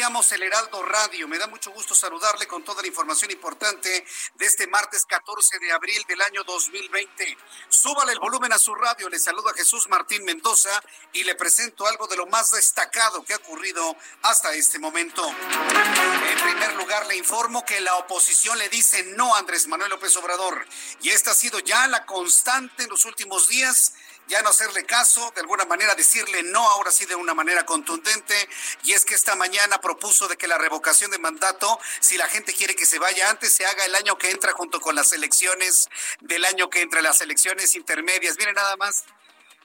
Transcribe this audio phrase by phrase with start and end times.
[0.00, 1.28] Iniciamos el Heraldo Radio.
[1.28, 4.02] Me da mucho gusto saludarle con toda la información importante
[4.34, 7.36] de este martes 14 de abril del año 2020.
[7.68, 9.10] Súbale el volumen a su radio.
[9.10, 10.70] Le saluda Jesús Martín Mendoza
[11.12, 15.22] y le presento algo de lo más destacado que ha ocurrido hasta este momento.
[15.28, 20.16] En primer lugar, le informo que la oposición le dice no a Andrés Manuel López
[20.16, 20.66] Obrador.
[21.02, 23.92] Y esta ha sido ya la constante en los últimos días
[24.30, 28.48] ya no hacerle caso, de alguna manera decirle no, ahora sí de una manera contundente,
[28.84, 32.54] y es que esta mañana propuso de que la revocación de mandato, si la gente
[32.54, 35.88] quiere que se vaya antes, se haga el año que entra junto con las elecciones
[36.20, 38.36] del año que entra, las elecciones intermedias.
[38.38, 39.04] Miren nada más.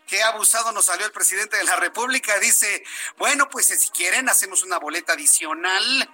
[0.07, 2.37] Qué abusado nos salió el presidente de la República.
[2.39, 2.83] Dice,
[3.17, 6.09] bueno, pues si quieren, hacemos una boleta adicional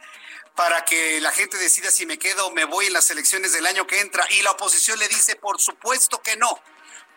[0.56, 3.66] para que la gente decida si me quedo o me voy en las elecciones del
[3.66, 4.26] año que entra.
[4.32, 6.62] Y la oposición le dice, por supuesto que no.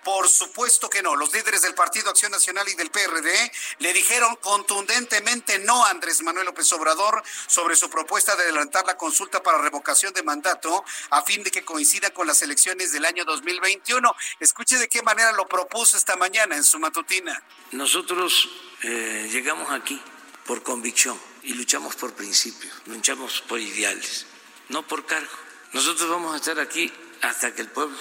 [0.05, 1.17] Por supuesto que no.
[1.17, 6.23] Los líderes del Partido Acción Nacional y del PRD le dijeron contundentemente no a Andrés
[6.23, 11.23] Manuel López Obrador sobre su propuesta de adelantar la consulta para revocación de mandato a
[11.23, 14.15] fin de que coincida con las elecciones del año 2021.
[14.41, 17.43] Escuche de qué manera lo propuso esta mañana en su matutina.
[17.73, 18.51] Nosotros
[18.83, 20.01] eh, llegamos aquí
[20.47, 24.27] por convicción y luchamos por principios, luchamos por ideales,
[24.69, 25.33] no por cargo.
[25.73, 27.99] Nosotros vamos a estar aquí hasta que el pueblo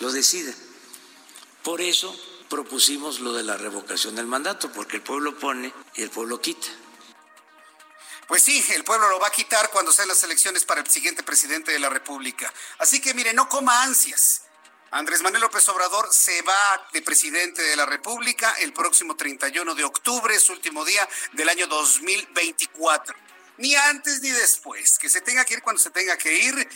[0.00, 0.54] lo decida.
[1.68, 2.18] Por eso
[2.48, 6.66] propusimos lo de la revocación del mandato, porque el pueblo pone y el pueblo quita.
[8.26, 11.22] Pues sí, el pueblo lo va a quitar cuando sean las elecciones para el siguiente
[11.22, 12.50] presidente de la República.
[12.78, 14.44] Así que mire, no coma ansias.
[14.92, 19.84] Andrés Manuel López Obrador se va de presidente de la República el próximo 31 de
[19.84, 23.14] octubre, su último día del año 2024.
[23.58, 24.98] Ni antes ni después.
[24.98, 26.68] Que se tenga que ir cuando se tenga que ir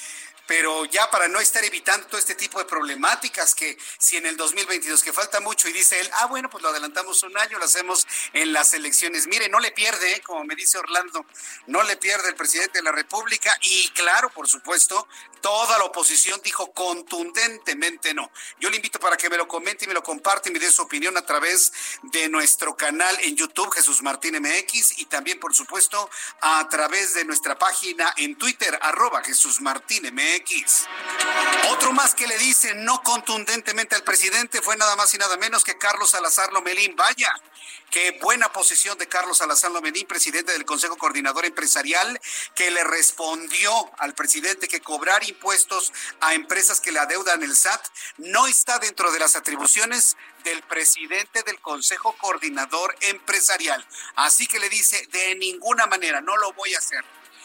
[0.52, 4.36] pero ya para no estar evitando todo este tipo de problemáticas que si en el
[4.36, 7.64] 2022 que falta mucho y dice él, ah, bueno, pues lo adelantamos un año, lo
[7.64, 9.26] hacemos en las elecciones.
[9.28, 10.20] Mire, no le pierde, ¿eh?
[10.20, 11.24] como me dice Orlando,
[11.68, 15.08] no le pierde el presidente de la República y claro, por supuesto,
[15.40, 18.30] toda la oposición dijo contundentemente no.
[18.60, 20.70] Yo le invito para que me lo comente y me lo comparte y me dé
[20.70, 25.54] su opinión a través de nuestro canal en YouTube, Jesús Martín MX, y también, por
[25.54, 26.10] supuesto,
[26.42, 30.41] a través de nuestra página en Twitter, arroba Jesús Martín MX.
[31.70, 35.64] Otro más que le dice no contundentemente al presidente fue nada más y nada menos
[35.64, 36.96] que Carlos Salazar Lomelín.
[36.96, 37.32] Vaya,
[37.90, 42.20] qué buena posición de Carlos Salazar Lomelín, presidente del Consejo Coordinador Empresarial,
[42.54, 47.86] que le respondió al presidente que cobrar impuestos a empresas que le adeudan el SAT
[48.18, 53.86] no está dentro de las atribuciones del presidente del Consejo Coordinador Empresarial.
[54.16, 57.04] Así que le dice, de ninguna manera, no lo voy a hacer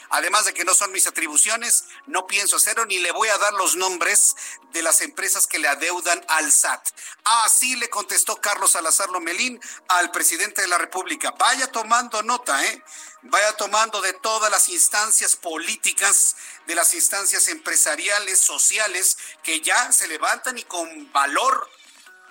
[0.10, 3.54] además de que no son mis atribuciones, no pienso hacerlo ni le voy a dar
[3.54, 4.36] los nombres
[4.72, 6.88] de las empresas que le adeudan al SAT.
[7.24, 11.32] Así le contestó Carlos Salazar Lomelín al presidente de la República.
[11.32, 12.84] Vaya tomando nota, ¿eh?
[13.24, 16.36] Vaya tomando de todas las instancias políticas,
[16.66, 21.70] de las instancias empresariales, sociales, que ya se levantan y con valor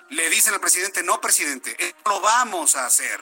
[0.09, 3.21] le dicen al presidente, no, presidente, lo vamos a hacer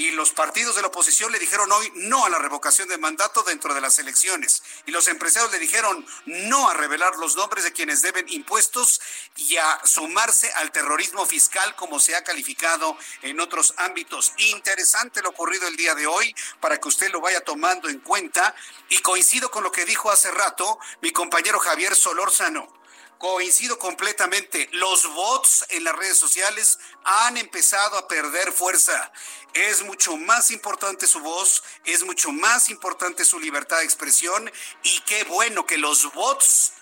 [0.00, 3.42] y los partidos de la oposición le dijeron hoy no a la revocación de mandato
[3.42, 4.62] dentro de las elecciones.
[4.86, 8.98] Y los empresarios le dijeron no a revelar los nombres de quienes deben impuestos
[9.36, 14.32] y a sumarse al terrorismo fiscal como se ha calificado en otros ámbitos.
[14.38, 18.54] Interesante lo ocurrido el día de hoy para que usted lo vaya tomando en cuenta.
[18.88, 22.79] Y coincido con lo que dijo hace rato mi compañero Javier Solórzano
[23.20, 24.70] Coincido completamente.
[24.72, 29.12] Los bots en las redes sociales han empezado a perder fuerza.
[29.52, 34.50] Es mucho más importante su voz, es mucho más importante su libertad de expresión
[34.82, 36.72] y qué bueno que los bots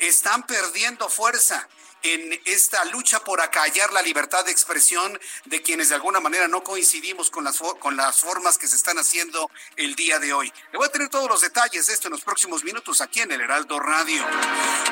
[0.00, 1.68] están perdiendo fuerza
[2.02, 6.62] en esta lucha por acallar la libertad de expresión de quienes de alguna manera no
[6.62, 10.52] coincidimos con las, con las formas que se están haciendo el día de hoy.
[10.72, 13.32] Le voy a tener todos los detalles de esto en los próximos minutos aquí en
[13.32, 14.24] el Heraldo Radio.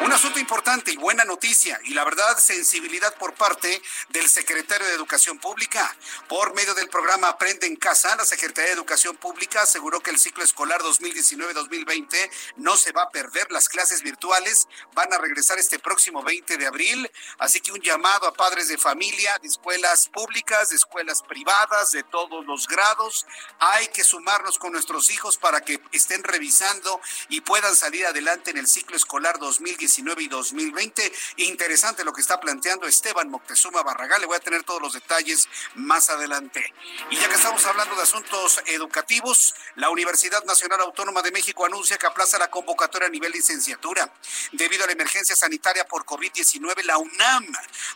[0.02, 4.94] Un asunto importante y buena noticia y la verdad sensibilidad por parte del secretario de
[4.94, 5.96] Educación Pública.
[6.28, 10.18] Por medio del programa Aprende en Casa, la Secretaría de Educación Pública aseguró que el
[10.18, 13.50] ciclo escolar 2019-2020 no se va a perder.
[13.50, 16.95] Las clases virtuales van a regresar este próximo 20 de abril
[17.38, 22.02] Así que un llamado a padres de familia, de escuelas públicas, de escuelas privadas, de
[22.02, 23.26] todos los grados.
[23.58, 28.58] Hay que sumarnos con nuestros hijos para que estén revisando y puedan salir adelante en
[28.58, 31.12] el ciclo escolar 2019 y 2020.
[31.36, 34.20] Interesante lo que está planteando Esteban Moctezuma Barragán.
[34.20, 36.72] Le voy a tener todos los detalles más adelante.
[37.10, 41.98] Y ya que estamos hablando de asuntos educativos, la Universidad Nacional Autónoma de México anuncia
[41.98, 44.12] que aplaza la convocatoria a nivel licenciatura.
[44.52, 47.46] Debido a la emergencia sanitaria por COVID-19, la UNAM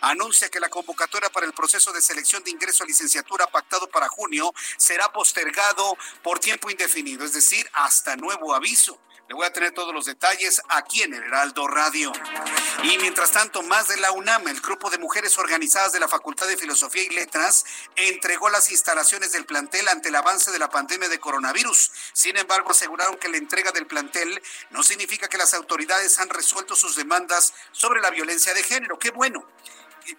[0.01, 4.09] anuncia que la convocatoria para el proceso de selección de ingreso a licenciatura pactado para
[4.09, 9.01] junio será postergado por tiempo indefinido, es decir, hasta nuevo aviso.
[9.31, 12.11] Le voy a tener todos los detalles aquí en el Heraldo Radio.
[12.83, 16.49] Y mientras tanto, más de la UNAM, el grupo de mujeres organizadas de la Facultad
[16.49, 21.09] de Filosofía y Letras, entregó las instalaciones del plantel ante el avance de la pandemia
[21.09, 21.93] de coronavirus.
[22.13, 26.75] Sin embargo, aseguraron que la entrega del plantel no significa que las autoridades han resuelto
[26.75, 28.99] sus demandas sobre la violencia de género.
[28.99, 29.47] Qué bueno,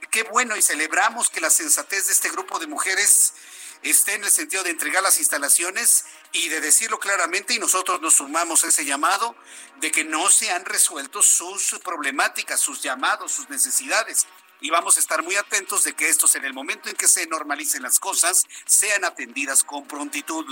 [0.10, 3.34] qué bueno y celebramos que la sensatez de este grupo de mujeres
[3.84, 8.16] esté en el sentido de entregar las instalaciones y de decirlo claramente, y nosotros nos
[8.16, 9.36] sumamos a ese llamado,
[9.80, 14.28] de que no se han resuelto sus problemáticas, sus llamados, sus necesidades.
[14.62, 17.25] Y vamos a estar muy atentos de que estos, en el momento en que se
[17.28, 20.45] normalicen las cosas, sean atendidas con prontitud.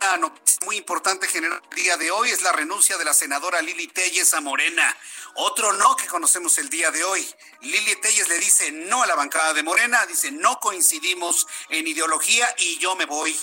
[0.00, 3.62] Una noticia muy importante general el día de hoy es la renuncia de la senadora
[3.62, 4.96] Lili Telles a Morena.
[5.36, 7.26] Otro no que conocemos el día de hoy.
[7.62, 12.46] Lili Telles le dice no a la bancada de Morena, dice no coincidimos en ideología
[12.58, 13.36] y yo me voy.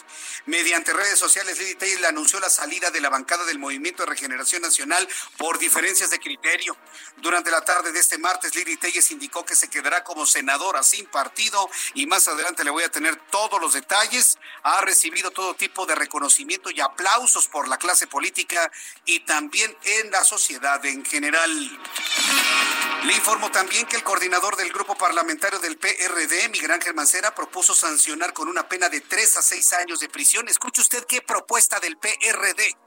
[0.46, 4.10] Mediante redes sociales, Lili Telles le anunció la salida de la bancada del Movimiento de
[4.10, 5.06] Regeneración Nacional
[5.38, 6.78] por diferencias de criterio.
[7.18, 11.08] Durante la tarde de este martes, Lili Telles indicó que se quedará como senadora sin
[11.08, 14.38] partido y más adelante le voy a tener todos los detalles.
[14.64, 18.72] Ha recibido todo tipo de reconocimiento y aplausos por la clase política
[19.06, 21.81] y también en la sociedad en general.
[23.04, 27.74] Le informo también que el coordinador del grupo parlamentario del PRD, Miguel Ángel Mancera, propuso
[27.74, 30.48] sancionar con una pena de tres a seis años de prisión.
[30.48, 32.78] Escuche usted qué propuesta del PRD.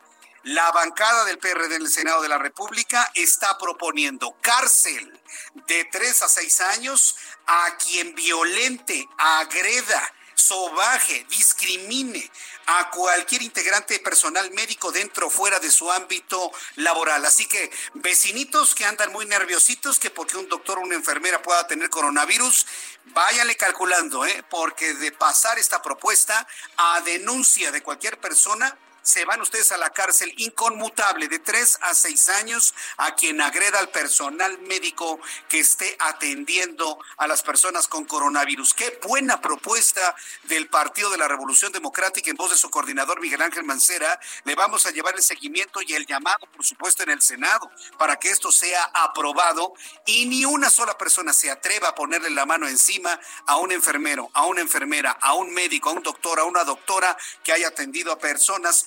[0.45, 5.21] La bancada del PRD en el Senado de la República está proponiendo cárcel
[5.67, 12.31] de tres a seis años a quien violente, agreda, sobaje, discrimine
[12.67, 17.25] a cualquier integrante personal médico dentro o fuera de su ámbito laboral.
[17.25, 21.67] Así que vecinitos que andan muy nerviositos que porque un doctor o una enfermera pueda
[21.67, 22.67] tener coronavirus,
[23.07, 24.45] váyanle calculando, ¿eh?
[24.49, 26.47] porque de pasar esta propuesta
[26.77, 31.95] a denuncia de cualquier persona, se van ustedes a la cárcel inconmutable de tres a
[31.95, 38.07] seis años a quien agreda al personal médico que esté atendiendo a las personas con
[38.07, 38.73] coronavirus.
[38.73, 43.43] Qué buena propuesta del Partido de la Revolución Democrática en voz de su coordinador Miguel
[43.43, 44.19] Ángel Mancera.
[44.45, 48.17] Le vamos a llevar el seguimiento y el llamado, por supuesto, en el Senado para
[48.17, 49.75] que esto sea aprobado
[50.07, 54.31] y ni una sola persona se atreva a ponerle la mano encima a un enfermero,
[54.33, 58.11] a una enfermera, a un médico, a un doctor, a una doctora que haya atendido
[58.11, 58.87] a personas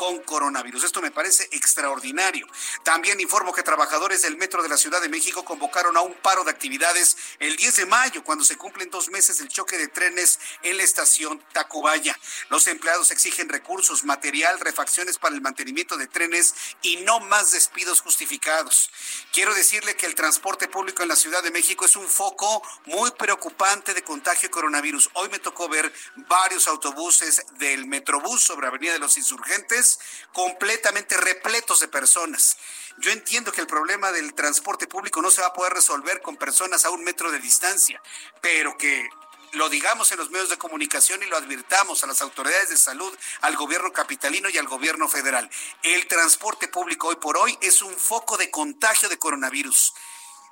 [0.00, 0.84] con coronavirus.
[0.84, 2.46] Esto me parece extraordinario.
[2.84, 6.42] También informo que trabajadores del Metro de la Ciudad de México convocaron a un paro
[6.42, 10.38] de actividades el 10 de mayo, cuando se cumplen dos meses del choque de trenes
[10.62, 12.18] en la estación Tacubaya.
[12.48, 18.00] Los empleados exigen recursos, material, refacciones para el mantenimiento de trenes y no más despidos
[18.00, 18.90] justificados.
[19.34, 23.10] Quiero decirle que el transporte público en la Ciudad de México es un foco muy
[23.10, 25.10] preocupante de contagio de coronavirus.
[25.12, 29.89] Hoy me tocó ver varios autobuses del Metrobús sobre Avenida de los Insurgentes
[30.32, 32.56] completamente repletos de personas.
[32.98, 36.36] Yo entiendo que el problema del transporte público no se va a poder resolver con
[36.36, 38.00] personas a un metro de distancia,
[38.40, 39.08] pero que
[39.52, 43.12] lo digamos en los medios de comunicación y lo advirtamos a las autoridades de salud,
[43.40, 45.50] al gobierno capitalino y al gobierno federal.
[45.82, 49.94] El transporte público hoy por hoy es un foco de contagio de coronavirus.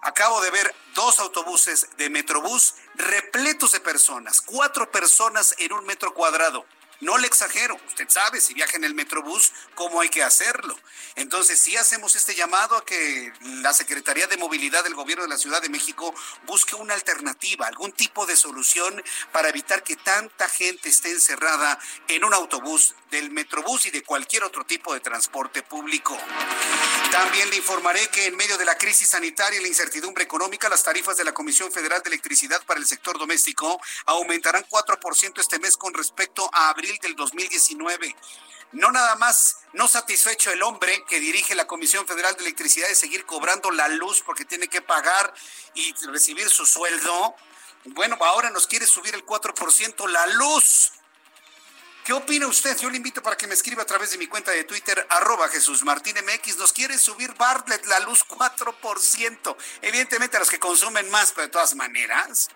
[0.01, 6.15] Acabo de ver dos autobuses de Metrobús repletos de personas, cuatro personas en un metro
[6.15, 6.65] cuadrado
[7.01, 10.77] No le exagero, usted sabe, si viaja en el Metrobús, cómo hay que hacerlo.
[11.15, 15.39] Entonces, sí hacemos este llamado a que la Secretaría de Movilidad del Gobierno de la
[15.39, 16.13] Ciudad de México
[16.47, 19.01] busque una alternativa, algún tipo de solución
[19.31, 21.79] para evitar que tanta gente esté encerrada
[22.09, 26.19] en un autobús del Metrobús y de cualquier otro tipo de transporte público.
[27.13, 30.83] También le informaré que en medio de la crisis sanitaria y la incertidumbre económica, las
[30.83, 35.77] tarifas de la Comisión Federal de Electricidad para el sector doméstico aumentarán 4% este mes
[35.77, 38.17] con respecto a abril del 2019.
[38.73, 42.95] No nada más, no satisfecho el hombre que dirige la Comisión Federal de Electricidad de
[42.95, 45.33] seguir cobrando la luz porque tiene que pagar
[45.75, 47.35] y recibir su sueldo.
[47.85, 50.93] Bueno, ahora nos quiere subir el 4% la luz.
[52.05, 52.77] ¿Qué opina usted?
[52.79, 55.49] Yo le invito para que me escriba a través de mi cuenta de Twitter, arroba
[55.49, 56.57] Jesús Martín MX.
[56.57, 59.57] Nos quiere subir Bartlett la luz 4%.
[59.83, 62.49] Evidentemente a los que consumen más, pero de todas maneras,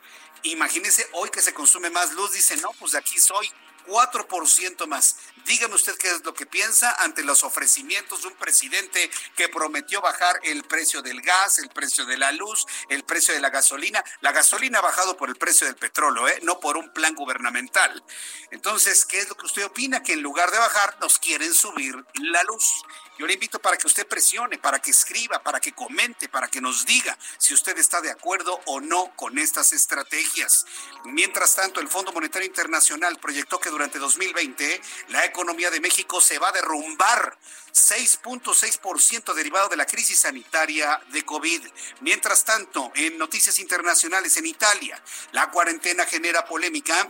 [0.42, 3.50] imagínese hoy que se consume más luz, dice, no, pues de aquí soy
[3.86, 5.16] 4% más.
[5.44, 10.00] Dígame usted qué es lo que piensa ante los ofrecimientos de un presidente que prometió
[10.00, 14.04] bajar el precio del gas, el precio de la luz, el precio de la gasolina.
[14.20, 16.38] La gasolina ha bajado por el precio del petróleo, ¿eh?
[16.42, 18.04] no por un plan gubernamental.
[18.50, 20.02] Entonces, ¿qué es lo que usted opina?
[20.02, 22.82] Que en lugar de bajar, nos quieren subir la luz.
[23.22, 26.60] Yo le invito para que usted presione, para que escriba, para que comente, para que
[26.60, 30.66] nos diga si usted está de acuerdo o no con estas estrategias.
[31.04, 36.40] Mientras tanto, el Fondo Monetario Internacional proyectó que durante 2020 la economía de México se
[36.40, 37.38] va a derrumbar
[37.72, 41.62] 6.6% derivado de la crisis sanitaria de COVID.
[42.00, 45.00] Mientras tanto, en noticias internacionales en Italia,
[45.30, 47.08] la cuarentena genera polémica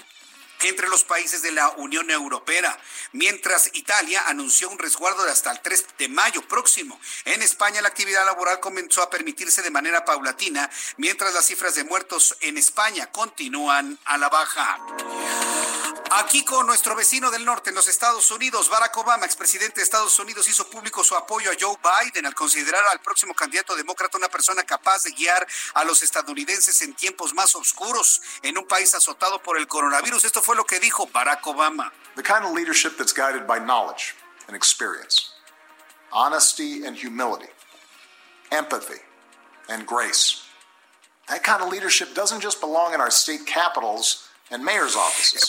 [0.69, 2.79] entre los países de la Unión Europea,
[3.13, 7.01] mientras Italia anunció un resguardo de hasta el 3 de mayo próximo.
[7.25, 11.85] En España la actividad laboral comenzó a permitirse de manera paulatina, mientras las cifras de
[11.85, 14.79] muertos en España continúan a la baja.
[16.15, 20.19] Aquí con nuestro vecino del norte en los Estados Unidos, Barack Obama, expresidente de Estados
[20.19, 24.29] Unidos, hizo público su apoyo a Joe Biden al considerar al próximo candidato demócrata una
[24.29, 29.43] persona capaz de guiar a los estadounidenses en tiempos más oscuros en un país azotado
[29.43, 30.25] por el coronavirus.
[30.25, 31.91] Esto fue lo que dijo Barack Obama.
[32.17, 34.15] The kind of leadership that's guided by knowledge
[34.49, 35.33] and experience,
[36.13, 37.49] honesty and humility,
[38.51, 39.01] empathy
[39.71, 40.43] and grace.
[41.29, 44.22] That kind of leadership doesn't just belong in our state capitals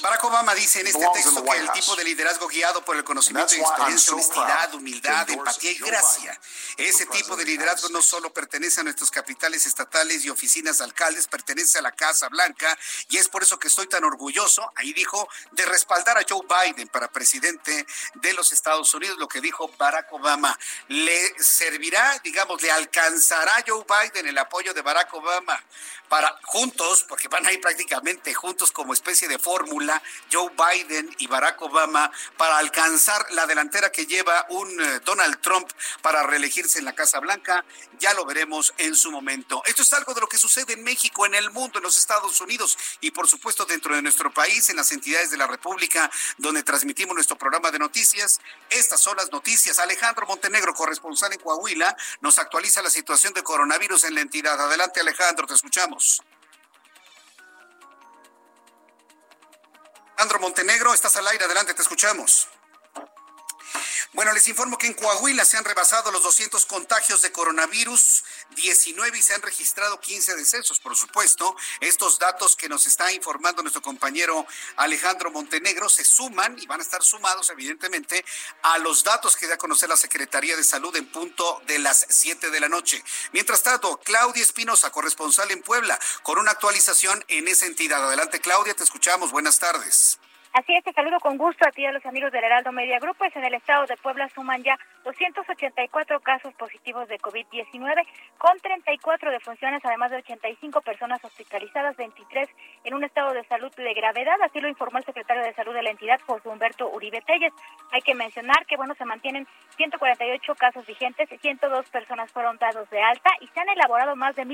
[0.01, 3.55] Barack Obama dice en este texto que el tipo de liderazgo guiado por el conocimiento
[3.55, 6.39] y experiencia, honestidad, humildad, empatía y gracia,
[6.77, 11.79] ese tipo de liderazgo no solo pertenece a nuestros capitales estatales y oficinas alcaldes, pertenece
[11.79, 12.77] a la Casa Blanca
[13.09, 16.87] y es por eso que estoy tan orgulloso, ahí dijo, de respaldar a Joe Biden
[16.87, 20.57] para presidente de los Estados Unidos, lo que dijo Barack Obama.
[20.87, 25.61] Le servirá, digamos, le alcanzará a Joe Biden el apoyo de Barack Obama
[26.09, 31.27] para juntos, porque van a ir prácticamente juntos como especie de fórmula, Joe Biden y
[31.27, 35.69] Barack Obama, para alcanzar la delantera que lleva un eh, Donald Trump
[36.01, 37.65] para reelegirse en la Casa Blanca.
[37.99, 39.63] Ya lo veremos en su momento.
[39.65, 42.39] Esto es algo de lo que sucede en México, en el mundo, en los Estados
[42.41, 46.63] Unidos y por supuesto dentro de nuestro país, en las entidades de la República donde
[46.63, 48.39] transmitimos nuestro programa de noticias.
[48.69, 49.79] Estas son las noticias.
[49.79, 54.59] Alejandro Montenegro, corresponsal en Coahuila, nos actualiza la situación de coronavirus en la entidad.
[54.59, 55.92] Adelante Alejandro, te escuchamos.
[60.15, 62.47] Alejandro Montenegro, estás al aire, adelante, te escuchamos.
[64.13, 68.23] Bueno, les informo que en Coahuila se han rebasado los 200 contagios de coronavirus
[68.55, 71.55] 19 y se han registrado 15 decesos, por supuesto.
[71.79, 74.45] Estos datos que nos está informando nuestro compañero
[74.77, 78.23] Alejandro Montenegro se suman y van a estar sumados, evidentemente,
[78.63, 82.05] a los datos que da a conocer la Secretaría de Salud en punto de las
[82.09, 83.03] 7 de la noche.
[83.31, 88.03] Mientras tanto, Claudia Espinosa, corresponsal en Puebla, con una actualización en esa entidad.
[88.03, 89.31] Adelante, Claudia, te escuchamos.
[89.31, 90.19] Buenas tardes.
[90.53, 92.99] Así es, te saludo con gusto a ti y a los amigos del Heraldo Media
[92.99, 93.17] Group.
[93.17, 98.05] Pues en el estado de Puebla suman ya 284 casos positivos de COVID-19,
[98.37, 102.47] con 34 defunciones, además de 85 personas hospitalizadas, 23
[102.83, 104.39] en un estado de salud de gravedad.
[104.43, 107.51] Así lo informó el secretario de Salud de la entidad, José Humberto Uribe Telles.
[107.91, 113.01] Hay que mencionar que, bueno, se mantienen 148 casos vigentes, 102 personas fueron dados de
[113.01, 114.45] alta y se han elaborado más de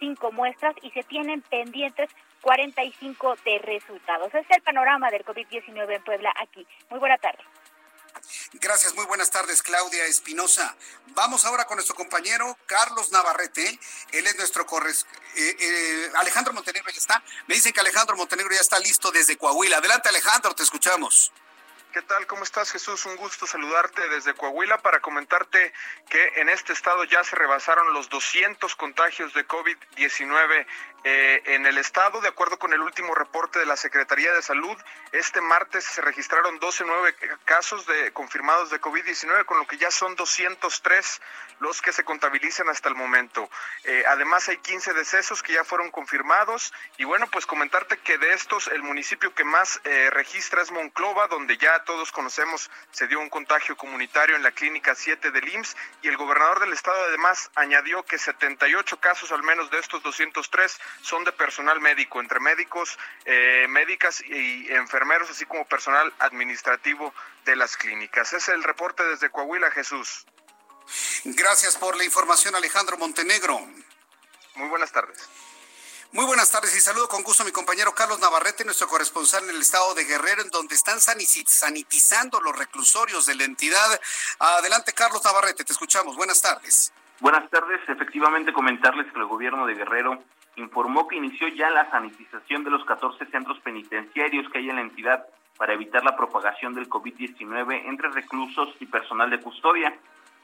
[0.00, 2.10] 1.205 muestras y se tienen pendientes
[2.42, 4.32] 45 de resultados.
[4.34, 6.66] es el panorama del COVID-19 en Puebla aquí.
[6.90, 7.42] Muy buena tarde.
[8.54, 10.76] Gracias, muy buenas tardes, Claudia Espinosa.
[11.14, 13.78] Vamos ahora con nuestro compañero Carlos Navarrete.
[14.12, 15.06] Él es nuestro corres...
[15.36, 17.22] Eh, eh, Alejandro Montenegro ya está.
[17.46, 19.78] Me dicen que Alejandro Montenegro ya está listo desde Coahuila.
[19.78, 21.32] Adelante, Alejandro, te escuchamos.
[21.92, 22.26] ¿Qué tal?
[22.26, 23.06] ¿Cómo estás, Jesús?
[23.06, 25.72] Un gusto saludarte desde Coahuila para comentarte
[26.10, 30.66] que en este estado ya se rebasaron los 200 contagios de COVID-19
[31.04, 32.20] eh, en el estado.
[32.20, 34.76] De acuerdo con el último reporte de la Secretaría de Salud,
[35.12, 37.14] este martes se registraron 12 nueve
[37.46, 41.20] casos de confirmados de COVID-19, con lo que ya son 203
[41.60, 43.48] los que se contabilizan hasta el momento.
[43.84, 46.72] Eh, además, hay 15 decesos que ya fueron confirmados.
[46.98, 51.26] Y bueno, pues comentarte que de estos, el municipio que más eh, registra es Monclova,
[51.28, 55.76] donde ya todos conocemos, se dio un contagio comunitario en la clínica 7 del IMSS
[56.02, 60.78] y el gobernador del estado además añadió que 78 casos al menos de estos 203
[61.02, 67.56] son de personal médico, entre médicos, eh, médicas y enfermeros, así como personal administrativo de
[67.56, 68.32] las clínicas.
[68.32, 70.26] Es el reporte desde Coahuila, Jesús.
[71.24, 73.58] Gracias por la información, Alejandro Montenegro.
[74.54, 75.28] Muy buenas tardes.
[76.10, 79.50] Muy buenas tardes y saludo con gusto a mi compañero Carlos Navarrete, nuestro corresponsal en
[79.50, 84.00] el estado de Guerrero, en donde están sanitizando los reclusorios de la entidad.
[84.38, 86.16] Adelante, Carlos Navarrete, te escuchamos.
[86.16, 86.94] Buenas tardes.
[87.20, 87.80] Buenas tardes.
[87.86, 90.22] Efectivamente, comentarles que el gobierno de Guerrero
[90.56, 94.82] informó que inició ya la sanitización de los 14 centros penitenciarios que hay en la
[94.82, 95.26] entidad
[95.58, 99.94] para evitar la propagación del COVID-19 entre reclusos y personal de custodia.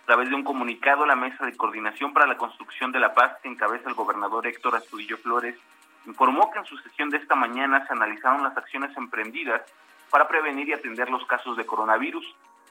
[0.04, 3.38] A través de un comunicado, la Mesa de Coordinación para la Construcción de la Paz,
[3.42, 5.56] que encabeza el gobernador Héctor Astudillo Flores,
[6.04, 9.62] informó que en su sesión de esta mañana se analizaron las acciones emprendidas
[10.10, 12.22] para prevenir y atender los casos de coronavirus.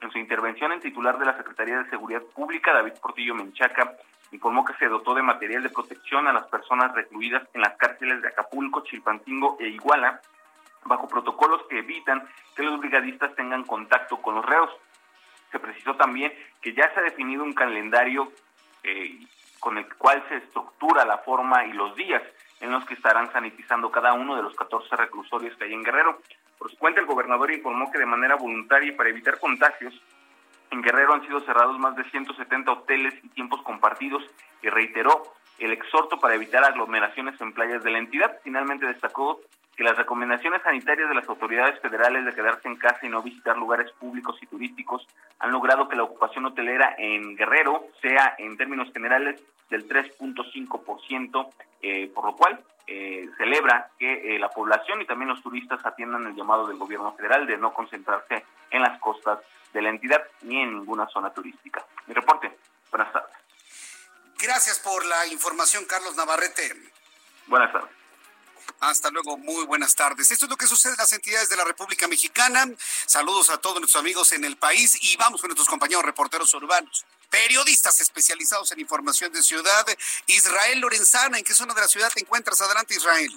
[0.02, 3.94] En su intervención, el titular de la Secretaría de Seguridad Pública, David Portillo Menchaca,
[4.32, 8.22] informó que se dotó de material de protección a las personas recluidas en las cárceles
[8.22, 10.22] de Acapulco, Chilpancingo e Iguala,
[10.86, 14.70] bajo protocolos que evitan que los brigadistas tengan contacto con los reos.
[15.54, 18.32] Se precisó también que ya se ha definido un calendario
[18.84, 19.20] eh,
[19.60, 22.24] con el cual se estructura la forma y los días
[22.60, 26.20] en los que estarán sanitizando cada uno de los 14 reclusorios que hay en Guerrero.
[26.58, 29.94] Por su cuenta, el gobernador informó que de manera voluntaria y para evitar contagios,
[30.72, 34.24] en Guerrero han sido cerrados más de 170 hoteles y tiempos compartidos
[34.64, 38.40] y reiteró el exhorto para evitar aglomeraciones en playas de la entidad.
[38.44, 39.40] Finalmente destacó
[39.76, 43.58] que las recomendaciones sanitarias de las autoridades federales de quedarse en casa y no visitar
[43.58, 45.08] lugares públicos y turísticos
[45.40, 51.50] han logrado que la ocupación hotelera en Guerrero sea en términos generales del 3.5%,
[51.82, 56.28] eh, por lo cual eh, celebra que eh, la población y también los turistas atiendan
[56.28, 59.40] el llamado del gobierno federal de no concentrarse en las costas
[59.74, 61.84] de la entidad ni en ninguna zona turística.
[62.06, 62.52] Mi reporte.
[62.92, 63.36] Buenas tardes.
[64.40, 66.74] Gracias por la información, Carlos Navarrete.
[67.48, 68.03] Buenas tardes.
[68.80, 70.32] Hasta luego, muy buenas tardes.
[70.32, 72.70] Esto es lo que sucede en las entidades de la República Mexicana.
[73.06, 77.06] Saludos a todos nuestros amigos en el país y vamos con nuestros compañeros reporteros urbanos,
[77.30, 79.86] periodistas especializados en información de ciudad.
[80.28, 82.62] Israel Lorenzana, ¿en qué zona de la ciudad te encuentras?
[82.62, 83.32] Adelante, Israel.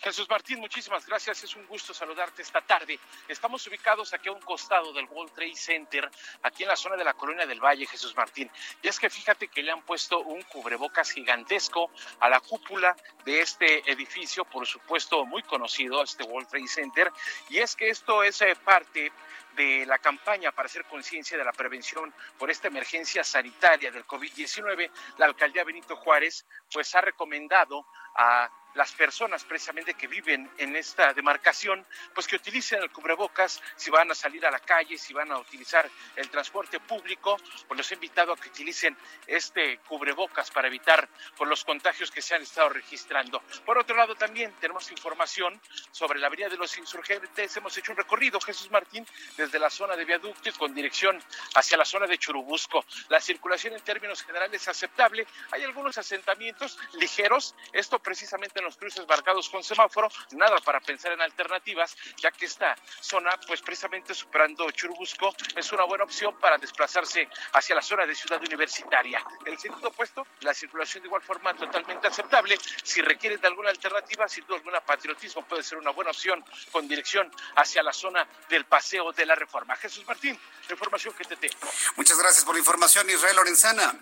[0.00, 1.42] Jesús Martín, muchísimas gracias.
[1.42, 3.00] Es un gusto saludarte esta tarde.
[3.26, 6.08] Estamos ubicados aquí a un costado del World Trade Center,
[6.42, 8.48] aquí en la zona de la Colonia del Valle, Jesús Martín.
[8.80, 13.40] Y es que fíjate que le han puesto un cubrebocas gigantesco a la cúpula de
[13.40, 17.12] este edificio, por supuesto muy conocido, este World Trade Center.
[17.48, 19.10] Y es que esto es eh, parte
[19.58, 24.88] de la campaña para hacer conciencia de la prevención por esta emergencia sanitaria del COVID-19,
[25.18, 31.12] la alcaldía Benito Juárez pues ha recomendado a las personas precisamente que viven en esta
[31.12, 35.32] demarcación, pues que utilicen el cubrebocas si van a salir a la calle, si van
[35.32, 40.68] a utilizar el transporte público, pues los he invitado a que utilicen este cubrebocas para
[40.68, 43.42] evitar por los contagios que se han estado registrando.
[43.64, 47.56] Por otro lado, también tenemos información sobre la Avenida de los Insurgentes.
[47.56, 49.04] Hemos hecho un recorrido, Jesús Martín,
[49.36, 51.22] desde la zona de viaducto y con dirección
[51.54, 52.84] hacia la zona de Churubusco.
[53.08, 55.26] La circulación en términos generales es aceptable.
[55.52, 61.12] Hay algunos asentamientos ligeros, esto precisamente en los cruces marcados con semáforo, nada para pensar
[61.12, 66.58] en alternativas, ya que esta zona, pues precisamente superando Churubusco, es una buena opción para
[66.58, 69.22] desplazarse hacia la zona de Ciudad Universitaria.
[69.44, 72.58] El segundo puesto, la circulación de igual forma totalmente aceptable.
[72.82, 76.88] Si requieren de alguna alternativa, sin duda alguna, patriotismo puede ser una buena opción con
[76.88, 79.76] dirección hacia la zona del Paseo de la Reforma.
[79.76, 81.68] Jesús Martín, la información que te tengo.
[81.96, 83.94] Muchas gracias por la información, Israel Lorenzana.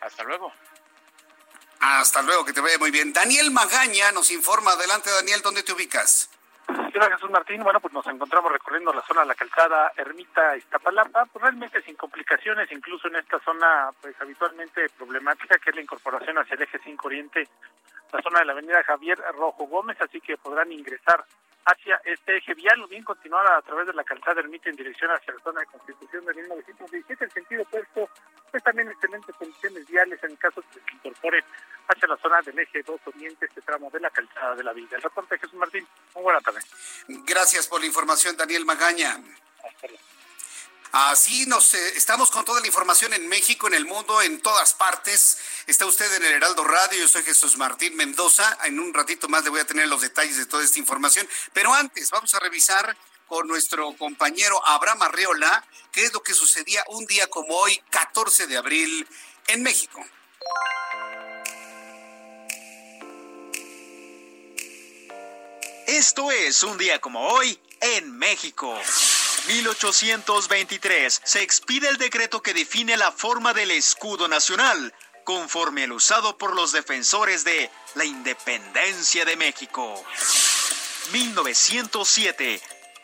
[0.00, 0.52] Hasta luego.
[1.80, 3.12] Hasta luego, que te vaya muy bien.
[3.12, 4.72] Daniel Magaña nos informa.
[4.72, 6.28] Adelante, Daniel, ¿dónde te ubicas?
[6.68, 11.26] Hola Jesús Martín, bueno, pues nos encontramos recorriendo la zona de la calzada Ermita Iztapalapa,
[11.26, 16.38] pues realmente sin complicaciones, incluso en esta zona pues habitualmente problemática, que es la incorporación
[16.38, 17.48] hacia el eje 5 Oriente,
[18.12, 21.24] la zona de la avenida Javier Rojo Gómez, así que podrán ingresar
[21.66, 25.10] hacia este eje vial o bien continuar a través de la calzada Ermita en dirección
[25.10, 28.08] hacia la zona de Constitución de 1917, el sentido opuesto,
[28.50, 31.44] pues también excelentes condiciones viales en caso de que se incorpore
[31.88, 34.96] hacia la zona del eje 2 Oriente, este tramo de la calzada de la Villa.
[34.96, 36.60] El reporte de Jesús Martín, muy buena tarde.
[37.08, 39.18] Gracias por la información, Daniel Magaña.
[39.62, 39.98] Marcelo.
[40.92, 44.74] Así nos eh, estamos con toda la información en México, en el mundo, en todas
[44.74, 45.38] partes.
[45.66, 48.58] Está usted en el Heraldo Radio, yo soy Jesús Martín Mendoza.
[48.64, 51.28] En un ratito más le voy a tener los detalles de toda esta información.
[51.52, 52.96] Pero antes, vamos a revisar
[53.26, 58.46] con nuestro compañero Abraham Arreola qué es lo que sucedía un día como hoy, 14
[58.46, 59.06] de abril,
[59.48, 60.04] en México.
[65.86, 68.76] Esto es un día como hoy en México.
[69.48, 74.92] 1823 se expide el decreto que define la forma del escudo nacional,
[75.24, 80.04] conforme el usado por los defensores de la independencia de México.
[81.12, 82.60] 1907.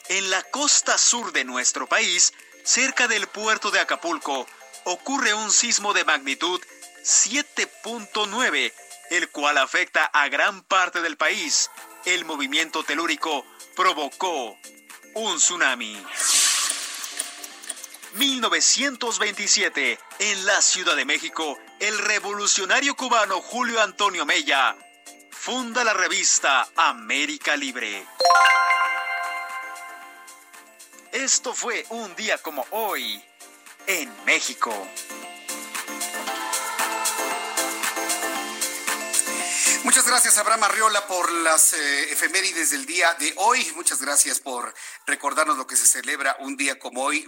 [0.09, 2.33] En la costa sur de nuestro país,
[2.64, 4.46] cerca del puerto de Acapulco,
[4.85, 6.61] ocurre un sismo de magnitud
[7.05, 8.72] 7.9,
[9.12, 11.70] el cual afecta a gran parte del país.
[12.07, 13.44] El movimiento telúrico
[13.77, 14.57] provocó
[15.14, 16.03] un tsunami.
[18.14, 24.77] 1927, en la Ciudad de México, el revolucionario cubano Julio Antonio Mella
[25.31, 28.07] funda la revista América Libre.
[31.12, 33.22] Esto fue un día como hoy
[33.87, 34.72] en México.
[39.85, 43.66] Muchas gracias, Abraham Arriola, por las eh, efemérides del día de hoy.
[43.75, 44.73] Muchas gracias por
[45.07, 47.27] recordarnos lo que se celebra un día como hoy,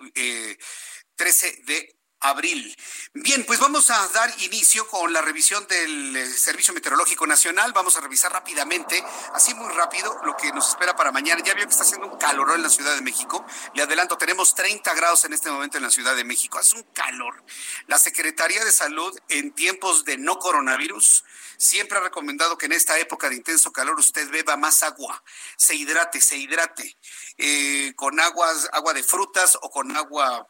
[1.17, 2.77] 13 eh, de abril.
[3.13, 7.73] Bien, pues vamos a dar inicio con la revisión del eh, Servicio Meteorológico Nacional.
[7.73, 11.43] Vamos a revisar rápidamente, así muy rápido, lo que nos espera para mañana.
[11.45, 13.45] Ya vio que está haciendo un calor en la Ciudad de México.
[13.75, 16.57] Le adelanto, tenemos 30 grados en este momento en la Ciudad de México.
[16.59, 17.43] Hace un calor.
[17.89, 21.25] La Secretaría de Salud en tiempos de no coronavirus
[21.57, 25.23] siempre ha recomendado que en esta época de intenso calor usted beba más agua,
[25.57, 26.97] se hidrate, se hidrate
[27.39, 30.49] eh, con aguas, agua de frutas o con agua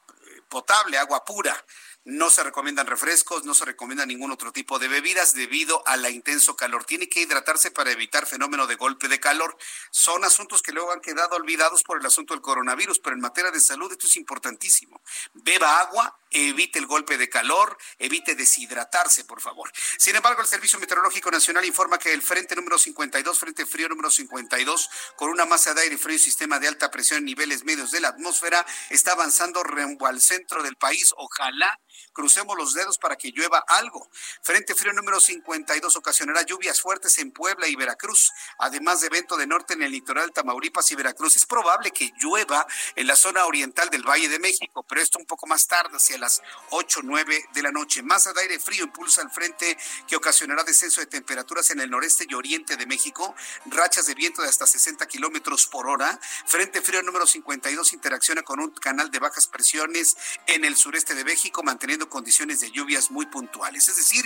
[0.49, 1.64] potable, agua pura.
[2.07, 6.11] No se recomiendan refrescos, no se recomienda ningún otro tipo de bebidas debido a la
[6.11, 6.85] intenso calor.
[6.85, 9.57] Tiene que hidratarse para evitar fenómeno de golpe de calor.
[9.90, 13.51] Son asuntos que luego han quedado olvidados por el asunto del coronavirus, pero en materia
[13.51, 15.01] de salud esto es importantísimo.
[15.33, 19.73] Beba agua, evite el golpe de calor, evite deshidratarse, por favor.
[19.97, 24.11] Sin embargo, el Servicio Meteorológico Nacional informa que el frente número 52, frente frío número
[24.11, 27.93] 52, con una masa de aire frío y sistema de alta presión en niveles medios
[27.93, 31.14] de la atmósfera, está avanzando rumbo al centro del país.
[31.17, 31.81] Ojalá
[32.13, 34.09] Crucemos los dedos para que llueva algo.
[34.43, 39.47] Frente frío número 52 ocasionará lluvias fuertes en Puebla y Veracruz, además de evento de
[39.47, 41.37] norte en el litoral Tamaulipas y Veracruz.
[41.37, 45.27] Es probable que llueva en la zona oriental del Valle de México, pero esto un
[45.27, 48.03] poco más tarde, hacia las 8 9 de la noche.
[48.03, 49.77] Masa de aire frío impulsa el frente
[50.07, 53.35] que ocasionará descenso de temperaturas en el noreste y oriente de México,
[53.67, 56.19] rachas de viento de hasta 60 kilómetros por hora.
[56.47, 61.25] Frente frío número 52 interacciona con un canal de bajas presiones en el sureste de
[61.25, 63.90] México, teniendo condiciones de lluvias muy puntuales.
[63.90, 64.25] Es decir,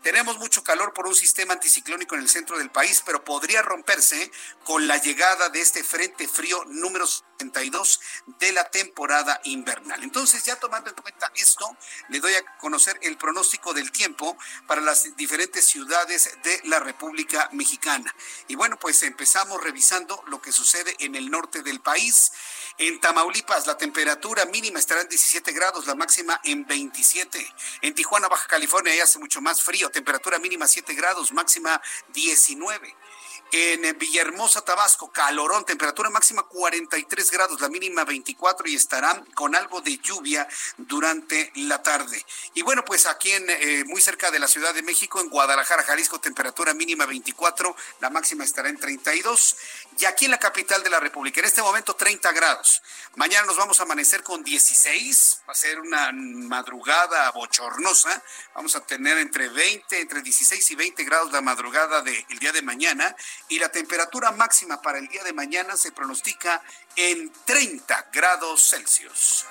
[0.00, 4.30] tenemos mucho calor por un sistema anticiclónico en el centro del país, pero podría romperse
[4.62, 8.00] con la llegada de este frente frío número 72
[8.38, 10.04] de la temporada invernal.
[10.04, 11.76] Entonces, ya tomando en cuenta esto,
[12.10, 17.48] le doy a conocer el pronóstico del tiempo para las diferentes ciudades de la República
[17.52, 18.14] Mexicana.
[18.46, 22.30] Y bueno, pues empezamos revisando lo que sucede en el norte del país.
[22.82, 27.46] En Tamaulipas la temperatura mínima estará en 17 grados, la máxima en 27.
[27.82, 31.78] En Tijuana, Baja California, ya hace mucho más frío, temperatura mínima 7 grados, máxima
[32.14, 32.96] 19.
[33.52, 39.80] En Villahermosa, Tabasco, calorón, temperatura máxima 43 grados, la mínima 24 y estarán con algo
[39.80, 42.24] de lluvia durante la tarde.
[42.54, 45.82] Y bueno, pues aquí en eh, muy cerca de la Ciudad de México, en Guadalajara,
[45.82, 49.56] Jalisco, temperatura mínima 24, la máxima estará en 32.
[49.98, 52.82] Y aquí en la capital de la República, en este momento 30 grados.
[53.16, 58.22] Mañana nos vamos a amanecer con 16, va a ser una madrugada bochornosa.
[58.54, 62.62] Vamos a tener entre 20, entre 16 y 20 grados la madrugada del día de
[62.62, 63.14] mañana
[63.48, 66.62] y la temperatura máxima para el día de mañana se pronostica
[66.96, 69.46] en 30 grados Celsius.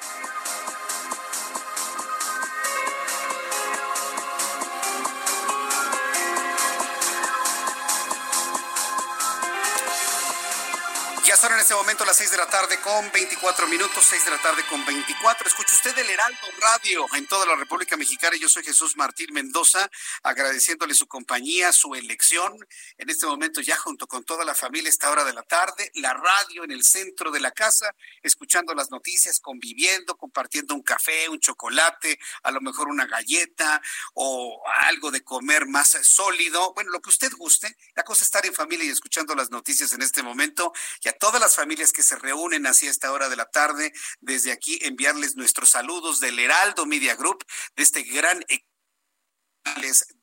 [11.39, 14.41] Son en este momento las 6 de la tarde con 24 minutos, 6 de la
[14.41, 15.47] tarde con 24.
[15.47, 18.35] Escucha usted el Heraldo Radio en toda la República Mexicana.
[18.35, 19.89] Yo soy Jesús Martín Mendoza,
[20.21, 22.57] agradeciéndole su compañía, su elección.
[22.97, 26.13] En este momento ya junto con toda la familia, esta hora de la tarde, la
[26.13, 31.39] radio en el centro de la casa, escuchando las noticias, conviviendo, compartiendo un café, un
[31.39, 33.81] chocolate, a lo mejor una galleta
[34.13, 36.73] o algo de comer más sólido.
[36.73, 37.77] Bueno, lo que usted guste.
[37.95, 40.73] La cosa es estar en familia y escuchando las noticias en este momento.
[40.99, 44.79] Ya todas las familias que se reúnen hacia esta hora de la tarde, desde aquí
[44.81, 48.43] enviarles nuestros saludos del Heraldo Media Group, de este gran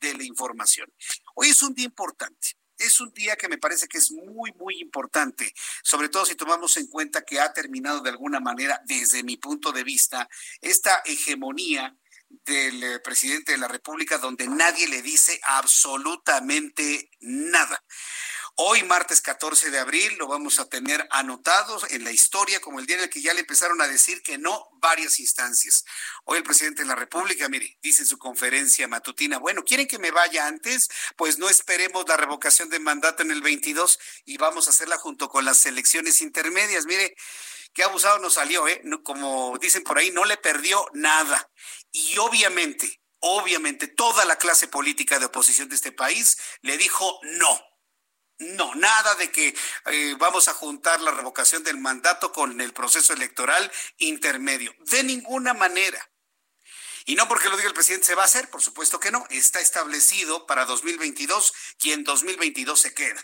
[0.01, 0.92] de la información.
[1.37, 2.57] Hoy es un día importante.
[2.77, 6.77] Es un día que me parece que es muy, muy importante, sobre todo si tomamos
[6.77, 10.29] en cuenta que ha terminado de alguna manera, desde mi punto de vista,
[10.61, 11.97] esta hegemonía
[12.29, 17.81] del eh, presidente de la República donde nadie le dice absolutamente nada.
[18.59, 22.87] Hoy, martes 14 de abril, lo vamos a tener anotado en la historia como el
[22.87, 25.85] día en el que ya le empezaron a decir que no varias instancias.
[26.25, 29.99] Hoy el presidente de la República, mire, dice en su conferencia matutina, bueno, ¿quieren que
[29.99, 30.88] me vaya antes?
[31.16, 35.29] Pues no esperemos la revocación de mandato en el 22 y vamos a hacerla junto
[35.29, 36.87] con las elecciones intermedias.
[36.87, 37.14] Mire,
[37.75, 38.81] qué abusado nos salió, ¿eh?
[39.05, 41.51] como dicen por ahí, no le perdió nada.
[41.92, 47.76] Y obviamente, obviamente, toda la clase política de oposición de este país le dijo no
[48.38, 49.55] no, nada de que
[49.87, 54.75] eh, vamos a juntar la revocación del mandato con el proceso electoral intermedio.
[54.81, 56.11] De ninguna manera.
[57.07, 59.25] Y no porque lo diga el presidente se va a hacer, por supuesto que no.
[59.31, 63.22] Está establecido para 2022 y en 2022 se queda.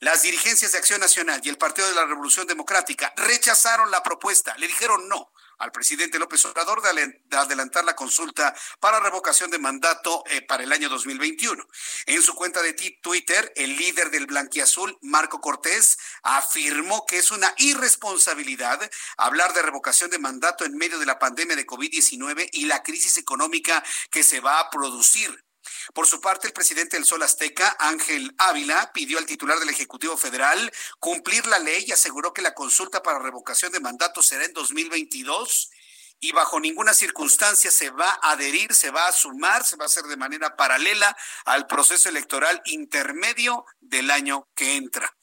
[0.00, 4.56] Las dirigencias de Acción Nacional y el Partido de la Revolución Democrática rechazaron la propuesta,
[4.56, 10.22] le dijeron no al presidente López Obrador de adelantar la consulta para revocación de mandato
[10.26, 11.66] eh, para el año 2021.
[12.06, 17.52] En su cuenta de Twitter, el líder del Blanquiazul, Marco Cortés, afirmó que es una
[17.58, 18.80] irresponsabilidad
[19.16, 23.18] hablar de revocación de mandato en medio de la pandemia de COVID-19 y la crisis
[23.18, 25.47] económica que se va a producir.
[25.94, 30.16] Por su parte, el presidente del Sol Azteca, Ángel Ávila, pidió al titular del Ejecutivo
[30.16, 34.52] Federal cumplir la ley y aseguró que la consulta para revocación de mandato será en
[34.52, 35.70] 2022
[36.20, 39.86] y bajo ninguna circunstancia se va a adherir, se va a sumar, se va a
[39.86, 45.14] hacer de manera paralela al proceso electoral intermedio del año que entra.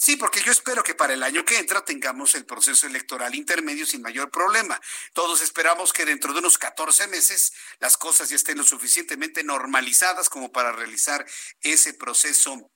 [0.00, 3.84] Sí, porque yo espero que para el año que entra tengamos el proceso electoral intermedio
[3.84, 4.80] sin mayor problema.
[5.12, 10.28] Todos esperamos que dentro de unos 14 meses las cosas ya estén lo suficientemente normalizadas
[10.28, 11.26] como para realizar
[11.62, 12.70] ese proceso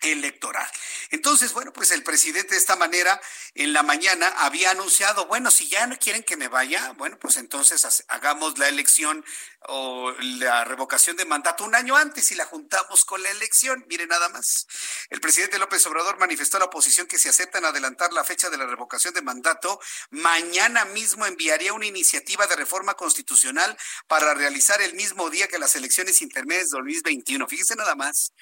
[0.00, 0.68] electoral.
[1.10, 3.20] Entonces, bueno, pues el presidente de esta manera
[3.54, 7.36] en la mañana había anunciado, bueno, si ya no quieren que me vaya, bueno, pues
[7.36, 9.24] entonces hagamos la elección
[9.68, 13.84] o la revocación de mandato un año antes y la juntamos con la elección.
[13.88, 14.66] Mire nada más.
[15.10, 18.66] El presidente López Obrador manifestó la oposición que si aceptan adelantar la fecha de la
[18.66, 19.80] revocación de mandato,
[20.10, 25.74] mañana mismo enviaría una iniciativa de reforma constitucional para realizar el mismo día que las
[25.74, 27.48] elecciones intermedias de 2021.
[27.48, 28.32] Fíjese nada más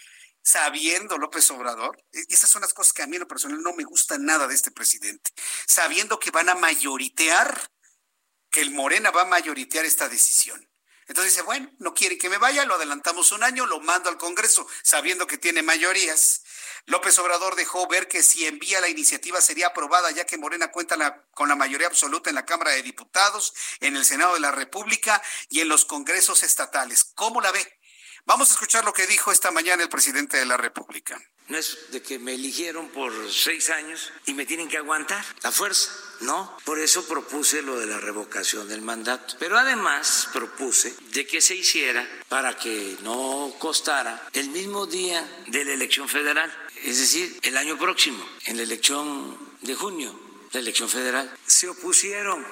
[0.45, 3.73] sabiendo López Obrador, e, esas son las cosas que a mí en lo personal no
[3.73, 5.33] me gustan nada de este presidente,
[5.67, 7.71] sabiendo que van a mayoritear,
[8.51, 10.69] que el Morena va a mayoritear esta decisión.
[11.07, 14.17] Entonces dice, bueno, no quiere que me vaya, lo adelantamos un año, lo mando al
[14.17, 16.43] Congreso, sabiendo que tiene mayorías.
[16.87, 21.27] López Obrador dejó ver que si envía la iniciativa sería aprobada, ya que Morena cuenta
[21.33, 25.23] con la mayoría absoluta en la Cámara de Diputados, en el Senado de la República
[25.51, 27.05] y en los Congresos estatales.
[27.15, 27.81] ¿Cómo la ve?
[28.27, 31.21] Vamos a escuchar lo que dijo esta mañana el presidente de la República.
[31.49, 35.53] No es de que me eligieron por seis años y me tienen que aguantar la
[35.53, 35.91] fuerza.
[36.23, 39.37] No, por eso propuse lo de la revocación del mandato.
[39.39, 45.67] Pero además propuse de que se hiciera para que no costara el mismo día de
[45.67, 46.51] la elección federal,
[46.83, 50.19] es decir, el año próximo, en la elección de junio,
[50.53, 51.31] la elección federal.
[51.47, 52.43] Se opusieron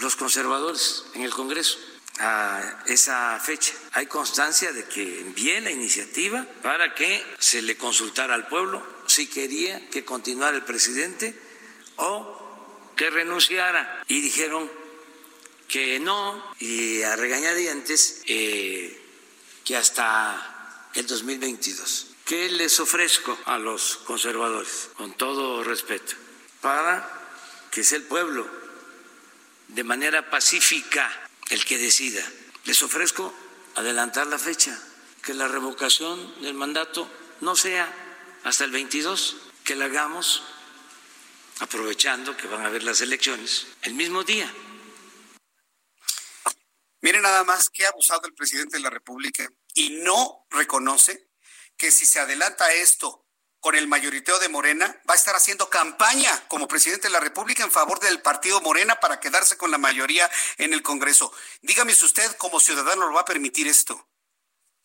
[0.00, 1.78] los conservadores en el Congreso
[2.18, 3.74] a esa fecha.
[3.92, 9.26] Hay constancia de que envié la iniciativa para que se le consultara al pueblo si
[9.26, 11.34] quería que continuara el presidente
[11.96, 14.04] o que renunciara.
[14.08, 14.70] Y dijeron
[15.68, 19.00] que no, y a regañadientes eh,
[19.64, 22.08] que hasta el 2022.
[22.24, 24.90] ¿Qué les ofrezco a los conservadores?
[24.96, 26.14] Con todo respeto,
[26.60, 27.10] para
[27.70, 28.48] que sea el pueblo
[29.68, 31.23] de manera pacífica
[31.54, 32.20] el que decida.
[32.64, 33.32] Les ofrezco
[33.76, 34.76] adelantar la fecha,
[35.22, 37.08] que la revocación del mandato
[37.40, 37.86] no sea
[38.42, 40.42] hasta el 22, que la hagamos
[41.60, 44.52] aprovechando que van a haber las elecciones el mismo día.
[47.00, 51.28] Miren nada más que ha abusado el presidente de la República y no reconoce
[51.76, 53.23] que si se adelanta esto
[53.64, 57.64] con el mayoriteo de Morena, va a estar haciendo campaña como presidente de la República
[57.64, 61.32] en favor del partido Morena para quedarse con la mayoría en el Congreso.
[61.62, 64.06] Dígame si usted como ciudadano lo va a permitir esto.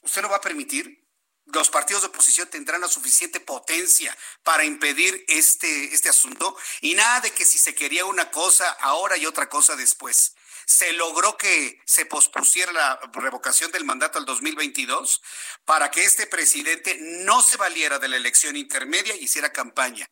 [0.01, 1.05] ¿Usted lo va a permitir?
[1.47, 7.19] Los partidos de oposición tendrán la suficiente potencia para impedir este, este asunto y nada
[7.19, 10.35] de que si se quería una cosa ahora y otra cosa después
[10.69, 15.19] se logró que se pospusiera la revocación del mandato al 2022
[15.65, 20.07] para que este presidente no se valiera de la elección intermedia y hiciera campaña.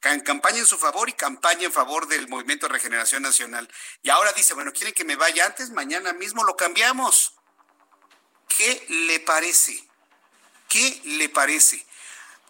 [0.00, 3.72] campaña en su favor y campaña en favor del Movimiento de Regeneración Nacional.
[4.02, 5.70] Y ahora dice, bueno, ¿quieren que me vaya antes?
[5.70, 7.36] Mañana mismo lo cambiamos.
[8.48, 9.88] ¿Qué le parece?
[10.68, 11.86] ¿Qué le parece?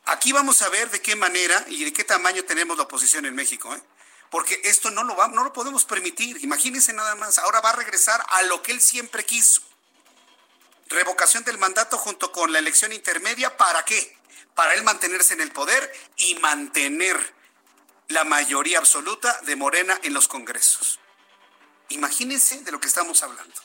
[0.06, 3.34] Aquí vamos a ver de qué manera y de qué tamaño tenemos la oposición en
[3.34, 3.82] México, ¿eh?
[4.32, 6.42] Porque esto no lo, va, no lo podemos permitir.
[6.42, 9.60] Imagínense nada más, ahora va a regresar a lo que él siempre quiso.
[10.88, 14.16] Revocación del mandato junto con la elección intermedia, ¿para qué?
[14.54, 17.34] Para él mantenerse en el poder y mantener
[18.08, 20.98] la mayoría absoluta de Morena en los congresos.
[21.90, 23.60] Imagínense de lo que estamos hablando.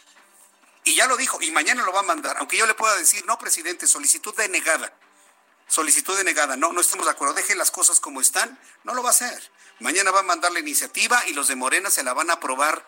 [0.84, 3.26] Y ya lo dijo, y mañana lo va a mandar, aunque yo le pueda decir,
[3.26, 4.92] no, presidente, solicitud denegada.
[5.70, 9.10] Solicitud denegada, no, no estamos de acuerdo, deje las cosas como están, no lo va
[9.10, 9.52] a hacer.
[9.80, 12.86] Mañana va a mandar la iniciativa y los de Morena se la van a aprobar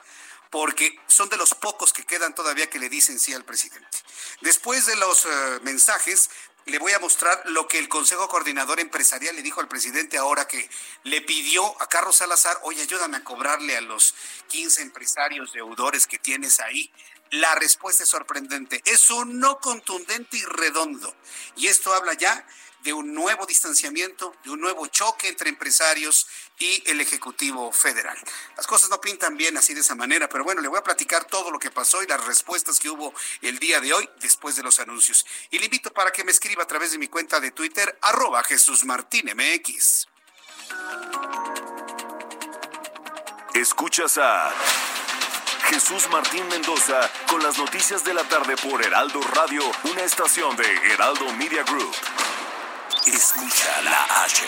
[0.50, 3.98] porque son de los pocos que quedan todavía que le dicen sí al presidente.
[4.42, 5.30] Después de los eh,
[5.62, 6.30] mensajes,
[6.66, 10.48] le voy a mostrar lo que el Consejo Coordinador Empresarial le dijo al presidente ahora
[10.48, 10.70] que
[11.04, 14.16] le pidió a Carlos Salazar, oye, ayúdame a cobrarle a los
[14.48, 16.92] 15 empresarios deudores que tienes ahí.
[17.32, 18.82] La respuesta es sorprendente.
[18.86, 21.16] Es un no contundente y redondo.
[21.56, 22.46] Y esto habla ya
[22.84, 28.18] de un nuevo distanciamiento, de un nuevo choque entre empresarios y el Ejecutivo Federal.
[28.56, 31.26] Las cosas no pintan bien así de esa manera, pero bueno, le voy a platicar
[31.26, 34.64] todo lo que pasó y las respuestas que hubo el día de hoy después de
[34.64, 35.26] los anuncios.
[35.50, 38.44] Y le invito para que me escriba a través de mi cuenta de Twitter, arroba
[38.44, 40.08] Jesús Martín MX.
[43.54, 44.54] Escuchas a
[45.70, 49.62] Jesús Martín Mendoza con las noticias de la tarde por Heraldo Radio,
[49.92, 51.96] una estación de Heraldo Media Group.
[53.14, 54.44] Escucha la H,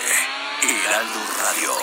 [0.62, 1.74] Heraldo Radio.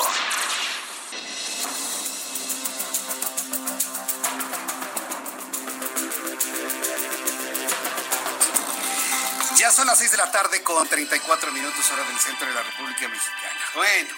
[9.56, 12.62] Ya son las 6 de la tarde con 34 minutos hora del centro de la
[12.62, 13.60] República Mexicana.
[13.74, 14.10] Bueno,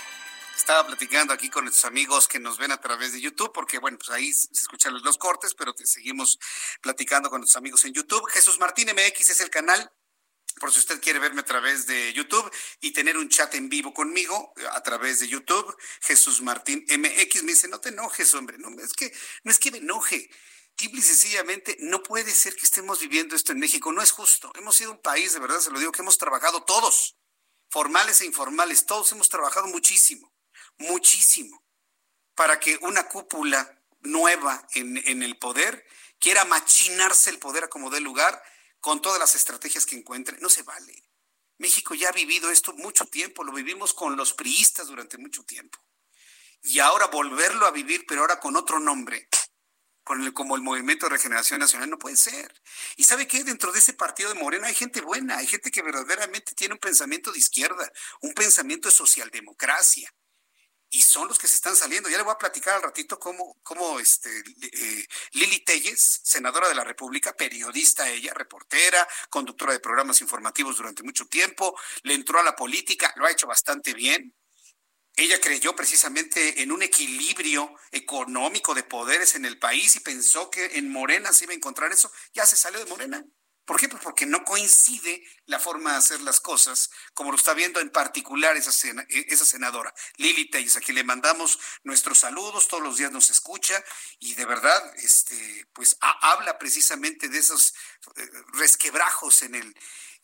[0.54, 3.96] estaba platicando aquí con nuestros amigos que nos ven a través de YouTube, porque bueno,
[3.96, 6.38] pues ahí se escuchan los cortes, pero te seguimos
[6.82, 8.30] platicando con nuestros amigos en YouTube.
[8.30, 9.90] Jesús Martín MX es el canal
[10.58, 13.92] por si usted quiere verme a través de YouTube y tener un chat en vivo
[13.92, 18.68] conmigo a través de YouTube, Jesús Martín MX me dice, no te enojes, hombre, no,
[18.82, 19.12] es que,
[19.44, 20.30] no es que me enoje,
[20.76, 24.50] simple y sencillamente no puede ser que estemos viviendo esto en México, no es justo,
[24.56, 27.16] hemos sido un país, de verdad se lo digo, que hemos trabajado todos,
[27.68, 30.32] formales e informales, todos hemos trabajado muchísimo,
[30.78, 31.62] muchísimo,
[32.34, 35.86] para que una cúpula nueva en, en el poder
[36.18, 38.42] quiera machinarse el poder a como dé lugar
[38.80, 40.38] con todas las estrategias que encuentre.
[40.40, 41.04] No se vale.
[41.58, 45.78] México ya ha vivido esto mucho tiempo, lo vivimos con los priistas durante mucho tiempo.
[46.62, 49.28] Y ahora volverlo a vivir, pero ahora con otro nombre,
[50.02, 52.52] con el, como el Movimiento de Regeneración Nacional, no puede ser.
[52.96, 55.82] Y sabe que dentro de ese partido de Morena hay gente buena, hay gente que
[55.82, 60.10] verdaderamente tiene un pensamiento de izquierda, un pensamiento de socialdemocracia
[60.90, 62.08] y son los que se están saliendo.
[62.08, 66.74] Ya le voy a platicar al ratito cómo, cómo este, eh, Lili Telles, senadora de
[66.74, 72.42] la República, periodista ella, reportera, conductora de programas informativos durante mucho tiempo, le entró a
[72.42, 74.34] la política, lo ha hecho bastante bien.
[75.16, 80.78] Ella creyó precisamente en un equilibrio económico de poderes en el país y pensó que
[80.78, 82.10] en Morena se iba a encontrar eso.
[82.32, 83.24] Ya se salió de Morena.
[83.70, 83.88] ¿Por qué?
[83.88, 87.90] Pues porque no coincide la forma de hacer las cosas, como lo está viendo en
[87.90, 88.72] particular esa,
[89.08, 93.80] esa senadora, Lili Telles, a quien le mandamos nuestros saludos, todos los días nos escucha
[94.18, 97.72] y de verdad, este, pues habla precisamente de esos
[98.16, 99.72] eh, resquebrajos en el,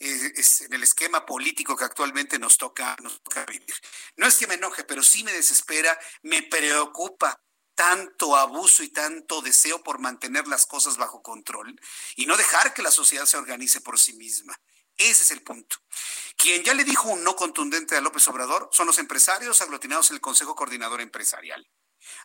[0.00, 0.32] eh,
[0.62, 3.76] en el esquema político que actualmente nos toca, nos toca vivir.
[4.16, 7.40] No es que me enoje, pero sí me desespera, me preocupa
[7.76, 11.78] tanto abuso y tanto deseo por mantener las cosas bajo control
[12.16, 14.58] y no dejar que la sociedad se organice por sí misma.
[14.96, 15.76] Ese es el punto.
[16.36, 20.16] Quien ya le dijo un no contundente a López Obrador son los empresarios aglutinados en
[20.16, 21.68] el Consejo Coordinador Empresarial.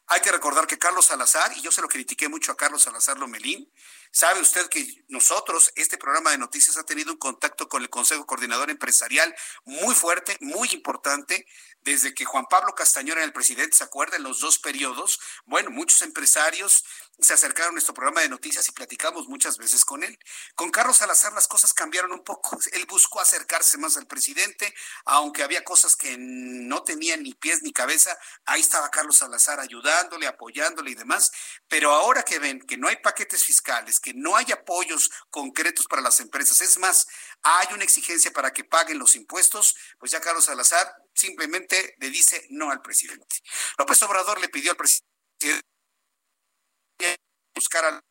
[0.08, 3.17] Hay que recordar que Carlos Salazar, y yo se lo critiqué mucho a Carlos Salazar
[3.17, 3.72] Lomelín,
[4.12, 8.26] sabe usted que nosotros, este programa de noticias ha tenido un contacto con el Consejo
[8.26, 11.46] Coordinador Empresarial muy fuerte, muy importante,
[11.82, 14.24] desde que Juan Pablo Castañón era el presidente, ¿se acuerdan?
[14.24, 15.20] Los dos periodos.
[15.46, 16.84] Bueno, muchos empresarios
[17.19, 20.17] se acercaron a nuestro programa de noticias y platicamos muchas veces con él.
[20.56, 22.58] Con Carlos Salazar las cosas cambiaron un poco.
[22.74, 24.74] Él buscó acercarse más al presidente,
[25.06, 28.17] aunque había cosas que no tenían ni pies ni cabeza.
[28.45, 31.32] Ahí estaba Carlos Salazar ayudándole, apoyándole y demás.
[31.67, 36.02] Pero ahora que ven que no hay paquetes fiscales, que no hay apoyos concretos para
[36.02, 37.08] las empresas, es más,
[37.44, 42.48] hay una exigencia para que paguen los impuestos, pues ya Carlos Salazar simplemente le dice
[42.50, 43.38] no al presidente.
[43.77, 45.12] López Obrador le pidió al presidente
[47.62, 48.04] buscar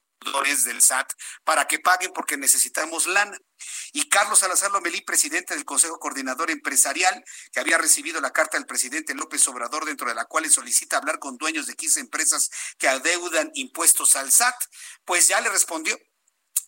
[0.65, 1.13] del SAT
[1.45, 3.37] para que paguen porque necesitamos lana.
[3.93, 8.67] Y Carlos Salazar Lomelí, presidente del Consejo Coordinador Empresarial, que había recibido la carta del
[8.67, 12.89] presidente López Obrador, dentro de la cual solicita hablar con dueños de 15 empresas que
[12.89, 14.55] adeudan impuestos al SAT,
[15.05, 15.99] pues ya le respondió.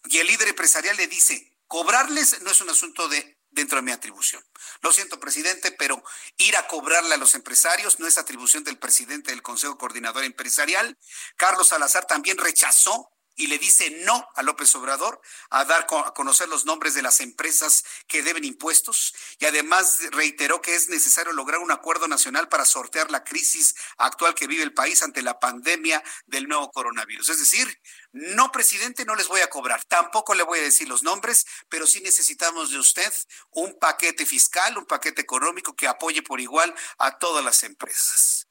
[0.04, 3.92] Y el líder empresarial le dice, cobrarles no es un asunto de dentro de mi
[3.92, 4.42] atribución.
[4.80, 6.02] Lo siento, presidente, pero
[6.38, 10.98] ir a cobrarle a los empresarios no es atribución del presidente del Consejo Coordinador Empresarial.
[11.36, 15.20] Carlos Salazar también rechazó y le dice no a López Obrador
[15.50, 20.60] a dar a conocer los nombres de las empresas que deben impuestos y además reiteró
[20.60, 24.74] que es necesario lograr un acuerdo nacional para sortear la crisis actual que vive el
[24.74, 27.30] país ante la pandemia del nuevo coronavirus.
[27.30, 27.80] Es decir,
[28.12, 31.86] no, presidente, no les voy a cobrar, tampoco le voy a decir los nombres, pero
[31.86, 33.12] sí necesitamos de usted
[33.50, 38.48] un paquete fiscal, un paquete económico que apoye por igual a todas las empresas.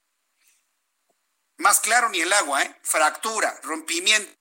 [1.58, 2.80] Más claro ni el agua, ¿eh?
[2.82, 4.41] Fractura, rompimiento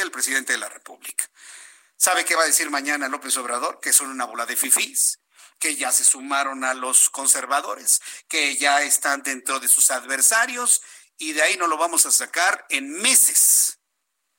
[0.00, 1.24] el presidente de la República.
[1.96, 3.78] ¿Sabe qué va a decir mañana López Obrador?
[3.80, 5.20] Que son una bola de fifís,
[5.58, 10.82] que ya se sumaron a los conservadores, que ya están dentro de sus adversarios
[11.18, 13.78] y de ahí no lo vamos a sacar en meses.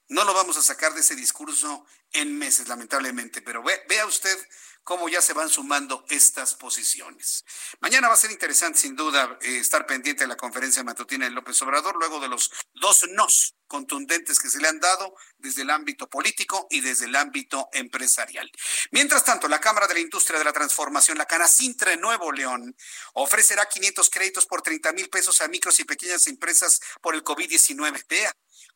[0.10, 3.42] No lo vamos a sacar de ese discurso en meses, lamentablemente.
[3.42, 4.38] Pero vea usted
[4.84, 7.46] cómo ya se van sumando estas posiciones.
[7.80, 11.32] Mañana va a ser interesante, sin duda, eh, estar pendiente de la conferencia matutina de
[11.32, 15.72] López Obrador, luego de los dos nos contundentes que se le han dado desde el
[15.72, 18.52] ámbito político y desde el ámbito empresarial.
[18.92, 22.76] Mientras tanto, la Cámara de la Industria de la Transformación, la Canacintra Nuevo León,
[23.14, 28.06] ofrecerá 500 créditos por 30 mil pesos a micros y pequeñas empresas por el COVID-19.
[28.08, 28.32] Vea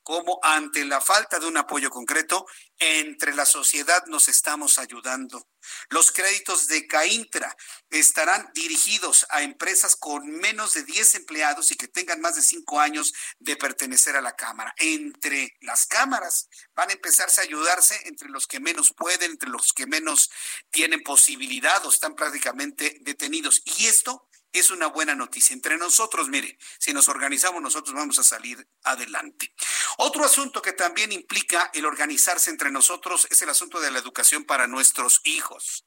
[0.07, 2.45] cómo ante la falta de un apoyo concreto,
[2.79, 5.49] entre la sociedad nos estamos ayudando.
[5.89, 7.53] Los créditos de Caintra
[7.89, 12.79] estarán dirigidos a empresas con menos de 10 empleados y que tengan más de 5
[12.79, 14.73] años de pertenecer a la Cámara.
[14.77, 19.73] Entre las cámaras van a empezarse a ayudarse entre los que menos pueden, entre los
[19.73, 20.29] que menos
[20.69, 23.61] tienen posibilidad o están prácticamente detenidos.
[23.65, 25.53] Y esto es una buena noticia.
[25.53, 29.53] Entre nosotros, mire, si nos organizamos nosotros vamos a salir adelante.
[29.97, 34.45] Otro asunto que también implica el organizarse entre nosotros es el asunto de la educación
[34.45, 35.85] para nuestros hijos.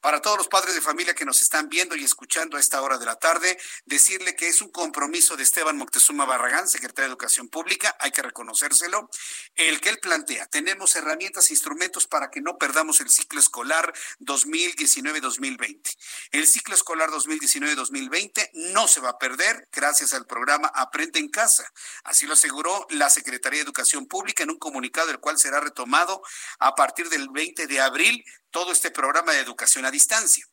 [0.00, 2.96] Para todos los padres de familia que nos están viendo y escuchando a esta hora
[2.96, 7.48] de la tarde, decirle que es un compromiso de Esteban Moctezuma Barragán, secretario de Educación
[7.48, 9.10] Pública, hay que reconocérselo,
[9.56, 10.46] el que él plantea.
[10.46, 15.96] Tenemos herramientas, e instrumentos para que no perdamos el ciclo escolar 2019-2020.
[16.30, 21.70] El ciclo escolar 2019-2020 no se va a perder gracias al programa Aprende en Casa.
[22.04, 26.22] Así lo aseguró la Secretaría de Educación Pública en un comunicado, el cual será retomado
[26.58, 30.44] a partir del 20 de abril todo este programa de educación a distancia.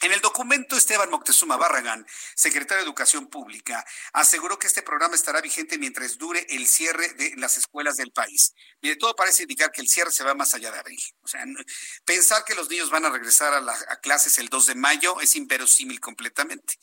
[0.00, 5.40] En el documento, Esteban Moctezuma Barragán, secretario de Educación Pública, aseguró que este programa estará
[5.40, 8.54] vigente mientras dure el cierre de las escuelas del país.
[8.80, 11.00] Mire, todo parece indicar que el cierre se va más allá de abril.
[11.22, 11.44] O sea,
[12.04, 15.34] pensar que los niños van a regresar a, a clases el 2 de mayo es
[15.34, 16.78] inverosímil completamente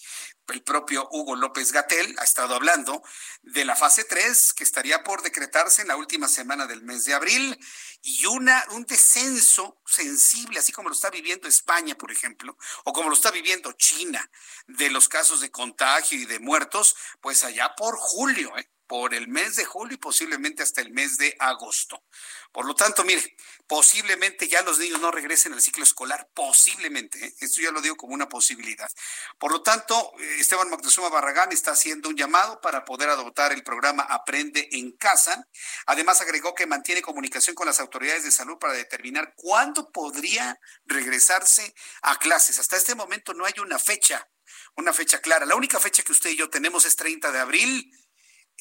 [0.53, 3.01] el propio Hugo López Gatel ha estado hablando
[3.41, 7.13] de la fase 3 que estaría por decretarse en la última semana del mes de
[7.13, 7.59] abril
[8.01, 13.09] y una, un descenso sensible, así como lo está viviendo España, por ejemplo, o como
[13.09, 14.29] lo está viviendo China,
[14.67, 18.69] de los casos de contagio y de muertos, pues allá por julio, ¿eh?
[18.87, 22.03] Por el mes de julio y posiblemente hasta el mes de agosto.
[22.51, 23.35] Por lo tanto, mire,
[23.67, 27.35] posiblemente ya los niños no regresen al ciclo escolar, posiblemente, ¿eh?
[27.41, 28.89] esto ya lo digo como una posibilidad.
[29.37, 33.63] Por lo tanto, eh, Esteban Moctezuma Barragán está haciendo un llamado para poder adoptar el
[33.63, 35.47] programa Aprende en Casa.
[35.85, 41.73] Además, agregó que mantiene comunicación con las autoridades de salud para determinar cuándo podría regresarse
[42.03, 42.59] a clases.
[42.59, 44.29] Hasta este momento no hay una fecha,
[44.77, 45.45] una fecha clara.
[45.45, 47.91] La única fecha que usted y yo tenemos es 30 de abril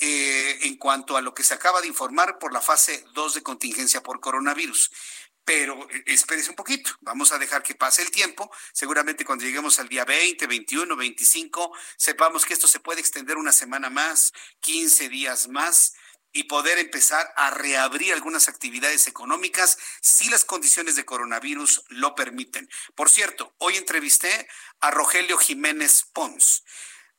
[0.01, 3.43] eh, en cuanto a lo que se acaba de informar por la fase 2 de
[3.43, 4.91] contingencia por coronavirus.
[5.45, 8.51] Pero eh, espérese un poquito, vamos a dejar que pase el tiempo.
[8.73, 13.53] Seguramente cuando lleguemos al día 20, 21, 25, sepamos que esto se puede extender una
[13.53, 15.95] semana más, 15 días más
[16.33, 22.69] y poder empezar a reabrir algunas actividades económicas si las condiciones de coronavirus lo permiten.
[22.97, 24.49] Por cierto, hoy entrevisté
[24.81, 26.65] a Rogelio Jiménez Pons.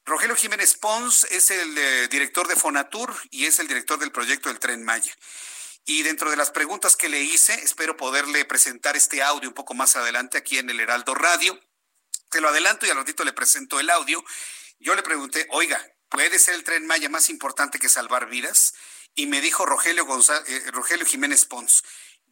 [0.05, 4.49] Rogelio Jiménez Pons es el eh, director de Fonatur y es el director del proyecto
[4.49, 5.11] del Tren Maya.
[5.83, 9.73] Y dentro de las preguntas que le hice, espero poderle presentar este audio un poco
[9.73, 11.59] más adelante aquí en el Heraldo Radio.
[12.29, 14.23] Te lo adelanto y al ratito le presento el audio.
[14.77, 18.75] Yo le pregunté, oiga, ¿puede ser el Tren Maya más importante que salvar vidas?
[19.15, 20.05] Y me dijo Rogelio,
[20.47, 21.83] eh, Rogelio Jiménez Pons,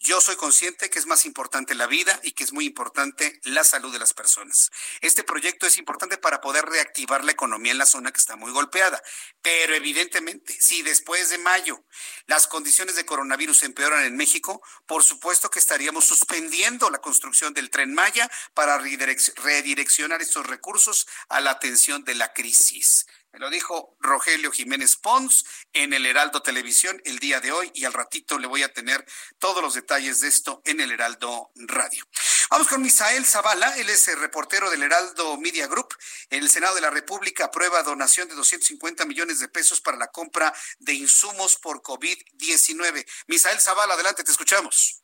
[0.04, 3.64] yo soy consciente que es más importante la vida y que es muy importante la
[3.64, 4.70] salud de las personas.
[5.00, 8.52] Este proyecto es importante para poder reactivar la economía en la zona que está muy
[8.52, 9.02] golpeada.
[9.42, 11.86] Pero evidentemente, si después de mayo
[12.26, 17.70] las condiciones de coronavirus empeoran en México, por supuesto que estaríamos suspendiendo la construcción del
[17.70, 23.06] tren Maya para redireccionar estos recursos a la atención de la crisis.
[23.34, 27.86] Me lo dijo Rogelio Jiménez Pons en el Heraldo Televisión el día de hoy y
[27.86, 29.04] al ratito le voy a tener
[29.40, 32.06] todos los detalles de esto en el Heraldo Radio.
[32.52, 35.96] Vamos con Misael Zavala, él es el reportero del Heraldo Media Group.
[36.30, 40.54] El Senado de la República aprueba donación de 250 millones de pesos para la compra
[40.78, 43.04] de insumos por COVID-19.
[43.26, 45.04] Misael Zavala, adelante, te escuchamos.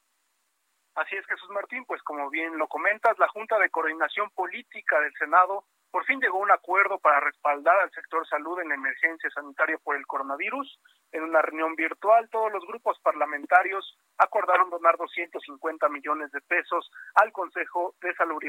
[0.94, 5.14] Así es, Jesús Martín, pues como bien lo comentas, la Junta de Coordinación Política del
[5.18, 9.96] Senado por fin llegó un acuerdo para respaldar al sector salud en emergencia sanitaria por
[9.96, 10.80] el coronavirus.
[11.12, 17.32] En una reunión virtual, todos los grupos parlamentarios acordaron donar 250 millones de pesos al
[17.32, 18.40] Consejo de Salud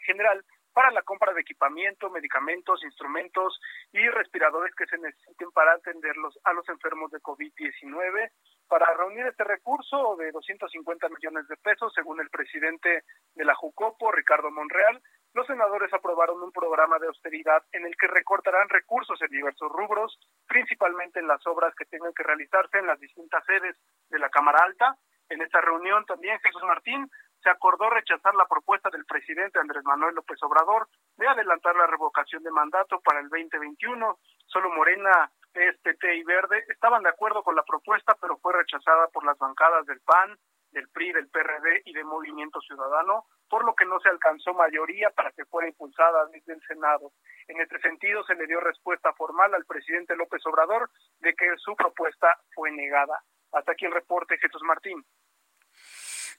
[0.00, 3.60] General para la compra de equipamiento, medicamentos, instrumentos
[3.92, 8.30] y respiradores que se necesiten para atenderlos a los enfermos de COVID-19.
[8.70, 13.02] Para reunir este recurso de 250 millones de pesos, según el presidente
[13.34, 15.02] de la Jucopo, Ricardo Monreal,
[15.34, 20.16] los senadores aprobaron un programa de austeridad en el que recortarán recursos en diversos rubros,
[20.46, 23.74] principalmente en las obras que tengan que realizarse en las distintas sedes
[24.08, 24.96] de la Cámara Alta.
[25.30, 27.10] En esta reunión también Jesús Martín
[27.42, 32.44] se acordó rechazar la propuesta del presidente Andrés Manuel López Obrador de adelantar la revocación
[32.44, 34.16] de mandato para el 2021.
[34.46, 39.24] Solo Morena, PSPT y Verde estaban de acuerdo con la propuesta, pero fue rechazada por
[39.24, 40.38] las bancadas del PAN,
[40.72, 45.10] del PRI, del PRD y de Movimiento Ciudadano, por lo que no se alcanzó mayoría
[45.10, 47.12] para que fuera impulsada desde el Senado.
[47.48, 51.74] En este sentido, se le dio respuesta formal al presidente López Obrador de que su
[51.74, 53.22] propuesta fue negada.
[53.52, 55.04] Hasta aquí el reporte, Jesús Martín.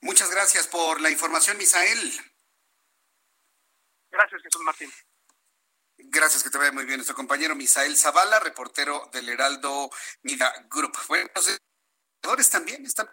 [0.01, 2.11] Muchas gracias por la información, Misael.
[4.09, 4.89] Gracias, Jesús Martín.
[6.05, 6.97] Gracias, que te vaya muy bien.
[6.97, 9.89] Nuestro compañero Misael Zavala, reportero del Heraldo
[10.23, 10.97] Mida Group.
[11.07, 13.09] Bueno, los también están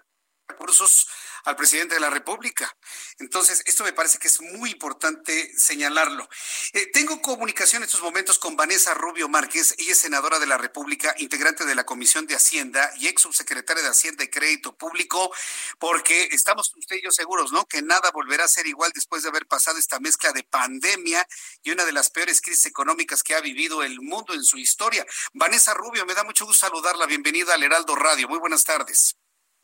[0.48, 1.08] recursos
[1.48, 2.76] al presidente de la República.
[3.18, 6.28] Entonces, esto me parece que es muy importante señalarlo.
[6.74, 10.58] Eh, tengo comunicación en estos momentos con Vanessa Rubio Márquez, ella es senadora de la
[10.58, 15.32] República, integrante de la Comisión de Hacienda y ex subsecretaria de Hacienda y Crédito Público,
[15.78, 17.64] porque estamos usted y yo seguros, ¿no?
[17.66, 21.26] Que nada volverá a ser igual después de haber pasado esta mezcla de pandemia
[21.62, 25.06] y una de las peores crisis económicas que ha vivido el mundo en su historia.
[25.32, 27.06] Vanessa Rubio, me da mucho gusto saludarla.
[27.06, 28.28] Bienvenida al Heraldo Radio.
[28.28, 29.16] Muy buenas tardes.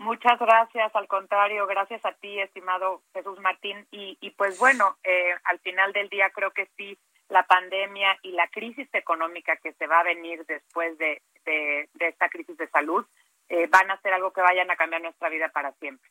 [0.04, 3.86] Muchas gracias, al contrario, gracias a ti, estimado Jesús Martín.
[3.90, 6.98] Y, y pues bueno, eh, al final del día creo que sí,
[7.30, 12.28] la pandemia y la crisis económica que se va a venir después de, de, esta
[12.28, 13.06] crisis de salud
[13.48, 16.10] eh, van a ser algo que vayan a cambiar nuestra vida para siempre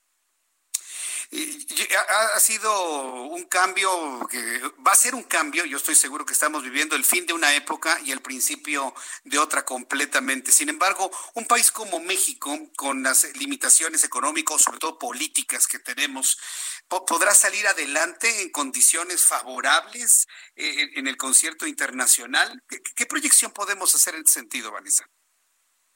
[2.35, 6.63] ha, sido un cambio que va a ser un cambio, yo estoy seguro que estamos
[6.63, 10.51] viviendo el fin de una época y el principio de otra completamente.
[10.51, 16.37] Sin embargo, un país como México, con las limitaciones económicas, sobre todo políticas que tenemos,
[16.87, 22.61] podrá salir adelante en condiciones favorables eh, en el concierto internacional.
[22.67, 25.05] ¿Qué, proyección podemos hacer en ese sentido, Vanessa?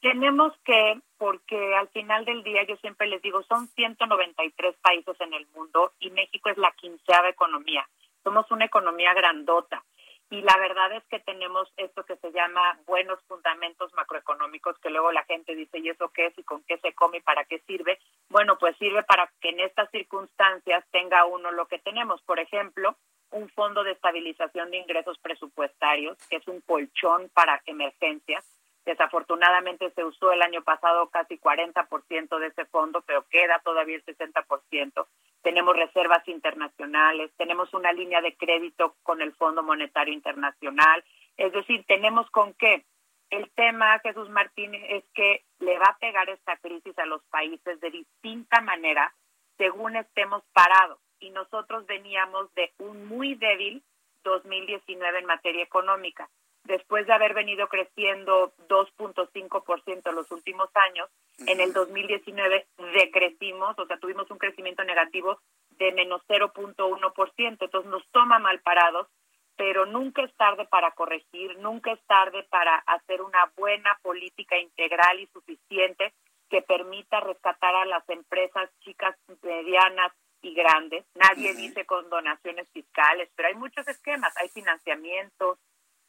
[0.01, 5.33] Tenemos que, porque al final del día yo siempre les digo, son 193 países en
[5.33, 7.87] el mundo y México es la quinceava economía.
[8.23, 9.83] Somos una economía grandota
[10.29, 15.11] y la verdad es que tenemos esto que se llama buenos fundamentos macroeconómicos que luego
[15.11, 17.59] la gente dice, ¿y eso qué es y con qué se come y para qué
[17.65, 17.97] sirve?
[18.29, 22.21] Bueno, pues sirve para que en estas circunstancias tenga uno lo que tenemos.
[22.23, 22.95] Por ejemplo,
[23.31, 28.45] un fondo de estabilización de ingresos presupuestarios, que es un colchón para emergencias
[28.87, 34.05] Desafortunadamente se usó el año pasado casi 40% de ese fondo, pero queda todavía el
[34.05, 35.07] 60%.
[35.41, 41.03] Tenemos reservas internacionales, tenemos una línea de crédito con el Fondo Monetario Internacional.
[41.35, 42.85] Es decir, tenemos con qué.
[43.29, 47.81] El tema, Jesús Martínez, es que le va a pegar esta crisis a los países
[47.81, 49.13] de distinta manera
[49.57, 50.97] según estemos parados.
[51.19, 53.83] Y nosotros veníamos de un muy débil
[54.23, 56.29] 2019 en materia económica
[56.67, 61.09] después de haber venido creciendo 2.5% en los últimos años,
[61.47, 65.39] en el 2019 decrecimos, o sea, tuvimos un crecimiento negativo
[65.71, 69.07] de menos 0.1%, entonces nos toma mal parados,
[69.55, 75.19] pero nunca es tarde para corregir, nunca es tarde para hacer una buena política integral
[75.19, 76.13] y suficiente
[76.49, 80.11] que permita rescatar a las empresas chicas, medianas
[80.41, 81.05] y grandes.
[81.15, 85.57] Nadie dice con donaciones fiscales, pero hay muchos esquemas, hay financiamientos,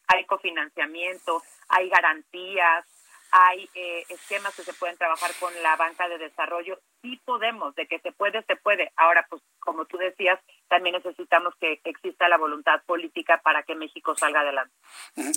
[0.09, 2.85] hay cofinanciamiento, hay garantías,
[3.31, 6.81] hay eh, esquemas que se pueden trabajar con la banca de desarrollo.
[7.03, 8.91] Sí podemos, de que se puede, se puede.
[8.97, 14.17] Ahora, pues como tú decías, también necesitamos que exista la voluntad política para que México
[14.17, 14.75] salga adelante.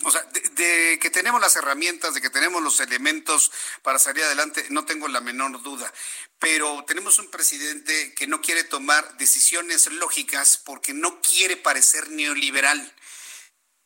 [0.05, 3.51] O sea, de, que tenemos las herramientas, de que tenemos los elementos
[3.84, 5.91] para salir adelante, no tengo la menor duda.
[6.39, 12.93] Pero tenemos un presidente que no quiere tomar decisiones lógicas porque no quiere parecer neoliberal.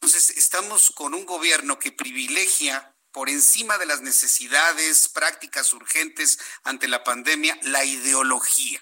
[0.05, 6.87] Entonces, estamos con un gobierno que privilegia por encima de las necesidades prácticas urgentes ante
[6.87, 8.79] la pandemia, la ideología.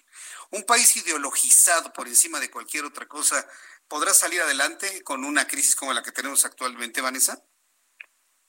[0.52, 3.48] Un país ideologizado por encima de cualquier otra cosa,
[3.88, 7.42] ¿podrá salir adelante con una crisis como la que tenemos actualmente, Vanessa?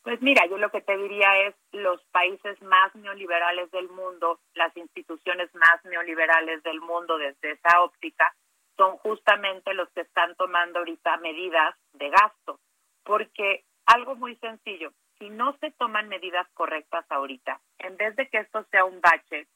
[0.03, 4.77] Pues mira, yo lo que te diría es los países más neoliberales del mundo, las
[4.77, 8.35] instituciones más neoliberales del mundo desde esa óptica,
[8.77, 12.61] son justamente los que están tomando ahorita medidas de gasto,
[13.05, 18.39] porque algo muy sencillo, si no se toman medidas correctas ahorita, en vez de que
[18.39, 19.47] esto sea un bache,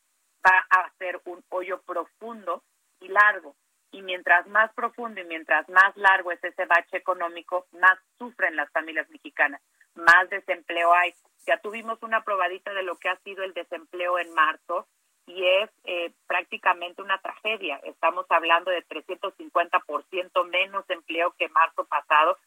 [0.47, 2.62] va a ser un hoyo profundo
[3.01, 3.57] y largo.
[3.91, 8.71] Y mientras más profundo y mientras más largo es ese bache económico, más sufren las
[8.71, 9.62] familias mexicanas,
[9.95, 11.14] más desempleo hay.
[11.47, 14.87] Ya tuvimos una probadita de lo que ha sido el desempleo en marzo
[15.29, 17.76] y es eh, prácticamente una tragedia.
[17.85, 22.39] Estamos hablando de 350% menos empleo que marzo pasado.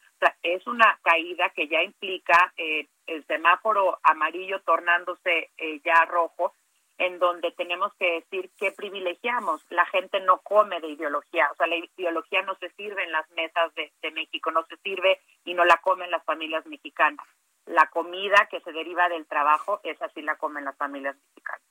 [0.43, 6.53] es una caída que ya implica eh, el semáforo amarillo tornándose eh, ya rojo,
[6.97, 9.63] en donde tenemos que decir que privilegiamos.
[9.69, 13.29] La gente no come de ideología, o sea, la ideología no se sirve en las
[13.31, 17.25] mesas de, de México, no se sirve y no la comen las familias mexicanas.
[17.67, 21.70] La comida que se deriva del trabajo, esa sí la comen las familias mexicanas.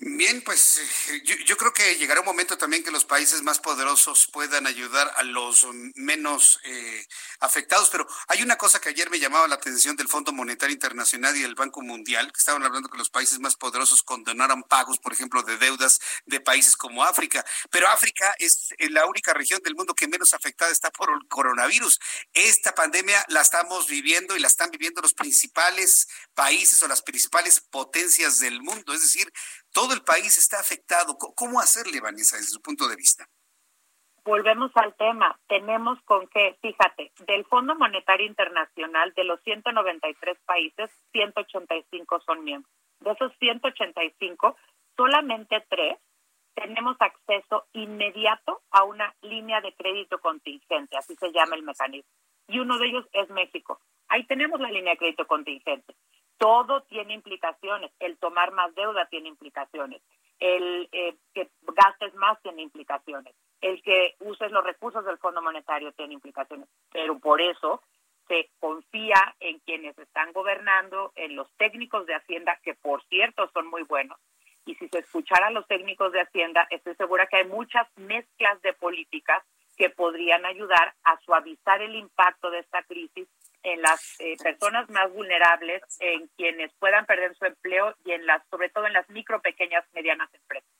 [0.00, 0.78] Bien, pues
[1.10, 5.12] eh, yo, creo que llegará un momento también que los países más poderosos puedan ayudar
[5.16, 7.04] a los menos eh,
[7.40, 11.36] afectados, pero hay una cosa que ayer me llamaba la atención del Fondo Monetario Internacional
[11.36, 15.12] y del Banco Mundial, que estaban hablando que los países más poderosos condonaran pagos, por
[15.12, 19.74] ejemplo, de deudas de países como África, pero África es eh, la única región del
[19.74, 21.98] mundo que menos afectada está por el coronavirus.
[22.34, 27.58] Esta pandemia la estamos viviendo y la están viviendo los principales países o las principales
[27.58, 29.32] potencias del mundo, es decir,
[29.72, 31.16] todo el país está afectado.
[31.16, 33.28] ¿Cómo hacerle, Vanessa, desde su punto de vista?
[34.24, 35.38] Volvemos al tema.
[35.48, 42.70] Tenemos con qué, fíjate, del Fondo Monetario Internacional, de los 193 países, 185 son miembros.
[43.00, 44.56] De esos 185,
[44.96, 45.98] solamente tres
[46.54, 52.10] tenemos acceso inmediato a una línea de crédito contingente, así se llama el mecanismo.
[52.48, 53.80] Y uno de ellos es México.
[54.08, 55.94] Ahí tenemos la línea de crédito contingente
[56.38, 57.90] todo tiene implicaciones.
[57.98, 60.00] El tomar más deuda tiene implicaciones.
[60.38, 63.34] El eh, que gastes más tiene implicaciones.
[63.60, 66.68] El que uses los recursos del Fondo Monetario tiene implicaciones.
[66.92, 67.82] Pero por eso
[68.28, 73.66] se confía en quienes están gobernando, en los técnicos de Hacienda, que por cierto son
[73.66, 74.18] muy buenos.
[74.64, 78.60] Y si se escuchara a los técnicos de Hacienda, estoy segura que hay muchas mezclas
[78.62, 79.42] de políticas
[79.76, 83.26] que podrían ayudar a suavizar el impacto de esta crisis
[83.72, 88.42] en las eh, personas más vulnerables, en quienes puedan perder su empleo y en las,
[88.50, 90.70] sobre todo en las micro, pequeñas, medianas empresas.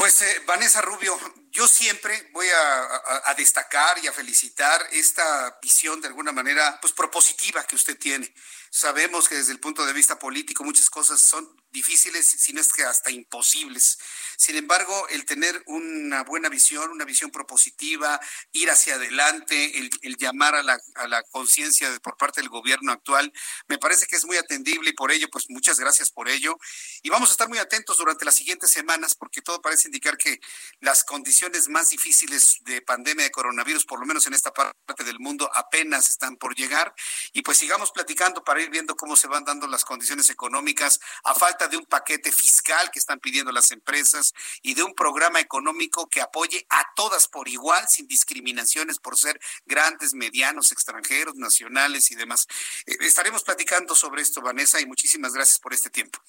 [0.00, 1.14] Pues eh, Vanessa Rubio,
[1.52, 7.64] yo siempre voy a, destacar y a felicitar esta visión de alguna manera pues propositiva
[7.64, 8.32] que usted tiene.
[8.70, 12.72] Sabemos que desde el punto de vista político muchas cosas son difíciles, si no es
[12.72, 13.98] que hasta imposibles.
[14.36, 18.20] Sin embargo, el tener una buena visión, una visión propositiva,
[18.52, 23.32] ir hacia adelante, el, llamar a la, a la conciencia por parte del gobierno actual,
[23.68, 26.58] me parece que es muy atendible y por ello, pues muchas gracias por ello.
[27.02, 30.40] Y vamos a estar muy atentos durante las siguientes semanas porque todo parece indicar que
[30.80, 35.18] las condiciones más difíciles de pandemia de coronavirus, por lo menos en esta parte del
[35.18, 36.94] mundo, apenas están por llegar.
[37.32, 41.34] Y pues sigamos platicando para ir viendo cómo se van dando las condiciones económicas a
[41.34, 44.32] falta de un paquete fiscal que están pidiendo las empresas
[44.62, 49.40] y de un programa económico que apoye a todas por igual, sin discriminaciones por ser
[49.66, 52.46] grandes, medianos, extranjeros, nacionales y demás.
[52.86, 56.20] Eh, estaremos platicando sobre esto, Vanessa, y muchísimas gracias por este tiempo.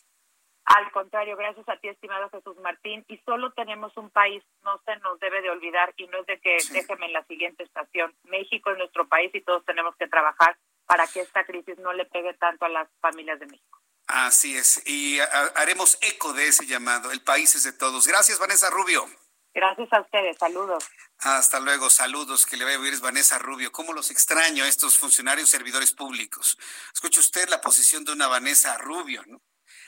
[0.66, 3.04] Al contrario, gracias a ti, estimado Jesús Martín.
[3.08, 6.40] Y solo tenemos un país, no se nos debe de olvidar, y no es de
[6.40, 8.16] que déjeme en la siguiente estación.
[8.24, 12.06] México es nuestro país y todos tenemos que trabajar para que esta crisis no le
[12.06, 13.80] pegue tanto a las familias de México.
[14.08, 15.20] Así es, y
[15.56, 17.12] haremos eco de ese llamado.
[17.12, 18.08] El país es de todos.
[18.08, 19.06] Gracias, Vanessa Rubio.
[19.54, 20.90] Gracias a ustedes, saludos.
[21.20, 23.72] Hasta luego, saludos, que le vaya a oír es Vanessa Rubio.
[23.72, 26.58] ¿Cómo los extraño a estos funcionarios servidores públicos?
[26.94, 29.42] Escuche usted la posición de una Vanessa Rubio, ¿no?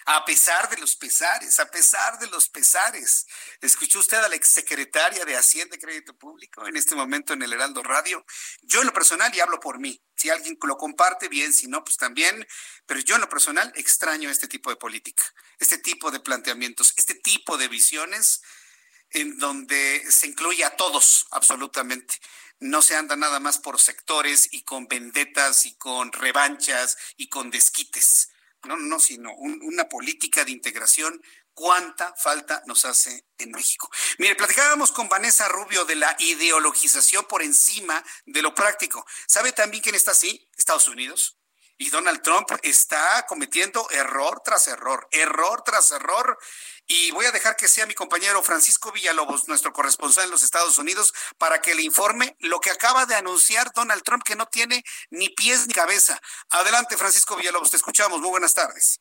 [0.06, 3.26] A pesar de los pesares, a pesar de los pesares.
[3.62, 7.54] ¿Escuchó usted a la exsecretaria de Hacienda y Crédito Público en este momento en el
[7.54, 8.26] Heraldo Radio?
[8.62, 11.84] Yo en lo personal, y hablo por mí, si alguien lo comparte, bien, si no,
[11.84, 12.47] pues también,
[12.86, 15.24] pero yo en lo personal extraño este tipo de política,
[15.60, 18.41] este tipo de planteamientos, este tipo de visiones
[19.10, 22.16] en donde se incluye a todos absolutamente
[22.64, 27.51] no se anda nada más por sectores y con vendetas y con revanchas y con
[27.51, 28.30] desquites.
[28.66, 31.22] No, no, sino una política de integración.
[31.53, 33.89] ¿Cuánta falta nos hace en México?
[34.18, 39.05] Mire, platicábamos con Vanessa Rubio de la ideologización por encima de lo práctico.
[39.28, 40.49] ¿Sabe también quién está así?
[40.57, 41.38] Estados Unidos.
[41.78, 46.38] Y Donald Trump está cometiendo error tras error, error tras error.
[46.88, 50.78] Y voy a dejar que sea mi compañero Francisco Villalobos, nuestro corresponsal en los Estados
[50.78, 54.84] Unidos, para que le informe lo que acaba de anunciar Donald Trump, que no tiene
[55.10, 56.20] ni pies ni cabeza.
[56.50, 58.20] Adelante, Francisco Villalobos, te escuchamos.
[58.20, 59.00] Muy buenas tardes.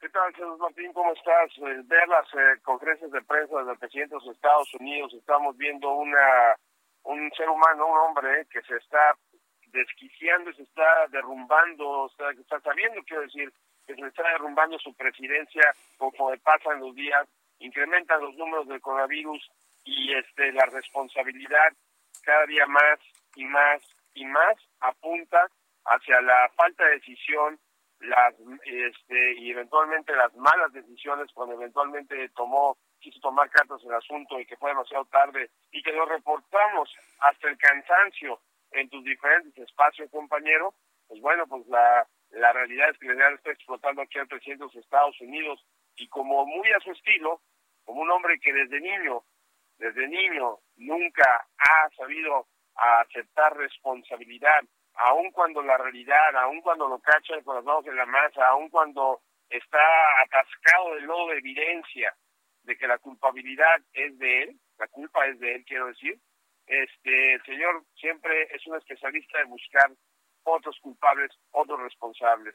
[0.00, 0.92] ¿Qué tal, Jesús Martín?
[0.92, 1.50] ¿Cómo estás?
[1.58, 5.90] Eh, ver las eh, conferencias de prensa del presidente de los Estados Unidos, estamos viendo
[5.90, 6.56] una
[7.04, 9.16] un ser humano, un hombre que se está
[9.72, 13.52] desquiciando se está derrumbando, que está sabiendo, quiero decir,
[13.86, 15.62] que se está derrumbando su presidencia
[15.96, 17.28] conforme pasan los días,
[17.58, 19.50] incrementan los números del coronavirus
[19.84, 21.72] y este la responsabilidad
[22.24, 22.98] cada día más
[23.36, 23.82] y más
[24.14, 25.48] y más apunta
[25.84, 27.58] hacia la falta de decisión
[28.00, 34.38] las este y eventualmente las malas decisiones cuando eventualmente tomó quiso tomar cartas el asunto
[34.38, 38.40] y que fue demasiado tarde y que lo reportamos hasta el cansancio
[38.72, 40.74] en tus diferentes espacios, compañero,
[41.08, 44.66] pues bueno, pues la, la realidad es que le está explotando aquí al presidente de
[44.66, 45.64] los Estados Unidos
[45.96, 47.40] y como muy a su estilo,
[47.84, 49.22] como un hombre que desde niño,
[49.78, 54.62] desde niño nunca ha sabido aceptar responsabilidad,
[54.94, 58.70] aun cuando la realidad, aun cuando lo cachan con las manos en la masa, aun
[58.70, 59.20] cuando
[59.50, 62.14] está atascado de lodo de evidencia
[62.62, 66.18] de que la culpabilidad es de él, la culpa es de él, quiero decir,
[66.66, 69.90] este, el señor siempre es un especialista en buscar
[70.44, 72.54] otros culpables, otros responsables.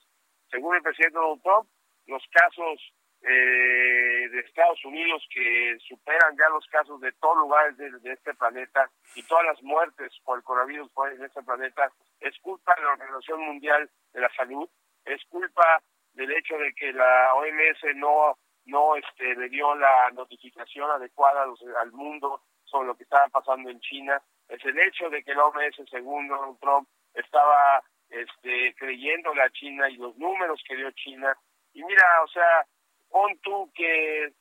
[0.49, 1.69] Según el presidente Donald Trump,
[2.05, 8.13] los casos eh, de Estados Unidos que superan ya los casos de todos lugares de,
[8.13, 12.83] este planeta y todas las muertes por el coronavirus en este planeta es culpa de
[12.83, 14.69] la Organización Mundial de la Salud,
[15.05, 15.81] es culpa
[16.13, 21.45] del hecho de que la OMS no no este, le dio la notificación adecuada
[21.81, 25.39] al mundo sobre lo que estaba pasando en China, es el hecho de que el
[25.39, 26.87] OMS, según Donald Trump,
[27.19, 31.35] estaba este, creyéndole China y los números que dio China.
[31.73, 32.65] Y mira, o sea,
[33.09, 34.31] pon tú que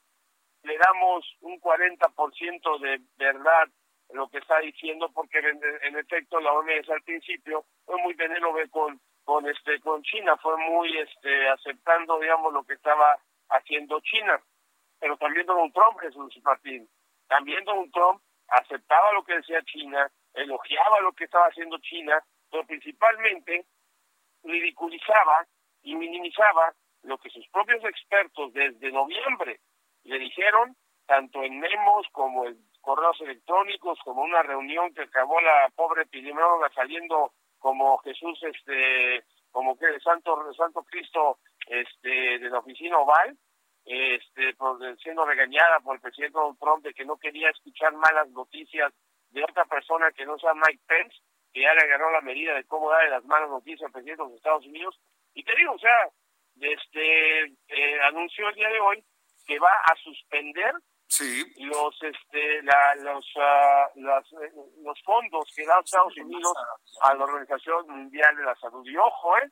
[0.62, 3.68] le damos un 40% de verdad
[4.10, 9.00] lo que está diciendo, porque en, efecto la OMS al principio fue muy benévolo con
[9.24, 13.18] con este con China, fue muy este aceptando digamos lo que estaba
[13.48, 14.40] haciendo China,
[15.00, 16.88] pero también Donald Trump Jesús Martín
[17.26, 22.66] también Donald Trump aceptaba lo que decía China, elogiaba lo que estaba haciendo China, pero
[22.66, 23.66] principalmente
[24.42, 25.46] ridiculizaba
[25.82, 29.60] y minimizaba lo que sus propios expertos desde noviembre
[30.04, 30.76] le dijeron,
[31.06, 36.70] tanto en memos como en correos electrónicos, como una reunión que acabó la pobre epidemióloga
[36.74, 43.36] saliendo como Jesús, este, como que Santo, Santo Cristo, este, de la oficina oval,
[43.84, 44.54] este,
[45.02, 48.92] siendo regañada por el presidente Donald Trump de que no quería escuchar malas noticias
[49.30, 51.16] de otra persona que no sea Mike Pence,
[51.56, 54.28] que ya le agarró la medida de cómo darle las malas noticias al presidente de
[54.28, 55.00] los Estados Unidos.
[55.32, 56.10] Y te digo, o sea,
[56.60, 59.02] este eh, anunció el día de hoy
[59.46, 60.74] que va a suspender
[61.56, 66.52] los este la, los uh, los fondos que da Estados Unidos
[67.00, 68.86] a la Organización Mundial de la Salud.
[68.86, 69.50] Y ojo eh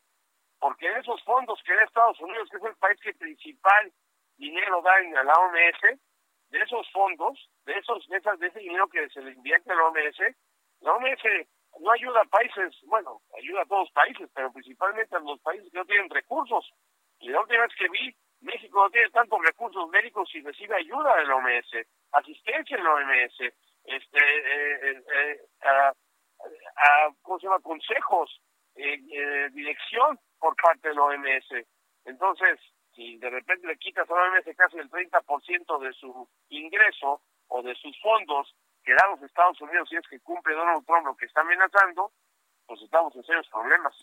[0.61, 3.91] porque esos fondos que da Estados Unidos que es el país que principal
[4.37, 5.99] dinero da a la OMS,
[6.51, 9.75] de esos fondos, de esos de, esas, de ese dinero que se le invierte a
[9.75, 10.19] la OMS,
[10.81, 11.49] la OMS
[11.81, 15.71] no ayuda a países, bueno, ayuda a todos los países, pero principalmente a los países
[15.71, 16.71] que no tienen recursos.
[17.21, 21.17] Y la última vez que vi, México no tiene tantos recursos médicos y recibe ayuda
[21.17, 23.41] de la OMS, asistencia de la OMS,
[23.85, 27.61] este, eh, eh, eh a, a, ¿cómo se llama?
[27.61, 28.41] consejos,
[28.77, 31.67] eh, eh, dirección por parte de la OMS.
[32.05, 32.61] Entonces,
[32.95, 37.99] si de repente le quitas solamente casi el 30% de su ingreso o de sus
[38.01, 38.55] fondos
[38.85, 42.13] que dan los Estados Unidos si es que cumple Donald Trump lo que está amenazando,
[42.67, 43.95] pues estamos en serios problemas.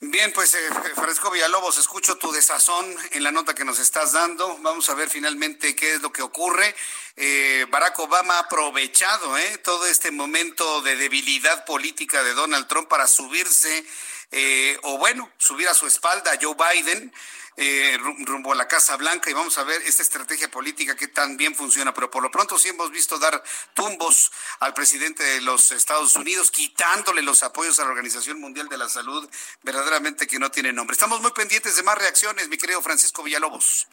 [0.00, 0.58] Bien, pues eh,
[0.94, 4.56] Francisco Villalobos, escucho tu desazón en la nota que nos estás dando.
[4.58, 6.72] Vamos a ver finalmente qué es lo que ocurre.
[7.16, 12.88] Eh, Barack Obama ha aprovechado eh, todo este momento de debilidad política de Donald Trump
[12.88, 13.84] para subirse
[14.30, 17.12] eh, o bueno, subir a su espalda a Joe Biden
[17.60, 21.36] eh, rumbo a la Casa Blanca y vamos a ver esta estrategia política que tan
[21.36, 21.92] bien funciona.
[21.92, 23.42] Pero por lo pronto sí hemos visto dar
[23.74, 28.78] tumbos al presidente de los Estados Unidos, quitándole los apoyos a la Organización Mundial de
[28.78, 29.28] la Salud,
[29.62, 30.94] verdaderamente que no tiene nombre.
[30.94, 33.88] Estamos muy pendientes de más reacciones, mi querido Francisco Villalobos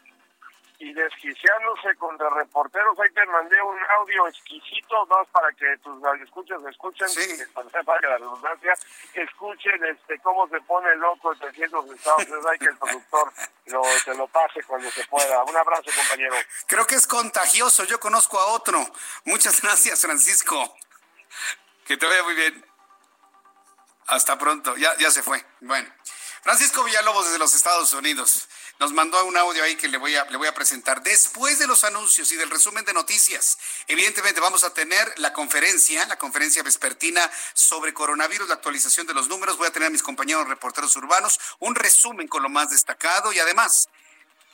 [0.79, 2.97] y desquiciándose contra reporteros.
[2.99, 7.43] Ahí te mandé un audio exquisito, dos para que tus escuchas escuchen, sí.
[7.53, 7.69] para
[7.99, 8.73] que la redundancia,
[9.13, 12.45] escuchen este cómo se pone loco el presidente de Estados Unidos.
[12.45, 13.33] Hay que el productor
[13.67, 15.43] lo, se lo pase cuando se pueda.
[15.43, 16.35] Un abrazo, compañero.
[16.67, 17.83] Creo que es contagioso.
[17.85, 18.85] Yo conozco a otro.
[19.23, 20.77] Muchas gracias, Francisco.
[21.85, 22.65] Que te vaya muy bien.
[24.07, 24.75] Hasta pronto.
[24.75, 25.43] Ya, ya se fue.
[25.61, 25.89] Bueno.
[26.45, 28.47] Francisco Villalobos desde los Estados Unidos
[28.79, 31.01] nos mandó un audio ahí que le voy a, le voy a presentar.
[31.01, 33.57] Después de los anuncios y del resumen de noticias,
[33.87, 39.27] evidentemente vamos a tener la conferencia, la conferencia vespertina sobre coronavirus, la actualización de los
[39.27, 39.57] números.
[39.57, 43.39] Voy a tener a mis compañeros reporteros urbanos, un resumen con lo más destacado y
[43.39, 43.87] además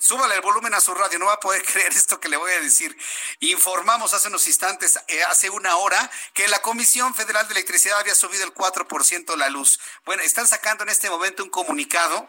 [0.02, 2.52] Súbale el volumen a su radio, no va a poder creer esto que le voy
[2.52, 2.98] a decir.
[3.40, 8.16] Informamos hace unos instantes, eh, hace una hora, que la Comisión Federal de Electricidad había
[8.16, 9.80] subido el 4% la luz.
[10.04, 12.28] Bueno, están sacando en este momento un comunicado,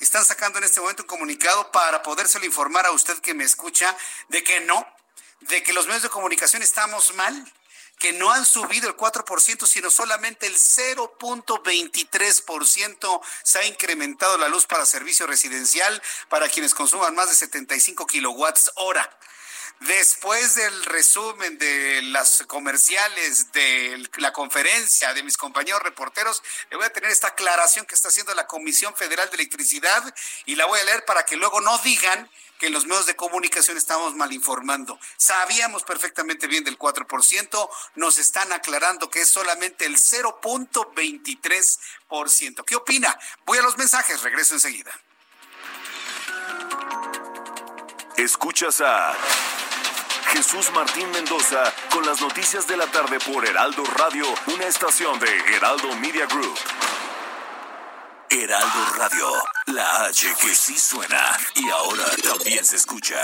[0.00, 3.96] están sacando en este momento un comunicado para podérselo informar a usted que me escucha
[4.28, 4.86] de que no,
[5.40, 7.52] de que los medios de comunicación estamos mal
[7.98, 14.66] que no han subido el 4%, sino solamente el 0.23% se ha incrementado la luz
[14.66, 19.18] para servicio residencial para quienes consuman más de 75 kilowatts hora.
[19.86, 26.86] Después del resumen de las comerciales, de la conferencia de mis compañeros reporteros, le voy
[26.86, 30.02] a tener esta aclaración que está haciendo la Comisión Federal de Electricidad
[30.46, 33.14] y la voy a leer para que luego no digan que en los medios de
[33.14, 34.98] comunicación estamos mal informando.
[35.18, 42.64] Sabíamos perfectamente bien del 4%, nos están aclarando que es solamente el 0.23%.
[42.64, 43.18] ¿Qué opina?
[43.44, 44.98] Voy a los mensajes, regreso enseguida.
[48.16, 49.14] Escuchas a
[50.34, 55.28] Jesús Martín Mendoza con las noticias de la tarde por Heraldo Radio, una estación de
[55.54, 56.58] Heraldo Media Group.
[58.30, 59.28] Heraldo Radio,
[59.66, 63.16] la H que sí suena y ahora también se escucha.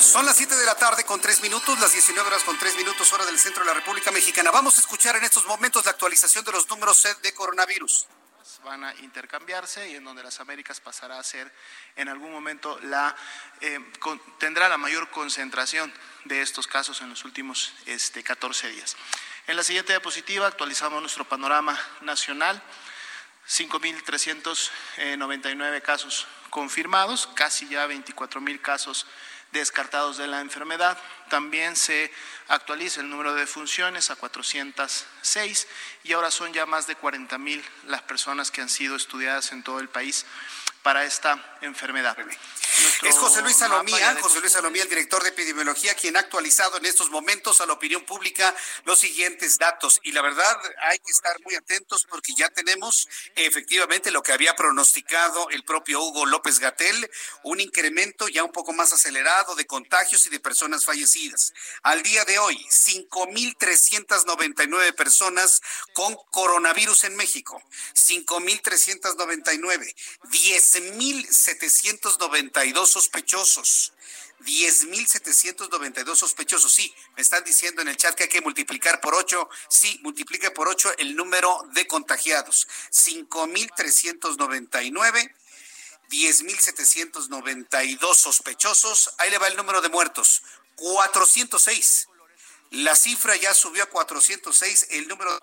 [0.00, 3.12] Son las 7 de la tarde con 3 minutos, las 19 horas con 3 minutos
[3.12, 4.50] hora del centro de la República Mexicana.
[4.50, 8.08] Vamos a escuchar en estos momentos la actualización de los números de coronavirus
[8.62, 11.50] van a intercambiarse y en donde las Américas pasará a ser
[11.96, 13.14] en algún momento la
[13.60, 13.80] eh,
[14.38, 15.92] tendrá la mayor concentración
[16.24, 18.96] de estos casos en los últimos este, 14 días.
[19.46, 22.62] En la siguiente diapositiva actualizamos nuestro panorama nacional.
[23.46, 29.06] 5.399 casos confirmados, casi ya 24.000 casos
[29.60, 30.98] descartados de la enfermedad.
[31.30, 32.12] También se
[32.48, 35.66] actualiza el número de funciones a 406
[36.04, 39.62] y ahora son ya más de 40 mil las personas que han sido estudiadas en
[39.62, 40.26] todo el país
[40.84, 42.16] para esta enfermedad.
[43.04, 46.84] es José Luis Salomía, José Luis Salomía, el director de epidemiología, quien ha actualizado en
[46.84, 48.54] estos momentos a la opinión pública
[48.84, 49.98] los siguientes datos.
[50.02, 54.54] Y la verdad, hay que estar muy atentos porque ya tenemos efectivamente lo que había
[54.56, 57.10] pronosticado el propio Hugo López Gatel,
[57.44, 61.54] un incremento ya un poco más acelerado de contagios y de personas fallecidas.
[61.82, 65.62] Al día de hoy, 5.399 personas
[65.94, 67.62] con coronavirus en México.
[67.94, 69.94] 5.399.
[70.30, 73.92] 10 10.792 sospechosos.
[74.40, 76.72] 10.792 sospechosos.
[76.72, 79.48] Sí, me están diciendo en el chat que hay que multiplicar por 8.
[79.68, 82.66] Sí, multiplique por 8 el número de contagiados.
[82.90, 85.32] 5.399.
[86.10, 89.14] 10.792 sospechosos.
[89.18, 90.42] Ahí le va el número de muertos.
[90.76, 92.08] 406.
[92.70, 94.88] La cifra ya subió a 406.
[94.90, 95.38] El número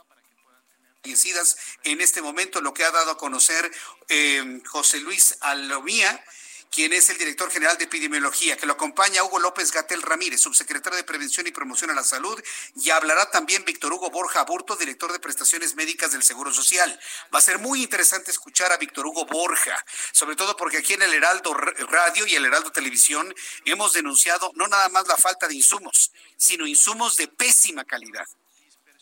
[1.83, 3.71] en este momento, lo que ha dado a conocer
[4.07, 6.23] eh, José Luis Alomía,
[6.69, 10.95] quien es el director general de epidemiología, que lo acompaña Hugo López Gatel Ramírez, subsecretario
[10.95, 12.41] de Prevención y Promoción a la Salud,
[12.75, 16.97] y hablará también Víctor Hugo Borja Burto, director de prestaciones médicas del Seguro Social.
[17.33, 19.83] Va a ser muy interesante escuchar a Víctor Hugo Borja,
[20.13, 23.33] sobre todo porque aquí en el Heraldo Radio y el Heraldo Televisión
[23.65, 28.25] hemos denunciado no nada más la falta de insumos, sino insumos de pésima calidad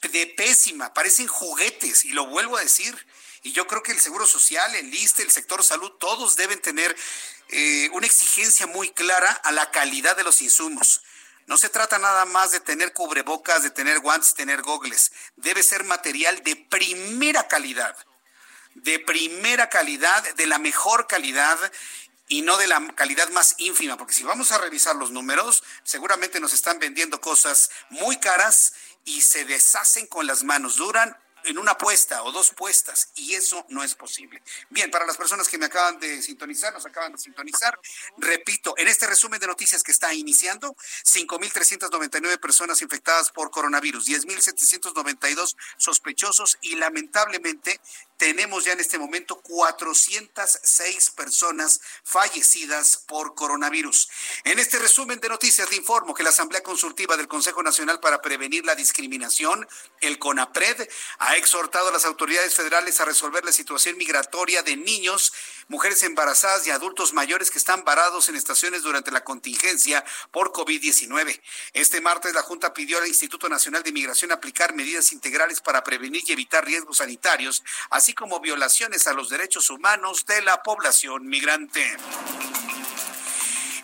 [0.08, 2.95] de pésima, parecen juguetes, y lo vuelvo a decir.
[3.41, 6.95] Y yo creo que el Seguro Social, el ISTE, el sector salud, todos deben tener
[7.50, 11.02] eh, una exigencia muy clara a la calidad de los insumos.
[11.47, 15.12] No se trata nada más de tener cubrebocas, de tener guantes, tener gogles.
[15.36, 17.97] Debe ser material de primera calidad,
[18.76, 21.58] de primera calidad, de la mejor calidad
[22.28, 26.39] y no de la calidad más ínfima, porque si vamos a revisar los números, seguramente
[26.39, 28.74] nos están vendiendo cosas muy caras
[29.06, 33.65] y se deshacen con las manos, duran en una puesta o dos puestas y eso
[33.69, 34.41] no es posible.
[34.69, 37.79] Bien, para las personas que me acaban de sintonizar, nos acaban de sintonizar,
[38.17, 40.75] repito, en este resumen de noticias que está iniciando,
[41.05, 47.79] 5.399 personas infectadas por coronavirus, 10.792 sospechosos y lamentablemente
[48.17, 54.09] tenemos ya en este momento 406 personas fallecidas por coronavirus.
[54.43, 58.21] En este resumen de noticias le informo que la Asamblea Consultiva del Consejo Nacional para
[58.21, 59.65] Prevenir la Discriminación,
[60.01, 65.34] el CONAPRED, ha exhortado a las autoridades federales a resolver la situación migratoria de niños,
[65.67, 71.39] mujeres embarazadas y adultos mayores que están varados en estaciones durante la contingencia por COVID-19.
[71.73, 76.23] Este martes la Junta pidió al Instituto Nacional de Migración aplicar medidas integrales para prevenir
[76.25, 81.97] y evitar riesgos sanitarios, así como violaciones a los derechos humanos de la población migrante.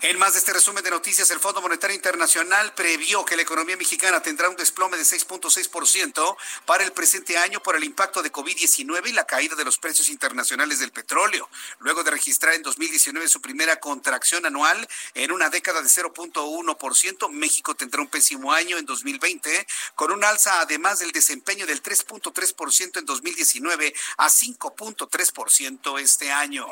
[0.08, 3.76] En más de este resumen de noticias, el Fondo Monetario Internacional previó que la economía
[3.76, 9.08] mexicana tendrá un desplome de 6.6% para el presente año por el impacto de COVID-19
[9.08, 11.50] y la caída de los precios internacionales del petróleo.
[11.80, 17.74] Luego de registrar en 2019 su primera contracción anual en una década de 0.1%, México
[17.74, 23.06] tendrá un pésimo año en 2020 con un alza además del desempeño del 3.3% en
[23.06, 26.64] 2019 a 5.3% este año.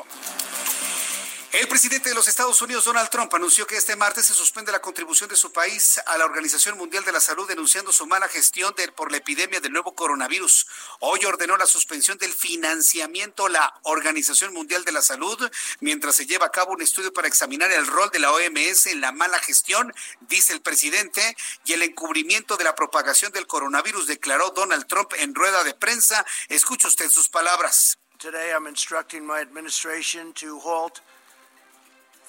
[1.57, 4.81] El presidente de los Estados Unidos, Donald Trump, anunció que este martes se suspende la
[4.81, 8.75] contribución de su país a la Organización Mundial de la Salud, denunciando su mala gestión
[8.93, 10.67] por la epidemia del nuevo coronavirus.
[10.99, 15.49] Hoy ordenó la suspensión del financiamiento a la Organización Mundial de la Salud,
[15.79, 18.99] mientras se lleva a cabo un estudio para examinar el rol de la OMS en
[18.99, 19.93] la mala gestión,
[20.27, 25.33] dice el presidente, y el encubrimiento de la propagación del coronavirus, declaró Donald Trump en
[25.33, 26.25] rueda de prensa.
[26.49, 27.97] Escuche usted sus palabras.
[28.17, 31.01] Today I'm instructing my administration to halt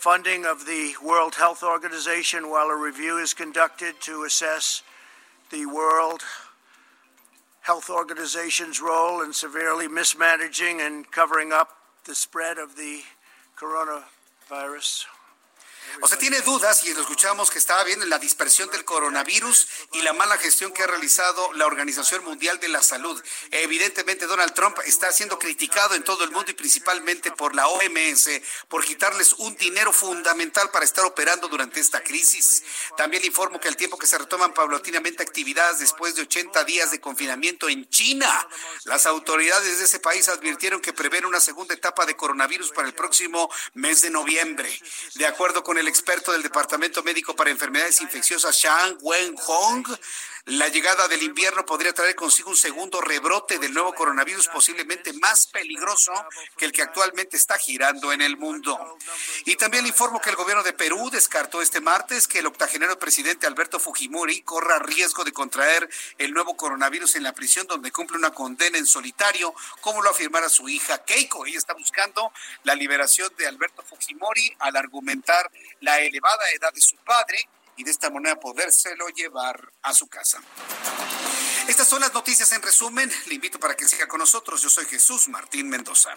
[0.06, 4.84] funding of the World Health Organization while a review is conducted to assess
[5.50, 6.22] the World
[7.62, 11.70] Health Organization's role in severely mismanaging and covering up
[12.04, 13.00] the spread of the
[13.58, 15.06] coronavirus.
[16.00, 20.02] O sea, tiene dudas y lo escuchamos que estaba viendo la dispersión del coronavirus y
[20.02, 23.22] la mala gestión que ha realizado la Organización Mundial de la Salud.
[23.50, 28.28] Evidentemente, Donald Trump está siendo criticado en todo el mundo y principalmente por la OMS
[28.68, 32.62] por quitarles un dinero fundamental para estar operando durante esta crisis.
[32.96, 37.00] También informo que al tiempo que se retoman paulatinamente actividades después de 80 días de
[37.00, 38.48] confinamiento en China,
[38.84, 42.94] las autoridades de ese país advirtieron que prevén una segunda etapa de coronavirus para el
[42.94, 44.68] próximo mes de noviembre.
[45.14, 49.86] De acuerdo con el experto del Departamento Médico para Enfermedades Infecciosas, Shang Wen-Hong,
[50.46, 55.48] la llegada del invierno podría traer consigo un segundo rebrote del nuevo coronavirus, posiblemente más
[55.48, 56.12] peligroso
[56.56, 58.96] que el que actualmente está girando en el mundo.
[59.44, 62.96] Y también le informo que el gobierno de Perú descartó este martes que el octogenario
[62.96, 68.16] presidente Alberto Fujimori corra riesgo de contraer el nuevo coronavirus en la prisión donde cumple
[68.16, 71.44] una condena en solitario, como lo afirmara su hija Keiko.
[71.46, 72.30] Ella está buscando
[72.62, 75.50] la liberación de Alberto Fujimori al argumentar
[75.80, 77.38] la elevada edad de su padre
[77.76, 80.40] y de esta manera podérselo llevar a su casa.
[81.68, 83.10] Estas son las noticias en resumen.
[83.26, 84.62] Le invito para que siga con nosotros.
[84.62, 86.14] Yo soy Jesús Martín Mendoza.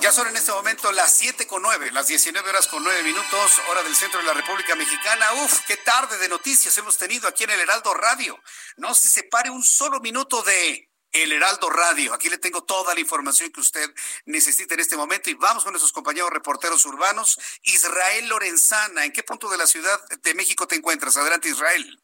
[0.00, 3.52] Ya son en este momento las 7 con 9, las 19 horas con 9 minutos,
[3.70, 5.32] hora del centro de la República Mexicana.
[5.44, 8.38] Uf, qué tarde de noticias hemos tenido aquí en el Heraldo Radio.
[8.76, 12.12] No se separe un solo minuto de el Heraldo Radio.
[12.12, 13.86] Aquí le tengo toda la información que usted
[14.26, 17.38] necesita en este momento y vamos con nuestros compañeros reporteros urbanos.
[17.62, 21.16] Israel Lorenzana, ¿en qué punto de la Ciudad de México te encuentras?
[21.16, 21.98] Adelante, Israel.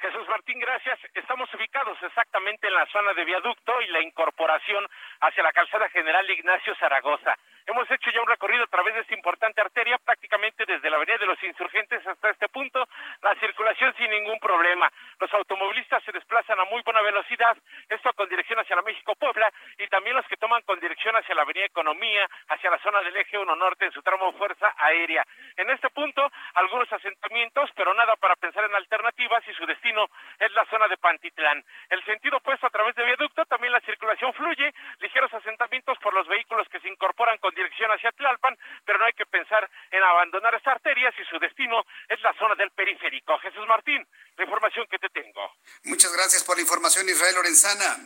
[0.00, 0.98] Jesús Martín, gracias.
[1.14, 4.86] Estamos ubicados exactamente en la zona de viaducto y la incorporación
[5.20, 7.36] hacia la calzada general Ignacio Zaragoza.
[7.66, 11.18] Hemos hecho ya un recorrido a través de esta importante arteria, prácticamente desde la Avenida
[11.18, 12.86] de los Insurgentes hasta este punto,
[13.22, 14.90] la circulación sin ningún problema.
[15.18, 17.56] Los automovilistas se desplazan a muy buena velocidad,
[17.88, 21.42] esto con dirección hacia la México-Puebla, y también los que toman con dirección hacia la
[21.42, 25.24] Avenida Economía, hacia la zona del Eje 1 Norte en su tramo Fuerza Aérea.
[25.56, 30.08] En este punto, algunos asentamientos, pero nada para pensar en alternativas y su destino
[30.38, 31.62] es la zona de Pantitlán.
[31.88, 36.26] El sentido opuesto a través de viaducto, también la circulación fluye, ligeros asentamientos por los
[36.26, 40.54] vehículos que se incorporan con dirección hacia Tlalpan, pero no hay que pensar en abandonar
[40.54, 43.38] esta arteria si su destino es la zona del periférico.
[43.38, 45.52] Jesús Martín, la información que te tengo.
[45.84, 47.96] Muchas gracias por la información, Israel Lorenzana.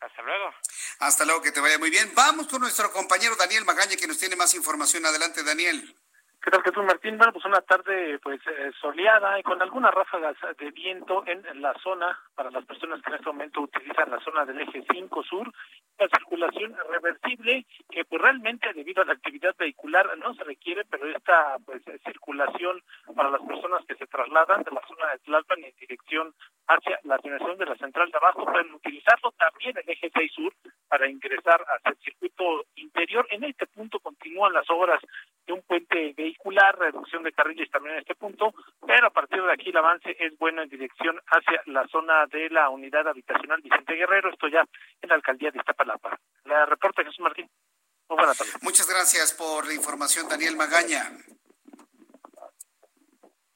[0.00, 0.54] Hasta luego.
[0.98, 2.10] Hasta luego, que te vaya muy bien.
[2.14, 5.06] Vamos con nuestro compañero Daniel Magaña, que nos tiene más información.
[5.06, 5.94] Adelante, Daniel.
[6.42, 7.16] ¿Qué tal, Jesús Martín?
[7.18, 11.72] Bueno, pues una tarde pues eh, soleada y con algunas ráfagas de viento en, la
[11.74, 15.52] zona para las personas que en este momento utilizan la zona del eje 5 sur.
[16.00, 21.06] La circulación reversible que pues realmente debido a la actividad vehicular no se requiere, pero
[21.06, 22.82] esta pues circulación
[23.14, 26.34] para las personas que se trasladan de la zona de Tlalpan en dirección
[26.66, 30.52] hacia la dirección de la central de abajo pueden utilizarlo también el eje 6 sur
[30.88, 33.26] para ingresar hacia el circuito interior.
[33.30, 35.00] En este punto continúan las obras
[35.46, 38.54] de un puente vehicular, reducción de carriles también en este punto,
[38.86, 42.48] pero a partir de aquí el avance es bueno en dirección hacia la zona de
[42.50, 44.64] la unidad habitacional Vicente Guerrero, esto ya
[45.00, 46.18] en la alcaldía de Iztapalapa.
[46.44, 47.48] La reporta Jesús Martín.
[48.62, 51.12] Muchas gracias por la información, Daniel Magaña.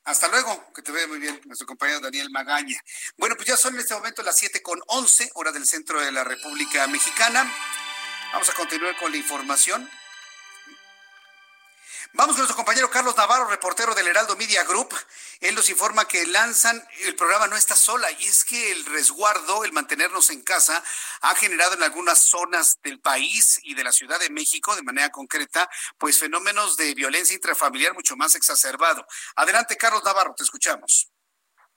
[0.04, 2.78] Hasta luego, que te vea muy bien, nuestro compañero Daniel Magaña.
[3.18, 6.12] Bueno, pues ya son en este momento las siete con once, hora del centro de
[6.12, 7.44] la República Mexicana.
[8.32, 9.88] Vamos a continuar con la información.
[12.16, 14.88] Vamos con nuestro compañero Carlos Navarro, reportero del Heraldo Media Group.
[15.42, 19.64] Él nos informa que lanzan el programa No está sola y es que el resguardo,
[19.64, 20.82] el mantenernos en casa,
[21.20, 25.10] ha generado en algunas zonas del país y de la Ciudad de México, de manera
[25.10, 29.06] concreta, pues fenómenos de violencia intrafamiliar mucho más exacerbado.
[29.36, 31.12] Adelante, Carlos Navarro, te escuchamos.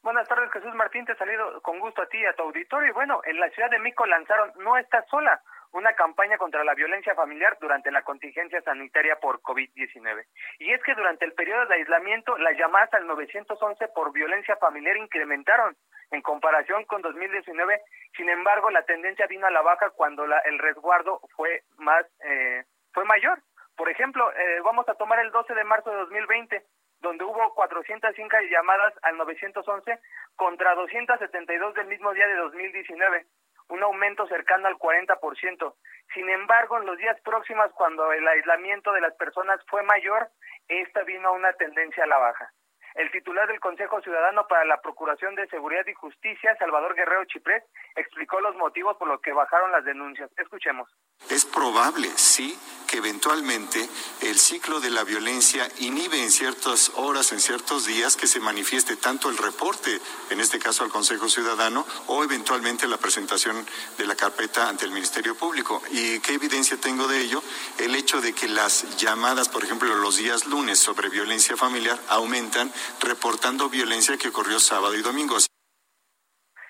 [0.01, 2.87] Buenas tardes, Jesús Martín, te he salido con gusto a ti y a tu auditorio.
[2.87, 6.73] Y bueno, en la Ciudad de México lanzaron No está sola, una campaña contra la
[6.73, 10.25] violencia familiar durante la contingencia sanitaria por COVID-19.
[10.59, 14.97] Y es que durante el periodo de aislamiento, las llamadas al 911 por violencia familiar
[14.97, 15.75] incrementaron
[16.11, 17.81] en comparación con 2019.
[18.17, 22.63] Sin embargo, la tendencia vino a la baja cuando la, el resguardo fue más eh,
[22.93, 23.39] fue mayor.
[23.75, 26.63] Por ejemplo, eh, vamos a tomar el 12 de marzo de 2020,
[27.01, 29.99] donde hubo 405 llamadas al 911
[30.35, 33.25] contra 272 del mismo día de 2019
[33.69, 35.75] un aumento cercano al 40%.
[36.13, 40.29] Sin embargo, en los días próximos, cuando el aislamiento de las personas fue mayor,
[40.67, 42.51] esta vino a una tendencia a la baja.
[42.95, 47.63] El titular del Consejo Ciudadano para la Procuración de Seguridad y Justicia, Salvador Guerrero Chiprés,
[47.95, 50.31] explicó los motivos por los que bajaron las denuncias.
[50.37, 50.89] Escuchemos.
[51.29, 52.57] Es probable, sí,
[52.87, 53.87] que eventualmente
[54.21, 58.95] el ciclo de la violencia inhibe en ciertas horas, en ciertos días, que se manifieste
[58.95, 60.01] tanto el reporte,
[60.31, 63.63] en este caso al Consejo Ciudadano, o eventualmente la presentación
[63.99, 65.83] de la carpeta ante el Ministerio Público.
[65.91, 67.43] ¿Y qué evidencia tengo de ello?
[67.77, 72.73] El hecho de que las llamadas, por ejemplo, los días lunes sobre violencia familiar aumentan,
[73.01, 75.37] reportando violencia que ocurrió sábado y domingo.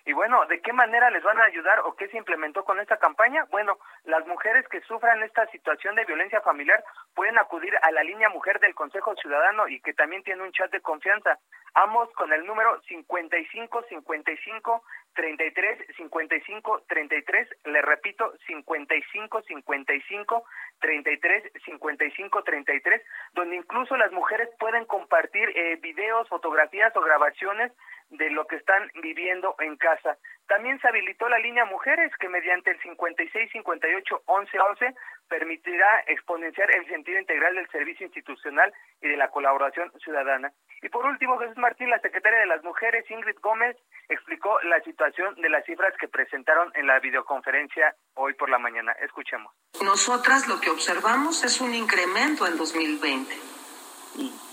[0.10, 2.98] Y bueno, ¿de qué manera les van a ayudar o qué se implementó con esta
[2.98, 3.46] campaña?
[3.52, 6.84] Bueno, las mujeres que sufran esta situación de violencia familiar
[7.14, 10.72] pueden acudir a la línea mujer del Consejo Ciudadano y que también tiene un chat
[10.72, 11.38] de confianza.
[11.76, 14.84] Ambos con el número 55 55
[15.14, 20.44] 33 55 33, le repito, 55 55
[20.80, 23.02] 33 55 33,
[23.34, 27.72] donde incluso las mujeres pueden compartir eh, videos, fotografías o grabaciones
[28.10, 30.18] de lo que están viviendo en casa.
[30.48, 34.96] También se habilitó la línea Mujeres que mediante el 56 58 11 11
[35.28, 40.52] permitirá exponenciar el sentido integral del servicio institucional y de la colaboración ciudadana.
[40.82, 45.36] Y por último, Jesús Martín, la secretaria de las Mujeres, Ingrid Gómez, explicó la situación
[45.36, 48.94] de las cifras que presentaron en la videoconferencia hoy por la mañana.
[49.04, 49.54] Escuchemos.
[49.84, 53.36] Nosotras lo que observamos es un incremento en 2020.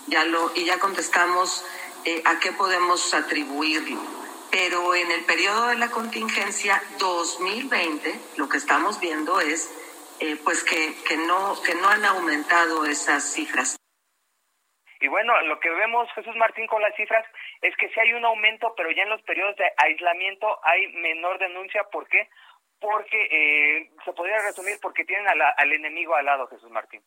[0.08, 1.64] Ya lo y ya contestamos
[2.06, 4.00] eh, a qué podemos atribuirlo.
[4.50, 9.68] Pero en el periodo de la contingencia 2020, lo que estamos viendo es
[10.20, 13.76] eh, pues que, que, no, que no han aumentado esas cifras.
[15.00, 17.26] Y bueno, lo que vemos, Jesús Martín, con las cifras
[17.60, 21.38] es que sí hay un aumento, pero ya en los periodos de aislamiento hay menor
[21.38, 21.82] denuncia.
[21.90, 22.28] ¿Por qué?
[22.80, 27.02] Porque eh, se podría resumir porque tienen al enemigo al lado, Jesús Martín.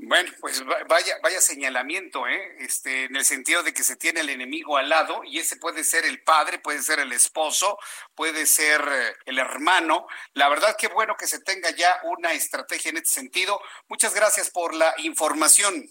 [0.00, 2.56] Bueno, pues vaya, vaya señalamiento, ¿eh?
[2.60, 5.82] Este, en el sentido de que se tiene el enemigo al lado, y ese puede
[5.82, 7.78] ser el padre, puede ser el esposo,
[8.14, 10.06] puede ser eh, el hermano.
[10.34, 13.60] La verdad que bueno que se tenga ya una estrategia en este sentido.
[13.88, 15.84] Muchas gracias por la información.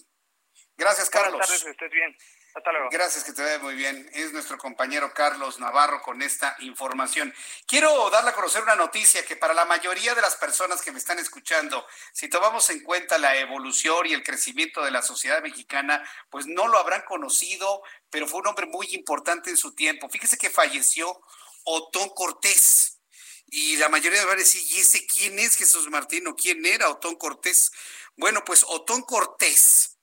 [0.77, 1.33] Gracias, Carlos.
[1.33, 2.17] Buenas tardes, estés bien.
[2.91, 4.09] Gracias, que te vea muy bien.
[4.13, 7.33] Es nuestro compañero Carlos Navarro con esta información.
[7.67, 10.97] Quiero darle a conocer una noticia que para la mayoría de las personas que me
[10.97, 16.03] están escuchando, si tomamos en cuenta la evolución y el crecimiento de la sociedad mexicana,
[16.29, 20.09] pues no lo habrán conocido, pero fue un hombre muy importante en su tiempo.
[20.09, 21.21] Fíjese que falleció
[21.63, 22.99] Otón Cortés.
[23.49, 26.89] Y la mayoría van a decir, ¿y ese quién es Jesús Martín o quién era
[26.89, 27.71] Otón Cortés?
[28.15, 29.96] Bueno, pues Otón Cortés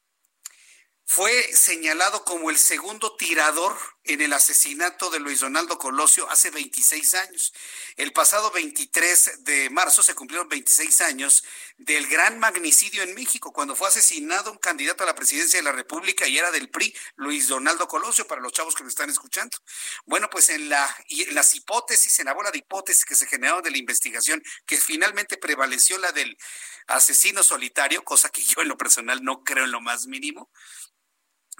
[1.07, 7.15] fue señalado como el segundo tirador en el asesinato de Luis Donaldo Colosio hace 26
[7.15, 7.53] años.
[7.97, 11.45] El pasado 23 de marzo se cumplieron 26 años
[11.77, 15.73] del gran magnicidio en México, cuando fue asesinado un candidato a la presidencia de la
[15.73, 19.57] República y era del PRI, Luis Donaldo Colosio, para los chavos que me están escuchando.
[20.07, 20.89] Bueno, pues en, la,
[21.33, 25.37] las hipótesis, en la bola de hipótesis que se generaron de la investigación, que finalmente
[25.37, 26.37] prevaleció la del
[26.87, 30.51] asesino solitario, cosa que yo en lo personal no creo en lo más mínimo,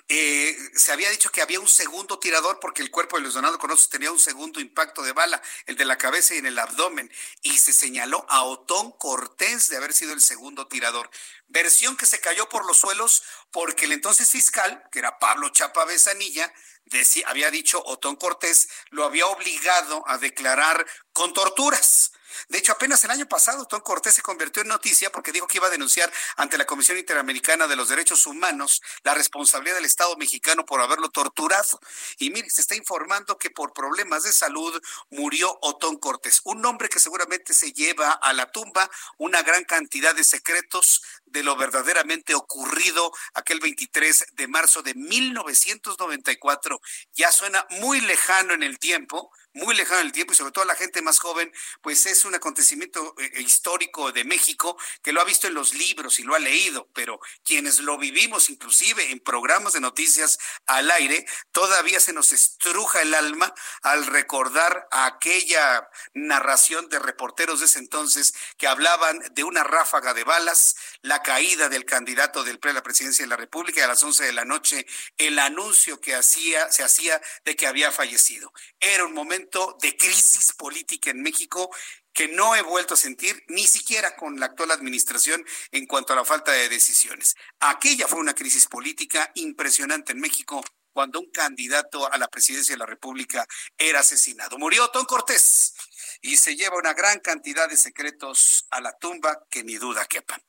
[0.09, 3.59] eh, se había dicho que había un segundo tirador porque el cuerpo de Luis Donaldo
[3.59, 7.11] Colosio tenía un segundo impacto de bala, el de la cabeza y en el abdomen,
[7.43, 11.11] y se señaló a Otón Cortés de haber sido el segundo tirador.
[11.49, 15.87] Versión que se cayó por los suelos porque el entonces fiscal, que era Pablo Chapa
[15.87, 16.53] Besanilla,
[16.85, 22.13] decía, había dicho Otón Cortés, lo había obligado a declarar con torturas.
[22.49, 25.59] De hecho, apenas el año pasado, Tom Cortés se convirtió en noticia porque dijo que
[25.59, 30.17] iba a denunciar ante la Comisión Interamericana de los Derechos Humanos la responsabilidad del Estado
[30.17, 31.81] mexicano por haberlo torturado.
[32.19, 34.81] Y mire, se está informando que por problemas de salud
[35.11, 40.15] murió Otón Cortés, un hombre que seguramente se lleva a la tumba una gran cantidad
[40.15, 46.81] de secretos de lo verdaderamente ocurrido aquel 23 de marzo de 1994.
[47.13, 50.65] Ya suena muy lejano en el tiempo, muy lejano en el tiempo y sobre todo
[50.65, 55.25] la gente más joven, pues es un acontecimiento eh, histórico de México que lo ha
[55.25, 59.73] visto en los libros y lo ha leído, pero quienes lo vivimos inclusive en programas
[59.73, 66.99] de noticias al aire, todavía se nos estruja el alma al recordar aquella narración de
[66.99, 72.43] reporteros de ese entonces que hablaban de una ráfaga de balas, la caída del candidato
[72.43, 74.87] del PRE a la presidencia de la República a las 11 de la noche
[75.17, 78.53] el anuncio que hacía se hacía de que había fallecido.
[78.81, 79.44] Era un momento
[79.81, 81.71] de crisis política en México
[82.13, 86.17] que no he vuelto a sentir ni siquiera con la actual administración en cuanto a
[86.17, 87.35] la falta de decisiones.
[87.61, 90.63] Aquella fue una crisis política impresionante en México
[90.93, 93.45] cuando un candidato a la presidencia de la República
[93.77, 94.59] era asesinado.
[94.59, 95.75] Murió Tom Cortés
[96.23, 100.41] y se lleva una gran cantidad de secretos a la tumba que ni duda quepa.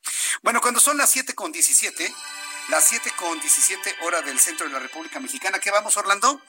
[0.42, 2.14] Bueno, cuando son las siete con 17,
[2.68, 6.40] las siete con 17 horas del centro de la República Mexicana, ¿qué vamos, Orlando?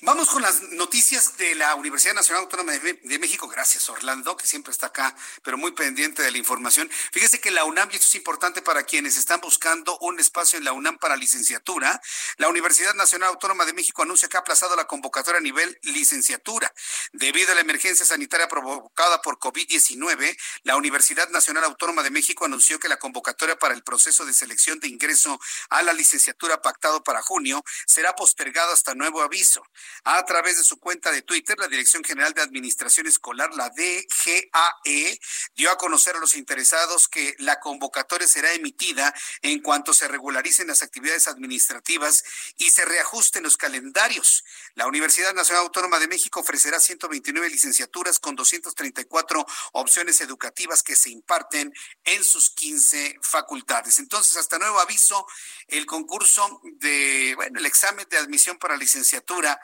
[0.00, 3.48] Vamos con las noticias de la Universidad Nacional Autónoma de, México.
[3.48, 6.90] Gracias, Orlando, que siempre está acá, pero muy pendiente de la información.
[7.12, 10.64] Fíjese que la UNAM, y esto es importante para quienes están buscando un espacio en
[10.64, 12.00] la UNAM para licenciatura,
[12.38, 16.72] la Universidad Nacional Autónoma de México anuncia que ha aplazado la convocatoria a nivel licenciatura.
[17.12, 22.78] Debido a la emergencia sanitaria provocada por COVID-19, la Universidad Nacional Autónoma de México anunció
[22.78, 25.40] que la convocatoria para el proceso de selección de ingreso
[25.70, 29.62] a la licenciatura pactado para junio será postergado hasta nuevo aviso.
[30.04, 35.20] A través de su cuenta de Twitter, la Dirección General de Administración Escolar, la DGAE,
[35.54, 40.66] dio a conocer a los interesados que la convocatoria será emitida en cuanto se regularicen
[40.66, 42.24] las actividades administrativas
[42.58, 44.44] y se reajusten los calendarios.
[44.74, 51.10] La Universidad Nacional Autónoma de México ofrecerá 129 licenciaturas con 234 opciones educativas que se
[51.10, 51.72] imparten
[52.04, 53.98] en sus 15 facultades.
[53.98, 55.26] Entonces, hasta nuevo aviso,
[55.68, 59.60] el concurso de, bueno, el examen de admisión para licenciatura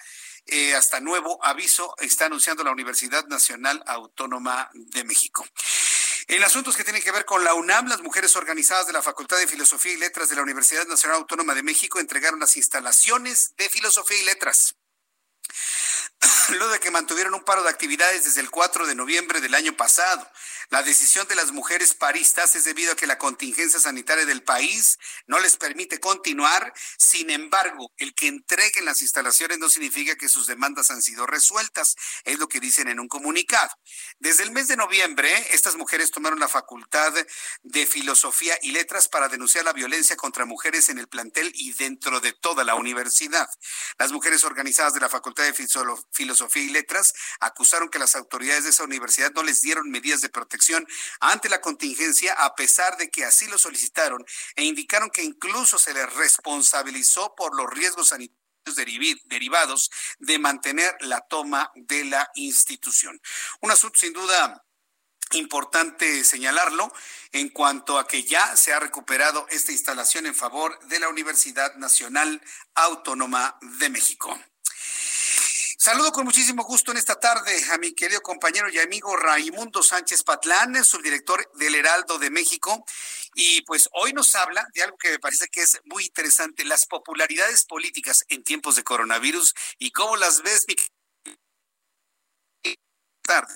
[0.50, 5.46] eh, hasta nuevo aviso está anunciando la Universidad Nacional Autónoma de México.
[6.26, 9.38] En asuntos que tienen que ver con la UNAM, las mujeres organizadas de la Facultad
[9.38, 13.68] de Filosofía y Letras de la Universidad Nacional Autónoma de México entregaron las instalaciones de
[13.68, 14.76] Filosofía y Letras.
[16.50, 19.76] Luego de que mantuvieron un paro de actividades desde el 4 de noviembre del año
[19.76, 20.28] pasado.
[20.70, 24.98] La decisión de las mujeres paristas es debido a que la contingencia sanitaria del país
[25.26, 26.72] no les permite continuar.
[26.98, 31.96] Sin embargo, el que entreguen las instalaciones no significa que sus demandas han sido resueltas,
[32.24, 33.70] es lo que dicen en un comunicado.
[34.18, 37.12] Desde el mes de noviembre, estas mujeres tomaron la facultad
[37.62, 42.20] de filosofía y letras para denunciar la violencia contra mujeres en el plantel y dentro
[42.20, 43.48] de toda la universidad.
[43.98, 45.52] Las mujeres organizadas de la facultad de
[46.12, 50.28] filosofía y letras acusaron que las autoridades de esa universidad no les dieron medidas de
[50.28, 50.86] protección
[51.20, 54.24] ante la contingencia, a pesar de que así lo solicitaron
[54.56, 58.40] e indicaron que incluso se les responsabilizó por los riesgos sanitarios
[59.24, 63.20] derivados de mantener la toma de la institución.
[63.60, 64.64] Un asunto sin duda
[65.32, 66.92] importante señalarlo
[67.32, 71.74] en cuanto a que ya se ha recuperado esta instalación en favor de la Universidad
[71.76, 72.42] Nacional
[72.74, 74.38] Autónoma de México.
[75.82, 80.22] Saludo con muchísimo gusto en esta tarde a mi querido compañero y amigo Raimundo Sánchez
[80.24, 82.84] Patlán, subdirector del Heraldo de México.
[83.32, 86.84] Y pues hoy nos habla de algo que me parece que es muy interesante, las
[86.84, 90.76] popularidades políticas en tiempos de coronavirus y cómo las ves, mi
[93.22, 93.54] tarde.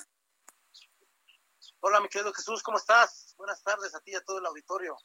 [1.81, 3.35] Hola, mi querido Jesús, ¿cómo estás?
[3.37, 4.97] Buenas tardes a ti y a todo el auditorio.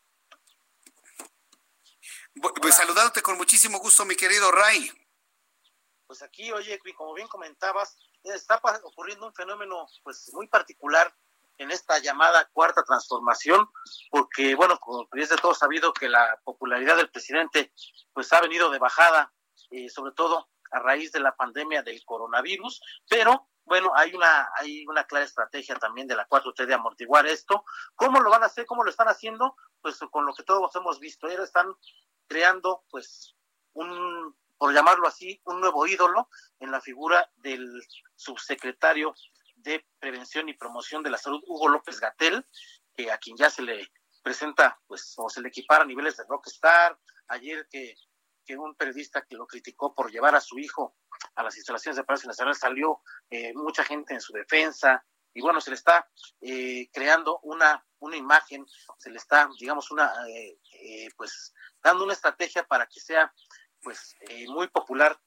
[2.63, 4.91] Pues saludándote con muchísimo gusto, mi querido Ray.
[6.11, 11.15] Pues aquí, oye, como bien comentabas, está ocurriendo un fenómeno pues muy particular
[11.57, 13.71] en esta llamada cuarta transformación,
[14.11, 17.73] porque bueno, como es de todo sabido que la popularidad del presidente
[18.13, 19.33] pues ha venido de bajada,
[19.71, 24.85] eh, sobre todo a raíz de la pandemia del coronavirus, pero bueno, hay una, hay
[24.89, 27.65] una clara estrategia también de la 4T de amortiguar esto.
[27.95, 28.67] ¿Cómo lo van a hacer?
[28.67, 29.55] ¿Cómo lo están haciendo?
[29.81, 31.73] Pues con lo que todos hemos visto, ellos están
[32.27, 33.37] creando pues
[33.75, 36.29] un, por llamarlo así, un nuevo ídolo
[36.59, 37.83] en la figura del
[38.15, 39.15] subsecretario
[39.57, 42.47] de Prevención y Promoción de la Salud, Hugo López Gatel,
[42.95, 43.91] que a quien ya se le
[44.23, 46.99] presenta, pues, o se le equipara a niveles de rockstar.
[47.29, 47.97] Ayer que,
[48.59, 50.95] un periodista que lo criticó por llevar a su hijo
[51.37, 53.01] a las instalaciones de Palacio Nacional salió
[53.31, 56.09] eh, mucha gente en su defensa, y bueno, se le está
[56.41, 58.67] eh, creando una, una imagen,
[58.99, 63.33] se le está, digamos, una, eh, pues, dando una estrategia para que sea,
[63.83, 64.17] pues,
[64.49, 65.19] muy popular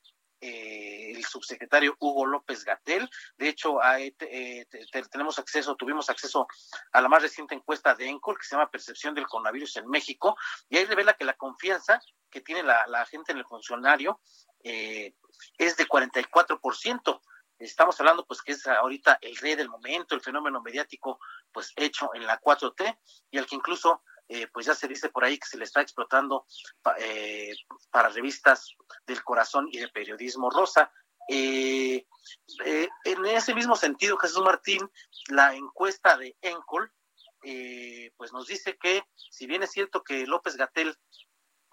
[0.45, 3.09] eh, el subsecretario Hugo López Gatel.
[3.37, 4.13] De hecho, eh,
[5.09, 6.47] tenemos acceso, tuvimos acceso
[6.91, 10.35] a la más reciente encuesta de ENCOL que se llama Percepción del Coronavirus en México,
[10.67, 14.19] y ahí revela que la confianza que tiene la, gente en el funcionario
[14.65, 15.15] eh,
[15.57, 17.21] es de 44%.
[17.59, 21.19] Estamos hablando pues que es ahorita el rey del momento, el fenómeno mediático
[21.53, 22.99] pues hecho en la 4T
[23.31, 24.03] y al que incluso
[24.35, 26.47] eh, pues ya se dice por ahí que se le está explotando
[26.97, 27.53] eh,
[27.91, 30.91] para revistas del corazón y de periodismo rosa.
[31.29, 32.03] Eh,
[33.05, 34.89] en ese mismo sentido, Jesús Martín,
[35.27, 36.91] la encuesta de Encol,
[38.17, 40.97] pues nos dice que si bien es cierto que López Gatel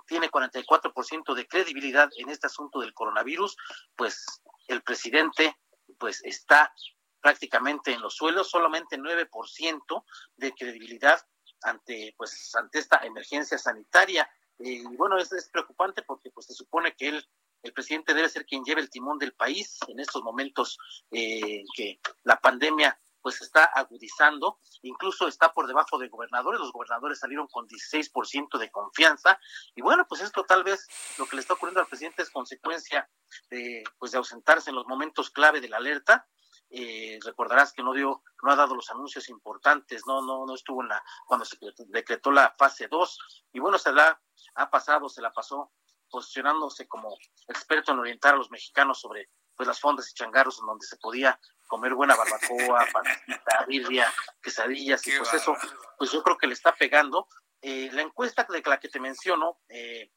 [0.07, 3.57] tiene 44% de credibilidad en este asunto del coronavirus,
[3.97, 5.57] pues el presidente
[5.99, 6.75] pues está
[7.23, 10.05] prácticamente en los suelos, solamente 9%
[10.37, 11.21] de credibilidad
[11.63, 14.29] ante pues ante esta emergencia sanitaria.
[14.59, 17.27] Y bueno es, es, preocupante porque pues se supone que él
[17.63, 20.79] el presidente debe ser quien lleve el timón del país en estos momentos
[21.11, 27.19] eh, que la pandemia pues está agudizando, incluso está por debajo de gobernadores, los gobernadores
[27.19, 29.39] salieron con 16% de confianza,
[29.75, 30.87] y bueno, pues esto tal vez
[31.19, 33.11] lo que le está ocurriendo al presidente es consecuencia
[33.51, 36.27] de, pues de ausentarse en los momentos clave de la alerta,
[36.71, 40.83] eh, recordarás que no dio, no ha dado los anuncios importantes, no, no, no estuvo
[40.83, 41.57] en la, cuando se
[41.89, 44.21] decretó la fase 2, y bueno, se la
[44.55, 45.73] ha pasado, se la pasó
[46.09, 47.17] posicionándose como
[47.49, 50.97] experto en orientar a los mexicanos sobre pues las fondas y changarros en donde se
[50.97, 55.55] podía comer buena barbacoa, panita, birria, quesadillas, y pues eso,
[55.99, 57.29] pues yo creo que le está pegando.
[57.61, 60.11] Eh, la encuesta de la que te menciono, eh,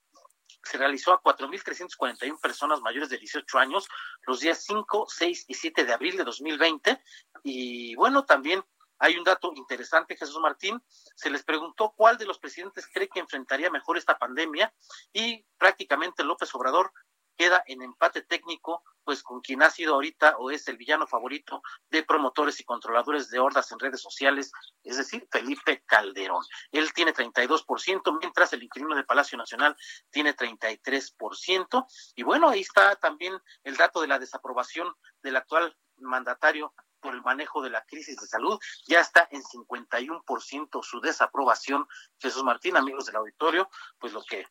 [0.64, 3.88] se realizó a 4.341 personas mayores de 18 años
[4.26, 7.04] los días 5, 6 y 7 de abril de 2020.
[7.44, 8.64] Y bueno, también
[9.00, 10.82] hay un dato interesante, Jesús Martín,
[11.16, 14.74] se les preguntó cuál de los presidentes cree que enfrentaría mejor esta pandemia
[15.12, 16.94] y prácticamente López Obrador
[17.36, 21.62] queda en empate técnico, pues con quien ha sido ahorita o es el villano favorito
[21.90, 24.52] de promotores y controladores de hordas en redes sociales,
[24.84, 26.44] es decir, Felipe Calderón.
[26.72, 29.76] Él tiene 32%, mientras el inquilino de Palacio Nacional
[30.10, 31.86] tiene 33%.
[32.16, 36.74] Y bueno, ahí está también el dato de la desaprobación del actual mandatario
[37.04, 38.58] por el manejo de la crisis de salud.
[38.88, 41.86] Ya está en 51% su desaprobación.
[42.18, 43.70] Jesús Martín, amigos del auditorio,
[44.00, 44.48] pues lo que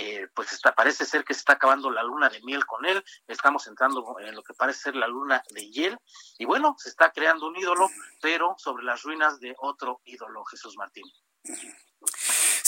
[0.00, 3.04] eh, pues está, parece ser que se está acabando la luna de miel con él,
[3.28, 5.98] estamos entrando en lo que parece ser la luna de hiel,
[6.38, 7.86] y bueno, se está creando un ídolo,
[8.22, 11.04] pero sobre las ruinas de otro ídolo, Jesús Martín.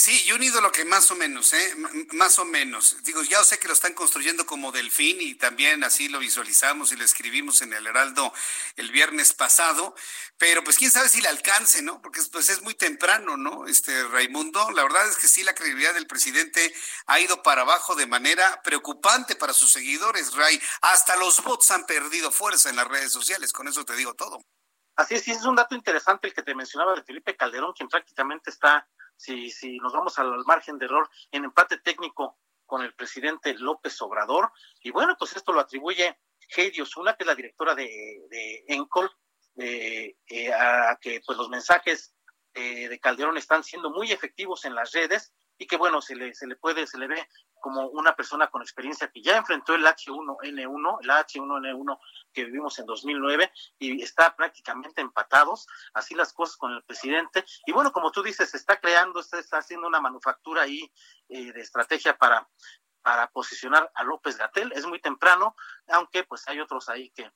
[0.03, 1.75] Sí, y un ídolo que más o menos, ¿eh?
[2.11, 3.01] más o menos.
[3.03, 6.97] Digo, ya sé que lo están construyendo como delfín y también así lo visualizamos y
[6.97, 8.33] lo escribimos en el Heraldo
[8.75, 9.95] el viernes pasado,
[10.37, 12.01] pero pues quién sabe si le alcance, ¿no?
[12.01, 13.65] Porque pues es muy temprano, ¿no?
[13.65, 16.75] Este Raimundo, la verdad es que sí, la credibilidad del presidente
[17.05, 20.61] ha ido para abajo de manera preocupante para sus seguidores, Ray.
[20.81, 24.43] Hasta los bots han perdido fuerza en las redes sociales, con eso te digo todo.
[24.97, 27.87] Así es, sí, es un dato interesante el que te mencionaba de Felipe Calderón, quien
[27.87, 32.93] prácticamente está si, si nos vamos al margen de error, en empate técnico con el
[32.93, 34.51] presidente López Obrador.
[34.81, 36.19] Y bueno, pues esto lo atribuye
[36.55, 39.11] Heidi Osuna, que es la directora de, de Encol,
[39.55, 40.15] eh,
[40.53, 42.15] a que pues los mensajes
[42.55, 46.33] eh, de Calderón están siendo muy efectivos en las redes y que bueno, se le,
[46.33, 47.27] se le puede, se le ve
[47.63, 51.99] como una persona con experiencia que ya enfrentó el H1N1, el H1N1
[52.33, 53.49] que vivimos en 2009
[53.79, 57.45] y está prácticamente empatados, así las cosas con el presidente.
[57.65, 60.91] Y bueno, como tú dices, se está creando, se está haciendo una manufactura ahí
[61.29, 62.49] eh, de estrategia para,
[63.01, 64.73] para posicionar a López Gatel.
[64.73, 65.55] Es muy temprano,
[65.87, 67.31] aunque pues hay otros ahí que,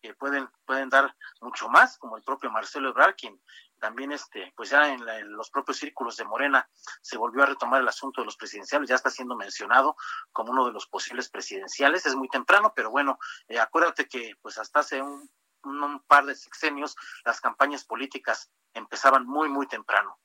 [0.00, 3.42] que pueden, pueden dar mucho más, como el propio Marcelo Ebrard, quien
[3.82, 5.02] también este, pues ya en,
[5.32, 8.94] los propios círculos de Morena se volvió a retomar el asunto de los presidenciales, ya
[8.94, 9.96] está siendo mencionado
[10.30, 13.18] como uno de los posibles presidenciales, es muy temprano, pero bueno,
[13.48, 16.94] eh, acuérdate que pues hasta hace un par de sexenios
[17.24, 20.16] las campañas políticas empezaban muy, muy temprano.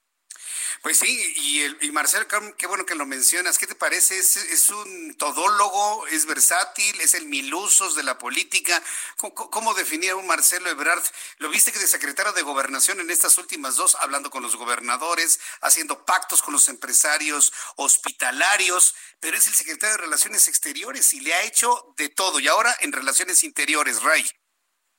[0.81, 2.27] Pues sí, y, el, y Marcelo,
[2.57, 3.57] qué bueno que lo mencionas.
[3.57, 4.18] ¿Qué te parece?
[4.18, 6.07] ¿Es, un todólogo?
[6.07, 6.99] ¿Es versátil?
[7.01, 8.81] ¿Es el milusos de la política?
[9.18, 11.03] ¿Cómo, definía un Marcelo Ebrard?
[11.39, 15.39] Lo viste que de secretario de Gobernación en estas últimas dos, hablando con los gobernadores,
[15.61, 21.34] haciendo pactos con los empresarios hospitalarios, pero es el secretario de Relaciones Exteriores y le
[21.34, 22.39] ha hecho de todo.
[22.39, 24.30] Y ahora en Relaciones Interiores, Ray.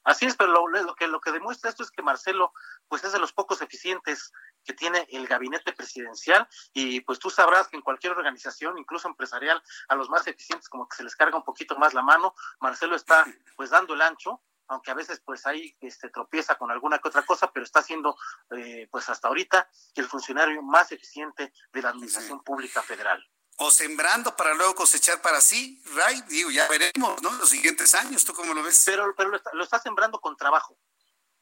[0.05, 2.52] Así es, pero lo, que, lo que demuestra esto es que Marcelo,
[2.89, 4.32] pues es de los pocos eficientes
[4.69, 9.62] que tiene el gabinete presidencial y pues tú sabrás que en cualquier organización, incluso empresarial,
[9.89, 12.95] a los más eficientes como que se les carga un poquito más la mano, Marcelo
[12.95, 13.24] está
[13.57, 17.24] pues dando el ancho, aunque a veces pues ahí este, tropieza con alguna que otra
[17.24, 18.15] cosa, pero está siendo
[18.51, 23.24] eh, pues hasta ahorita el funcionario más eficiente de la administración pública federal.
[23.61, 27.32] O sembrando para luego cosechar para sí, Ray, digo, ya veremos, ¿no?
[27.32, 28.85] Los siguientes años, ¿tú cómo lo ves?
[28.86, 30.78] Pero, pero lo, está, sembrando con trabajo,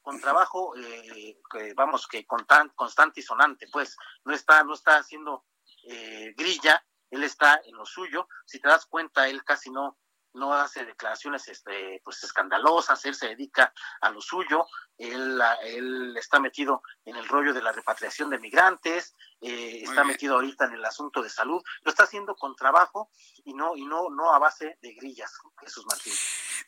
[0.06, 1.36] con trabajo, eh,
[1.74, 5.46] vamos, que con tan, constante y sonante, pues, no está, no está haciendo
[5.82, 6.80] eh, grilla,
[7.10, 9.98] él está en lo suyo, si te das cuenta, él casi no,
[10.34, 14.66] no hace declaraciones este, pues escandalosas, él se dedica a lo suyo,
[14.96, 20.36] él, él está metido en el rollo de la repatriación de migrantes, eh, está metido
[20.36, 23.10] ahorita en el asunto de salud, lo está haciendo con trabajo
[23.44, 26.12] y no y no no a base de grillas, Jesús Martín.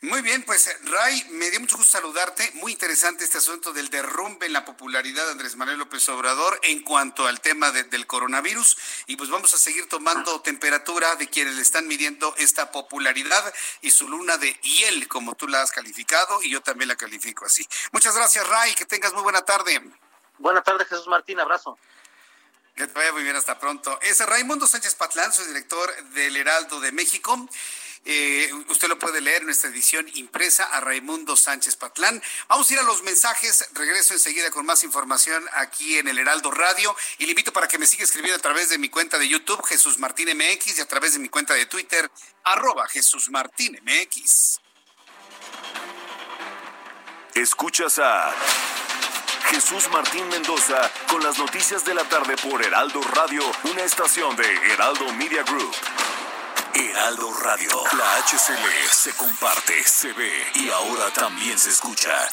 [0.00, 4.46] Muy bien, pues Ray, me dio mucho gusto saludarte, muy interesante este asunto del derrumbe
[4.46, 9.16] en la popularidad de Andrés Manuel López Obrador en cuanto al tema del coronavirus y
[9.16, 14.08] pues vamos a seguir tomando temperatura de quienes le están midiendo esta popularidad y su
[14.08, 17.66] luna de hiel, como tú la has calificado y yo también la califico así.
[17.90, 19.82] Muchas gracias, Ray, que tengas muy buena tarde.
[20.38, 21.76] Buena tarde, Jesús Martín, abrazo.
[22.76, 23.98] Que te vaya muy bien, hasta pronto.
[24.02, 27.48] Es Raimundo Sánchez Patlán, soy director del Heraldo de México.
[28.04, 32.22] Eh, usted lo puede leer en nuestra edición impresa a Raimundo Sánchez Patlán.
[32.48, 33.68] Vamos a ir a los mensajes.
[33.72, 36.94] Regreso enseguida con más información aquí en el Heraldo Radio.
[37.18, 39.64] Y le invito para que me siga escribiendo a través de mi cuenta de YouTube,
[39.66, 42.10] Jesús Martín MX, y a través de mi cuenta de Twitter,
[42.44, 44.60] arroba Jesús Martín MX.
[47.34, 48.34] Escuchas a
[49.50, 54.44] Jesús Martín Mendoza con las noticias de la tarde por Heraldo Radio, una estación de
[54.72, 55.74] Heraldo Media Group.
[56.74, 62.28] Heraldo Radio, la HCL se comparte, se ve y ahora también se escucha.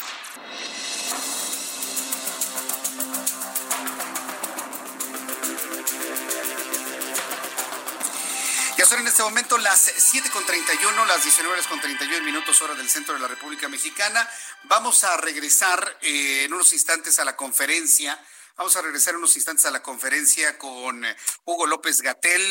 [8.77, 13.27] Ya son en este momento las 7.31, las 19.31 minutos hora del centro de la
[13.29, 14.29] República Mexicana.
[14.63, 18.19] Vamos a regresar eh, en unos instantes a la conferencia.
[18.57, 22.41] Vamos a regresar unos instantes a la conferencia con eh, Hugo López Gatel,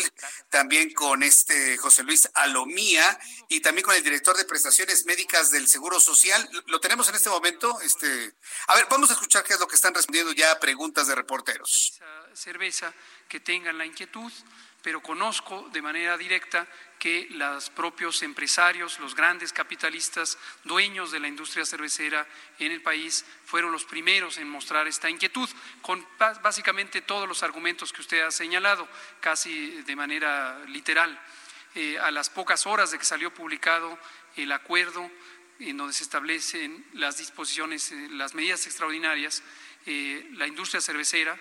[0.50, 3.18] también con este José Luis Alomía
[3.48, 6.46] y también con el director de prestaciones médicas del Seguro Social.
[6.66, 7.80] Lo tenemos en este momento.
[7.80, 8.34] Este,
[8.66, 11.14] a ver, vamos a escuchar qué es lo que están respondiendo ya a preguntas de
[11.14, 11.98] reporteros.
[12.34, 12.92] Cerveza
[13.26, 14.30] que tengan la inquietud
[14.84, 21.26] pero conozco de manera directa que los propios empresarios, los grandes capitalistas, dueños de la
[21.26, 22.26] industria cervecera
[22.58, 25.48] en el país, fueron los primeros en mostrar esta inquietud,
[25.80, 26.06] con
[26.42, 28.86] básicamente todos los argumentos que usted ha señalado,
[29.20, 31.18] casi de manera literal.
[31.74, 33.98] Eh, a las pocas horas de que salió publicado
[34.36, 35.10] el acuerdo
[35.60, 39.42] en donde se establecen las disposiciones, eh, las medidas extraordinarias,
[39.86, 41.38] eh, la industria cervecera,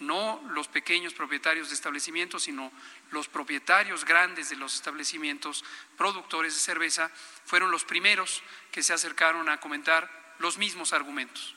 [0.00, 2.72] no los pequeños propietarios de establecimientos, sino
[3.10, 5.64] los propietarios grandes de los establecimientos
[5.96, 7.10] productores de cerveza,
[7.44, 11.54] fueron los primeros que se acercaron a comentar los mismos argumentos.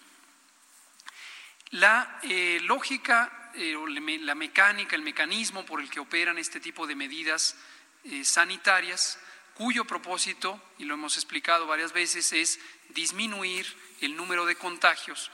[1.71, 3.75] La eh, lógica, eh,
[4.21, 7.55] la mecánica, el mecanismo por el que operan este tipo de medidas
[8.03, 9.19] eh, sanitarias,
[9.53, 12.59] cuyo propósito, y lo hemos explicado varias veces, es
[12.89, 13.65] disminuir
[14.01, 15.31] el número de contagios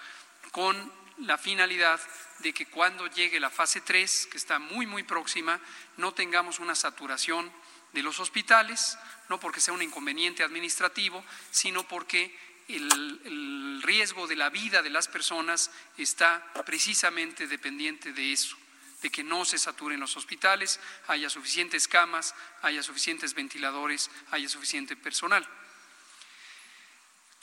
[0.51, 1.99] con la finalidad
[2.39, 5.59] de que cuando llegue la fase 3, que está muy, muy próxima,
[5.97, 7.51] no tengamos una saturación
[7.93, 8.97] de los hospitales,
[9.29, 12.35] no porque sea un inconveniente administrativo, sino porque
[12.67, 18.55] el, riesgo de la vida de las personas está precisamente dependiente de eso,
[19.01, 24.95] de que no se saturen los hospitales, haya suficientes camas, haya suficientes ventiladores, haya suficiente
[24.95, 25.47] personal.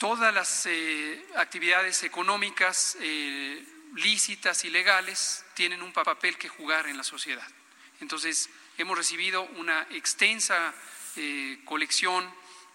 [0.01, 3.63] Todas las eh, actividades económicas eh,
[3.93, 7.47] lícitas y legales tienen un papel que jugar en la sociedad.
[7.99, 8.49] Entonces,
[8.79, 10.73] hemos recibido una extensa
[11.17, 12.27] eh, colección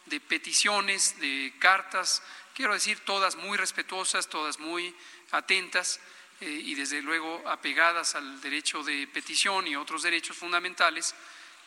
[0.05, 2.23] de peticiones, de cartas,
[2.55, 4.95] quiero decir, todas muy respetuosas, todas muy
[5.33, 5.99] atentas,
[6.41, 11.13] y desde luego apegadas al derecho de petición y otros derechos fundamentales,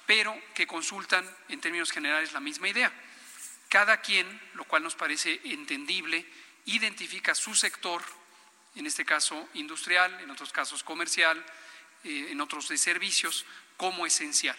[0.06, 2.94] pero que consultan en términos generales la misma idea.
[3.70, 6.26] Cada quien, lo cual nos parece entendible,
[6.66, 8.04] identifica su sector,
[8.76, 11.44] en este caso industrial, en otros casos comercial,
[12.04, 13.46] eh, en otros de servicios,
[13.78, 14.58] como esencial.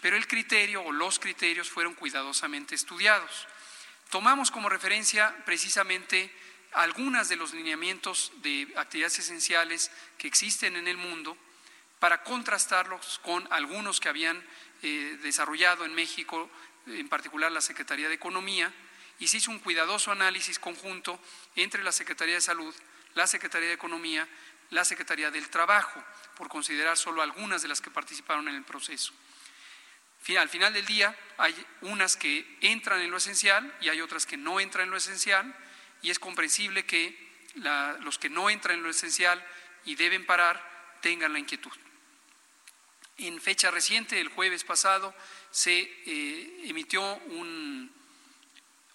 [0.00, 3.46] Pero el criterio o los criterios fueron cuidadosamente estudiados.
[4.10, 6.30] Tomamos como referencia precisamente
[6.72, 11.36] algunas de los lineamientos de actividades esenciales que existen en el mundo
[11.98, 14.42] para contrastarlos con algunos que habían
[14.82, 16.50] eh, desarrollado en México,
[16.86, 18.72] en particular la Secretaría de Economía,
[19.18, 21.20] y se hizo un cuidadoso análisis conjunto
[21.54, 22.74] entre la Secretaría de Salud,
[23.14, 24.26] la Secretaría de Economía,
[24.70, 26.02] la Secretaría del Trabajo,
[26.36, 29.12] por considerar solo algunas de las que participaron en el proceso.
[30.38, 34.36] Al final del día hay unas que entran en lo esencial y hay otras que
[34.36, 35.54] no entran en lo esencial
[36.00, 37.32] y es comprensible que
[38.00, 39.44] los que no entran en lo esencial
[39.84, 40.62] y deben parar
[41.00, 41.72] tengan la inquietud.
[43.18, 45.14] En fecha reciente, el jueves pasado,
[45.52, 47.92] se eh, emitió un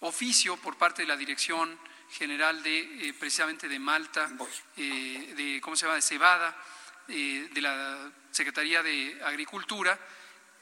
[0.00, 1.78] oficio por parte de la Dirección
[2.10, 4.28] General de eh, precisamente de Malta,
[4.76, 6.64] eh, de cómo se llama, de Cebada,
[7.06, 9.98] de la Secretaría de Agricultura,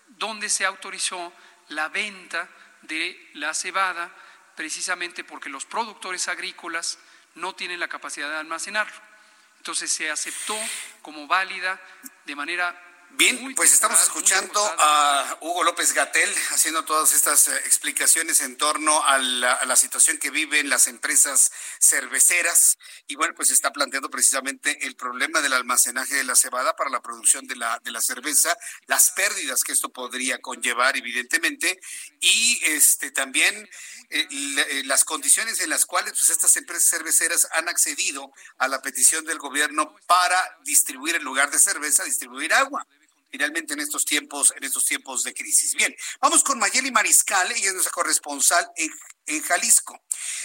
[0.06, 1.32] donde se autorizó
[1.70, 2.48] la venta
[2.82, 4.14] de la cebada
[4.54, 7.00] precisamente porque los productores agrícolas
[7.34, 8.94] no tienen la capacidad de almacenarlo.
[9.58, 10.56] Entonces se aceptó
[11.02, 11.80] como válida
[12.24, 18.42] de manera Bien, pues estamos escuchando a Hugo López Gatel haciendo todas estas eh, explicaciones
[18.42, 21.50] en torno a la, situación que viven las empresas
[21.80, 22.76] cerveceras.
[23.06, 27.00] Y bueno, pues está planteando precisamente el problema del almacenaje de la cebada para la
[27.00, 28.54] producción de la, de la cerveza,
[28.86, 31.80] las pérdidas que esto podría conllevar evidentemente.
[32.20, 33.66] Y este también
[34.10, 38.82] eh, eh, las condiciones en las cuales pues estas empresas cerveceras han accedido a la
[38.82, 42.86] petición del gobierno para distribuir en lugar de cerveza, distribuir agua
[43.30, 45.74] finalmente en estos tiempos, en estos tiempos de crisis.
[45.74, 48.90] Bien, vamos con Mayeli Mariscal, ella es nuestra corresponsal en,
[49.42, 50.00] Jalisco.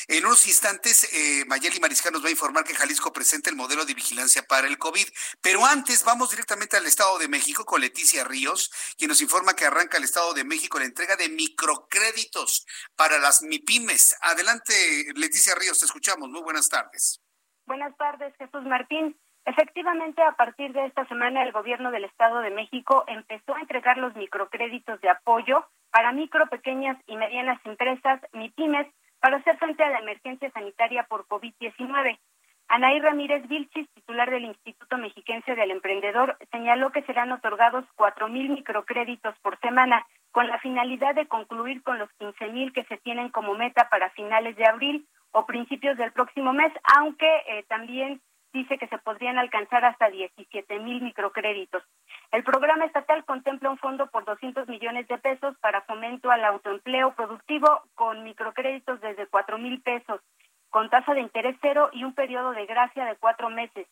[0.08, 3.86] En unos instantes, eh, Mayeli Mariscal nos va a informar que Jalisco presenta el modelo
[3.86, 5.08] de vigilancia para el COVID.
[5.40, 9.66] Pero antes, vamos directamente al Estado de México con Leticia Ríos, quien nos informa que
[9.66, 14.16] arranca el Estado de México la entrega de microcréditos para las MIPIMES.
[14.22, 14.74] Adelante,
[15.16, 16.30] Leticia Ríos, te escuchamos.
[16.30, 17.22] Muy buenas tardes.
[17.68, 19.16] Buenas tardes, Jesús Martín.
[19.46, 23.98] Efectivamente, a partir de esta semana, el gobierno del Estado de México empezó a entregar
[23.98, 28.88] los microcréditos de apoyo para micro, pequeñas y medianas empresas, MIPIMES,
[29.20, 32.20] para hacer frente a la emergencia sanitaria por COVID-19.
[32.68, 38.50] Anaí Ramírez Vilchis, titular del Instituto Mexiquense del Emprendedor, señaló que serán otorgados cuatro mil
[38.50, 43.30] microcréditos por semana, con la finalidad de concluir con los quince mil que se tienen
[43.30, 48.22] como meta para finales de abril o principios del próximo mes, aunque eh, también
[48.54, 51.84] dice que se podrían alcanzar hasta 17 mil microcréditos.
[52.32, 57.14] El programa estatal contempla un fondo por 200 millones de pesos para fomento al autoempleo
[57.16, 60.22] productivo con microcréditos desde 4 mil pesos,
[60.70, 63.88] con tasa de interés cero y un periodo de gracia de cuatro meses.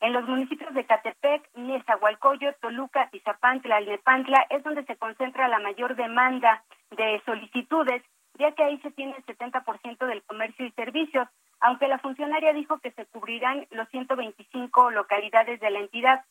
[0.00, 5.94] En los municipios de Catepec, Nezahualcóyotl, Toluca, Tizapantla, Alnepantla es donde se concentra la mayor
[5.94, 8.02] demanda de solicitudes,
[8.38, 11.28] ya que ahí se tiene el 70% del comercio y servicios,
[11.60, 16.24] aunque la funcionaria dijo que se cubrirán los 125 localidades de la entidad.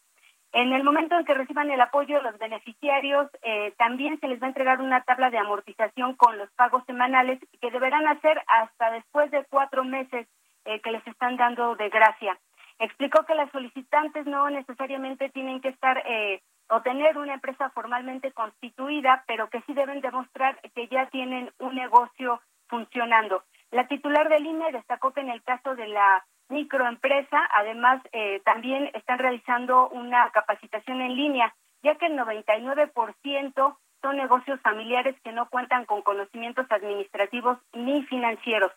[0.54, 4.48] En el momento en que reciban el apoyo los beneficiarios, eh, también se les va
[4.48, 9.32] a entregar una tabla de amortización con los pagos semanales que deberán hacer hasta después
[9.32, 10.28] de cuatro meses
[10.66, 12.38] eh, que les están dando de gracia.
[12.80, 16.42] Explicó que las solicitantes no necesariamente tienen que estar eh,
[16.72, 21.76] o tener una empresa formalmente constituida, pero que sí deben demostrar que ya tienen un
[21.76, 23.44] negocio funcionando.
[23.72, 28.90] La titular del INE destacó que en el caso de la microempresa, además, eh, también
[28.94, 31.54] están realizando una capacitación en línea,
[31.84, 38.72] ya que el 99% son negocios familiares que no cuentan con conocimientos administrativos ni financieros.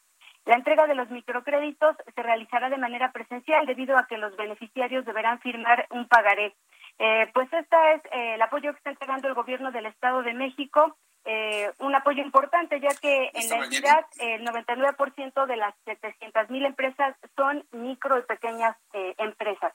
[0.47, 5.07] La entrega de los microcréditos se realizará de manera presencial debido a que los beneficiarios
[5.07, 6.55] deberán firmar un pagaré.
[6.99, 10.35] Eh, pues este es eh, el apoyo que está entregando el gobierno del Estado de
[10.35, 10.97] México
[11.27, 16.67] eh, un apoyo importante, ya que en la entidad el 99% de las 700 mil
[16.67, 19.73] empresas son micro y pequeñas eh, empresas.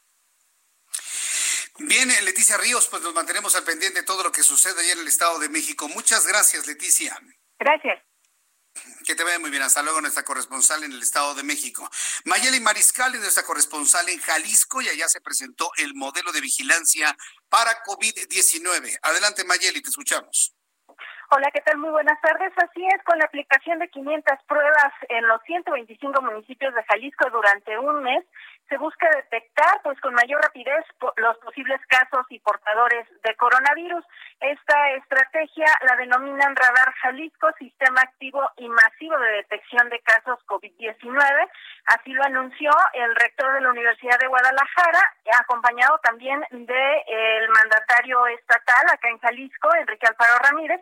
[1.80, 4.94] Bien, eh, Leticia Ríos, pues nos mantenemos al pendiente de todo lo que sucede allá
[4.94, 5.88] en el Estado de México.
[5.88, 7.18] Muchas gracias, Leticia.
[7.58, 8.00] Gracias.
[9.06, 9.64] Que te vaya muy bien.
[9.64, 11.90] Hasta luego, nuestra corresponsal en el Estado de México.
[12.26, 17.16] Mayeli Mariscal es nuestra corresponsal en Jalisco y allá se presentó el modelo de vigilancia
[17.50, 19.00] para COVID-19.
[19.02, 20.54] Adelante, Mayeli, te escuchamos.
[21.32, 21.78] Hola, ¿qué tal?
[21.78, 22.52] Muy buenas tardes.
[22.58, 27.78] Así es, con la aplicación de 500 pruebas en los 125 municipios de Jalisco durante
[27.78, 28.26] un mes,
[28.70, 30.86] se busca detectar pues con mayor rapidez
[31.18, 34.06] los posibles casos y portadores de coronavirus.
[34.40, 41.50] Esta estrategia la denominan Radar Jalisco, Sistema Activo y Masivo de Detección de Casos COVID-19.
[41.88, 45.02] Así lo anunció el rector de la Universidad de Guadalajara,
[45.40, 50.82] acompañado también del de, mandatario estatal acá en Jalisco, Enrique Alfaro Ramírez,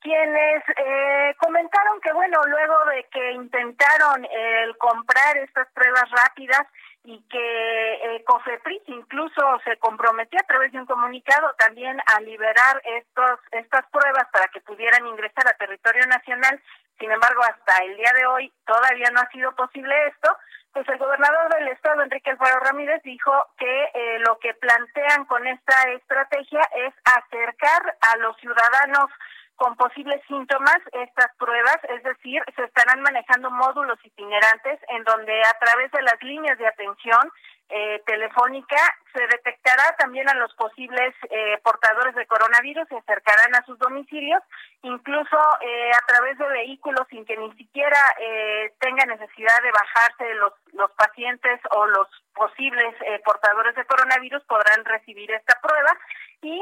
[0.00, 6.66] quienes eh, comentaron que, bueno, luego de que intentaron el comprar estas pruebas rápidas
[7.06, 12.82] y que eh, COFEPRIS incluso se comprometió a través de un comunicado también a liberar
[12.84, 16.60] estos estas pruebas para que pudieran ingresar a territorio nacional.
[16.98, 20.36] Sin embargo, hasta el día de hoy todavía no ha sido posible esto.
[20.72, 25.46] Pues el gobernador del estado, Enrique Alfaro Ramírez, dijo que eh, lo que plantean con
[25.46, 29.10] esta estrategia es acercar a los ciudadanos
[29.56, 35.58] con posibles síntomas estas pruebas, es decir, se estarán manejando módulos itinerantes en donde a
[35.58, 37.32] través de las líneas de atención
[37.68, 38.76] eh, telefónica
[39.16, 44.42] se detectará también a los posibles eh, portadores de coronavirus, se acercarán a sus domicilios,
[44.82, 50.34] incluso eh, a través de vehículos sin que ni siquiera eh, tenga necesidad de bajarse
[50.34, 55.96] los, los pacientes o los posibles eh, portadores de coronavirus podrán recibir esta prueba
[56.42, 56.60] y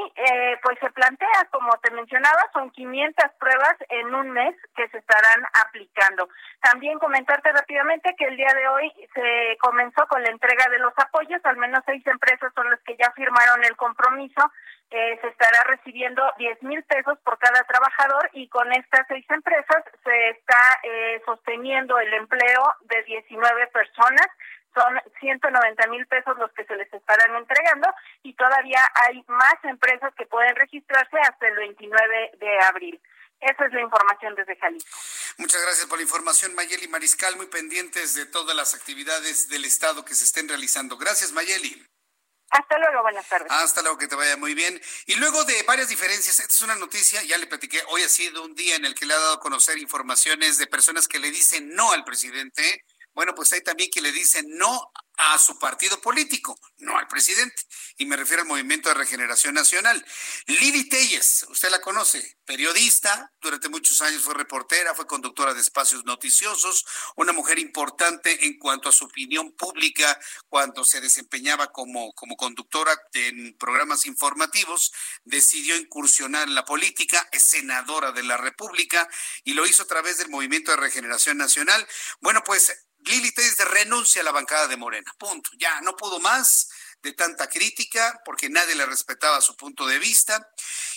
[0.63, 5.45] pues se plantea, como te mencionaba, son 500 pruebas en un mes que se estarán
[5.63, 6.27] aplicando.
[6.61, 10.93] También comentarte rápidamente que el día de hoy se comenzó con la entrega de los
[10.97, 14.51] apoyos, al menos seis empresas son las que ya firmaron el compromiso,
[14.91, 19.83] eh, se estará recibiendo 10 mil pesos por cada trabajador y con estas seis empresas
[20.03, 24.27] se está eh, sosteniendo el empleo de 19 personas
[24.75, 27.87] son 190 mil pesos los que se les estarán entregando
[28.23, 33.01] y todavía hay más empresas que pueden registrarse hasta el 29 de abril.
[33.39, 34.97] Esa es la información desde Jalisco.
[35.37, 40.05] Muchas gracias por la información, Mayeli Mariscal, muy pendientes de todas las actividades del Estado
[40.05, 40.97] que se estén realizando.
[40.97, 41.85] Gracias, Mayeli.
[42.49, 43.51] Hasta luego, buenas tardes.
[43.51, 44.79] Hasta luego, que te vaya muy bien.
[45.07, 48.43] Y luego de varias diferencias, esta es una noticia, ya le platiqué, hoy ha sido
[48.43, 51.31] un día en el que le ha dado a conocer informaciones de personas que le
[51.31, 52.85] dicen no al presidente.
[53.15, 57.63] Bueno, pues hay también que le dicen no a su partido político, no al presidente.
[57.97, 60.05] Y me refiero al Movimiento de Regeneración Nacional.
[60.47, 66.03] Lili Telles, usted la conoce, periodista, durante muchos años fue reportera, fue conductora de espacios
[66.05, 66.85] noticiosos,
[67.15, 70.19] una mujer importante en cuanto a su opinión pública
[70.49, 74.91] cuando se desempeñaba como, como conductora en programas informativos,
[75.23, 79.07] decidió incursionar en la política, es senadora de la República
[79.43, 81.87] y lo hizo a través del Movimiento de Regeneración Nacional.
[82.19, 85.11] Bueno, pues Lili Telles renuncia a la bancada de Morena.
[85.17, 85.51] Punto.
[85.57, 86.69] Ya no pudo más
[87.05, 90.49] de tanta crítica, porque nadie le respetaba su punto de vista.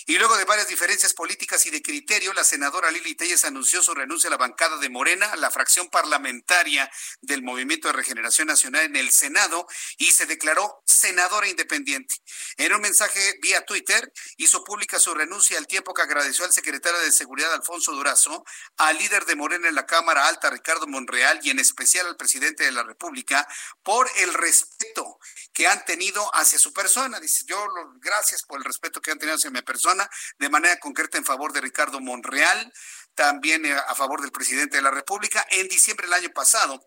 [0.07, 3.93] Y luego de varias diferencias políticas y de criterio, la senadora Lili Telles anunció su
[3.93, 6.89] renuncia a la bancada de Morena, la fracción parlamentaria
[7.21, 9.67] del Movimiento de Regeneración Nacional en el Senado,
[9.97, 12.15] y se declaró senadora independiente.
[12.57, 16.99] En un mensaje vía Twitter, hizo pública su renuncia al tiempo que agradeció al secretario
[17.01, 18.43] de Seguridad, Alfonso Durazo,
[18.77, 22.63] al líder de Morena en la Cámara Alta, Ricardo Monreal, y en especial al presidente
[22.63, 23.47] de la República,
[23.83, 25.19] por el respeto
[25.59, 27.19] que han tenido hacia su persona.
[27.19, 27.61] Dice, yo
[27.99, 31.51] gracias por el respeto que han tenido hacia mi persona, de manera concreta en favor
[31.51, 32.71] de Ricardo Monreal,
[33.13, 35.45] también eh, a favor del presidente de la República.
[35.49, 36.79] En diciembre del año pasado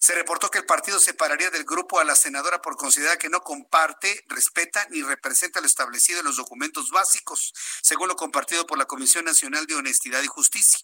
[0.00, 3.42] se reportó que el partido separaría del grupo a la senadora por considerar que no
[3.42, 8.86] comparte, respeta ni representa lo establecido en los documentos básicos, según lo compartido por la
[8.86, 10.80] Comisión Nacional de Honestidad y Justicia.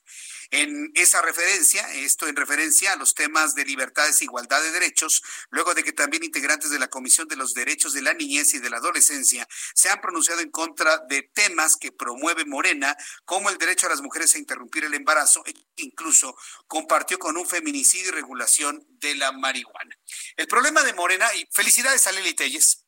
[0.52, 5.72] En esa referencia, esto en referencia a los temas de libertades igualdad de derechos, luego
[5.72, 8.68] de que también integrantes de la Comisión de los Derechos de la Niñez y de
[8.68, 13.86] la Adolescencia se han pronunciado en contra de temas que promueve Morena, como el derecho
[13.86, 18.86] a las mujeres a interrumpir el embarazo, e incluso compartió con un feminicidio y regulación
[18.90, 19.98] de la marihuana.
[20.36, 22.84] El problema de Morena, y felicidades a Lili Telles,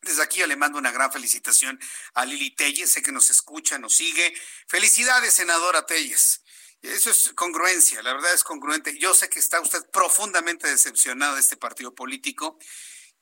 [0.00, 1.78] desde aquí yo le mando una gran felicitación
[2.14, 4.34] a Lili Telles, sé que nos escucha, nos sigue.
[4.68, 6.43] Felicidades, senadora Telles.
[6.84, 8.98] Eso es congruencia, la verdad es congruente.
[8.98, 12.58] Yo sé que está usted profundamente decepcionado de este partido político.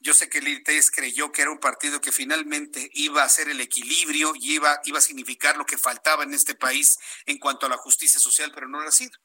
[0.01, 3.49] Yo sé que Lili Telles creyó que era un partido que finalmente iba a hacer
[3.49, 7.67] el equilibrio y iba, iba a significar lo que faltaba en este país en cuanto
[7.67, 9.17] a la justicia social, pero no lo ha sido.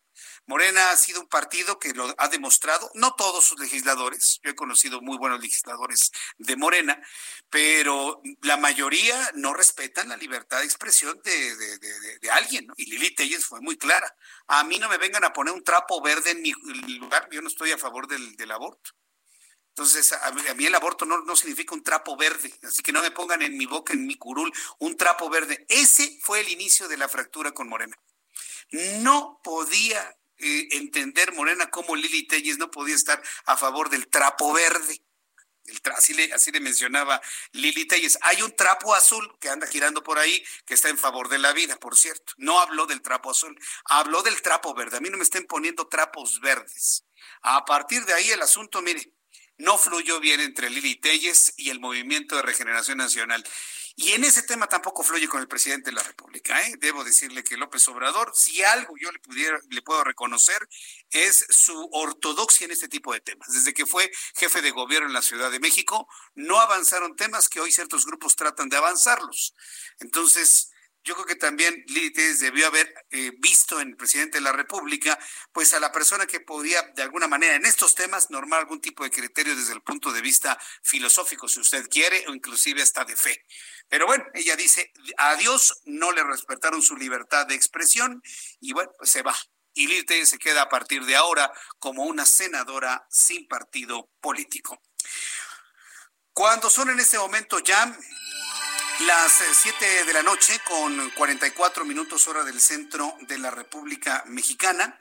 [0.48, 4.56] Morena ha sido un partido que lo ha demostrado, no todos sus legisladores, yo he
[4.56, 7.02] conocido muy buenos legisladores de Morena,
[7.50, 13.60] pero la mayoría no respetan la libertad de expresión de, alguien, y Lili Telles fue
[13.60, 14.16] muy clara.
[14.48, 16.54] A mí no me vengan a poner un trapo verde en mi
[16.98, 18.92] lugar, yo no estoy a favor del, aborto.
[19.72, 23.12] Entonces, a mí, el aborto no, no, significa un trapo verde, así que no me
[23.12, 25.66] pongan en mi boca, en mi curul, un trapo verde.
[25.68, 27.98] Ese fue el inicio de la fractura con Morena.
[28.72, 34.54] No podía eh, entender Morena cómo Lili Telles no podía estar a favor del trapo
[34.54, 35.02] verde.
[35.96, 38.18] así, le, así le mencionaba Lili Telles.
[38.22, 41.54] Hay un trapo azul que anda girando por ahí que está en favor de la
[41.54, 42.34] vida, por cierto.
[42.38, 44.98] No habló del trapo azul, habló del trapo verde.
[44.98, 47.06] A mí no me estén poniendo trapos verdes.
[47.42, 49.14] A partir de ahí el asunto, mire,
[49.58, 53.44] no fluyó bien entre Lili Telles y el Movimiento de Regeneración Nacional.
[54.00, 56.62] Y en ese tema tampoco fluye con el presidente de la República.
[56.62, 56.76] ¿eh?
[56.78, 59.20] Debo decirle que López Obrador, si algo yo le,
[59.72, 60.70] le puedo reconocer,
[61.10, 63.52] es su ortodoxia en este tipo de temas.
[63.52, 67.60] Desde que fue jefe de gobierno en la Ciudad de México, no avanzaron temas que
[67.60, 69.56] hoy ciertos grupos tratan de avanzarlos.
[69.98, 70.70] Entonces,
[71.08, 75.18] yo creo que también Lili debió haber eh, visto en el presidente de la República,
[75.54, 79.06] pues a la persona que podía de alguna manera en estos temas normar algún tipo
[79.06, 83.16] de criterio desde el punto de vista filosófico, si usted quiere, o inclusive hasta de
[83.16, 83.46] fe.
[83.88, 88.22] Pero bueno, ella dice, a Dios no le respetaron su libertad de expresión
[88.60, 89.36] y bueno, pues se va.
[89.74, 94.82] Y Lili se queda a partir de ahora como una senadora sin partido político.
[96.34, 97.98] Cuando son en este momento ya
[99.02, 104.24] las 7 eh, de la noche con 44 minutos hora del centro de la República
[104.28, 104.98] Mexicana.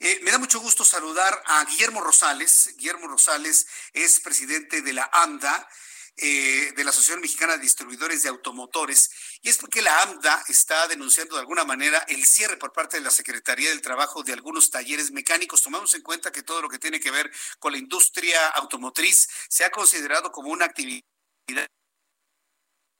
[0.00, 2.74] Eh, me da mucho gusto saludar a Guillermo Rosales.
[2.76, 5.68] Guillermo Rosales es presidente de la AMDA,
[6.16, 9.10] eh, de la Asociación Mexicana de Distribuidores de Automotores.
[9.40, 13.04] Y es porque la AMDA está denunciando de alguna manera el cierre por parte de
[13.04, 15.62] la Secretaría del Trabajo de algunos talleres mecánicos.
[15.62, 19.64] Tomamos en cuenta que todo lo que tiene que ver con la industria automotriz se
[19.64, 21.02] ha considerado como una actividad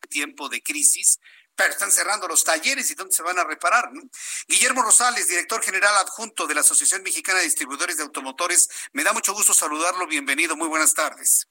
[0.09, 1.21] tiempo de crisis,
[1.55, 3.91] pero están cerrando los talleres y dónde se van a reparar.
[4.47, 9.13] Guillermo Rosales, director general adjunto de la Asociación Mexicana de Distribuidores de Automotores, me da
[9.13, 10.07] mucho gusto saludarlo.
[10.07, 11.49] Bienvenido, muy buenas tardes.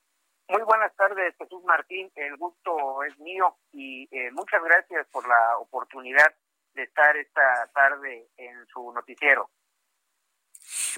[0.49, 2.09] Muy buenas tardes, Jesús Martín.
[2.15, 6.33] El gusto es mío y eh, muchas gracias por la oportunidad
[6.73, 9.49] de estar esta tarde en su noticiero.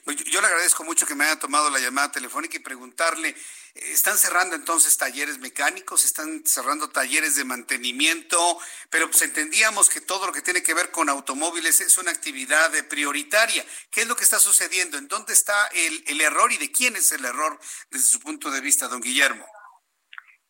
[0.04, 3.36] Pues yo, le agradezco mucho que me haya tomado la llamada telefónica y preguntarle,
[3.76, 6.06] ¿están cerrando entonces talleres mecánicos?
[6.06, 8.60] ¿Están cerrando talleres de mantenimiento?
[8.90, 12.72] Pero pues entendíamos que todo lo que tiene que ver con automóviles es una actividad
[12.88, 13.64] prioritaria.
[13.92, 14.98] ¿Qué es lo que está sucediendo?
[14.98, 17.60] ¿En dónde está el, error y de quién es el error
[17.90, 19.46] desde su punto de vista, don Guillermo?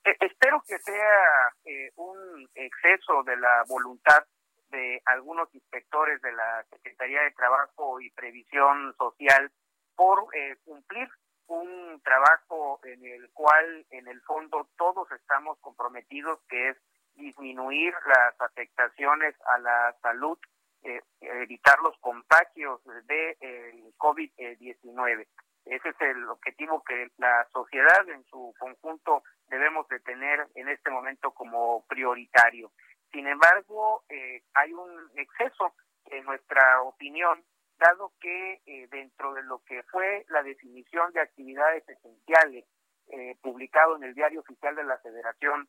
[0.05, 4.23] Eh, espero que sea eh, un exceso de la voluntad
[4.69, 9.51] de algunos inspectores de la Secretaría de Trabajo y Previsión Social
[9.95, 11.09] por eh, cumplir
[11.47, 16.77] un trabajo en el cual en el fondo todos estamos comprometidos, que es
[17.15, 20.37] disminuir las afectaciones a la salud,
[20.83, 25.27] eh, evitar los contagios de el COVID-19.
[25.65, 30.89] Ese es el objetivo que la sociedad en su conjunto debemos de tener en este
[30.89, 32.71] momento como prioritario.
[33.11, 35.73] Sin embargo, eh, hay un exceso,
[36.05, 37.43] en nuestra opinión,
[37.77, 42.65] dado que eh, dentro de lo que fue la definición de actividades esenciales
[43.07, 45.67] eh, publicado en el Diario Oficial de la Federación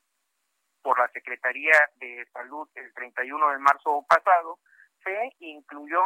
[0.83, 4.59] por la Secretaría de Salud el 31 de marzo pasado,
[5.05, 6.01] se incluyó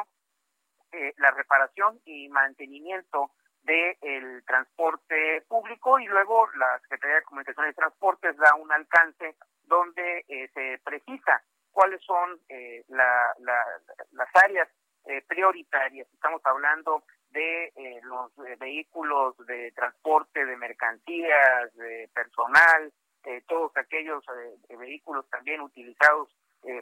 [1.17, 3.33] la reparación y mantenimiento
[3.63, 9.35] del transporte público y luego la Secretaría de Comunicaciones y Transportes da un alcance
[9.67, 14.69] donde eh, se precisa cuáles son eh, las áreas
[15.07, 16.09] eh, prioritarias.
[16.13, 17.73] Estamos hablando de
[18.05, 18.31] los
[18.61, 22.93] vehículos de transporte de mercancías, de personal,
[23.49, 24.23] todos aquellos
[24.69, 26.29] vehículos también utilizados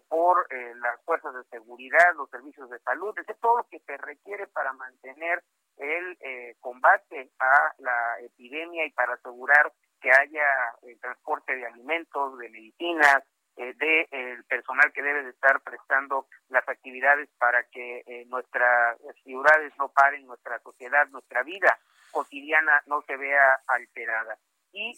[0.08, 4.46] por las fuerzas de seguridad, los servicios de salud, es todo lo que se requiere
[4.48, 5.42] para mantener
[5.78, 6.18] el
[6.60, 9.72] combate a la epidemia y para asegurar
[10.02, 10.44] que haya
[10.82, 13.22] eh, transporte de alimentos, de medicinas,
[13.56, 18.98] eh, de el personal que debe de estar prestando las actividades para que eh, nuestras
[19.22, 21.78] ciudades no paren, nuestra sociedad, nuestra vida
[22.10, 24.36] cotidiana no se vea alterada.
[24.74, 24.94] Y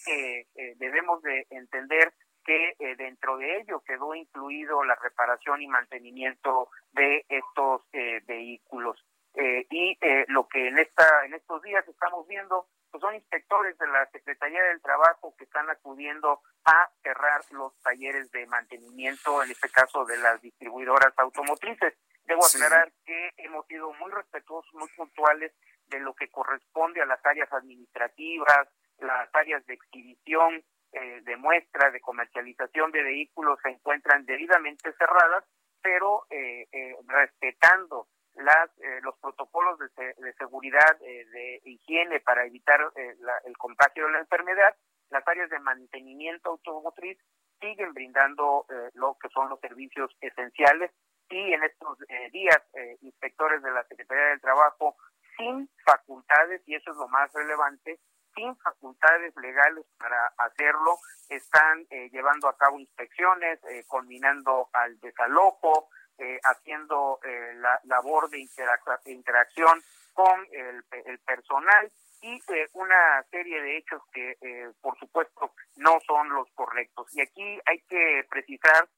[0.77, 2.13] debemos de entender
[2.45, 9.05] que dentro de ello quedó incluido la reparación y mantenimiento de estos vehículos.
[9.35, 9.99] y
[10.29, 14.63] lo que en esta en estos días estamos viendo pues son inspectores de la Secretaría
[14.63, 20.17] del Trabajo que están acudiendo a cerrar los talleres de mantenimiento, en este caso de
[20.19, 21.95] las distribuidoras automotrices.
[22.23, 25.51] Debo aclarar que hemos sido muy respetuosos, muy puntuales
[25.89, 28.69] de lo que corresponde a las áreas administrativas,
[28.99, 30.63] las áreas de exhibición,
[30.93, 35.43] eh, de muestra, de comercialización de vehículos se encuentran debidamente cerradas,
[35.83, 38.07] pero eh, eh, respetando
[38.37, 44.13] las, eh, los protocolos de, seguridad, eh, de higiene para evitar eh, el contagio de
[44.13, 44.75] la enfermedad,
[45.11, 47.19] las áreas de mantenimiento automotriz
[47.61, 50.91] siguen brindando lo que son los servicios esenciales
[51.31, 51.99] y en estos
[52.33, 52.61] días
[53.01, 54.97] inspectores de la Secretaría del Trabajo
[55.37, 58.01] sin facultades, y eso es lo más relevante,
[58.35, 60.99] sin facultades legales para hacerlo,
[61.29, 68.29] están eh, llevando a cabo inspecciones, eh, culminando al desalojo, eh, haciendo eh, la labor
[68.31, 69.83] de, interacción
[70.13, 72.41] con el, el personal y
[72.73, 74.37] una serie de hechos que,
[74.81, 77.15] por supuesto, no son los correctos.
[77.15, 78.89] Y aquí hay que precisar,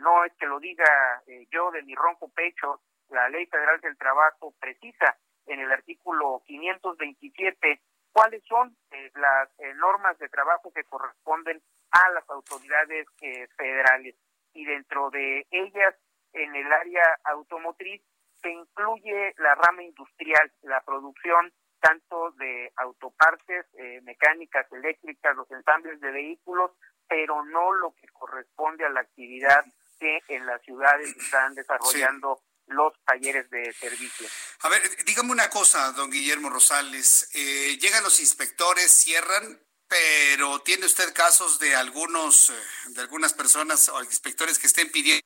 [0.00, 4.52] no es que lo diga yo de mi ronco pecho, la Ley Federal del Trabajo
[4.60, 7.80] precisa en el artículo 527
[8.14, 11.60] cuáles son eh, las eh, normas de trabajo que corresponden
[11.90, 14.14] a las autoridades eh, federales
[14.54, 15.94] y dentro de ellas
[16.34, 18.02] en el área automotriz
[18.42, 23.66] se incluye la rama industrial, la producción tanto de autopartes,
[24.04, 26.70] mecánicas, eléctricas, los ensambles de vehículos,
[27.06, 29.64] pero no lo que corresponde a la actividad
[29.98, 34.26] que en las ciudades están desarrollando los talleres de servicio.
[34.60, 37.28] A ver, dígame una cosa, don Guillermo Rosales.
[37.34, 42.54] Eh, llegan los inspectores, cierran, pero ¿tiene usted casos de algunos, eh,
[42.88, 45.23] de algunas personas o inspectores que estén pidiendo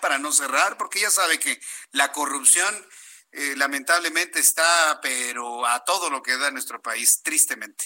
[0.00, 0.76] para no cerrar?
[0.76, 1.58] Porque ya sabe que
[1.92, 2.74] la corrupción
[3.32, 7.84] eh, lamentablemente está, pero a todo lo que da nuestro país, tristemente.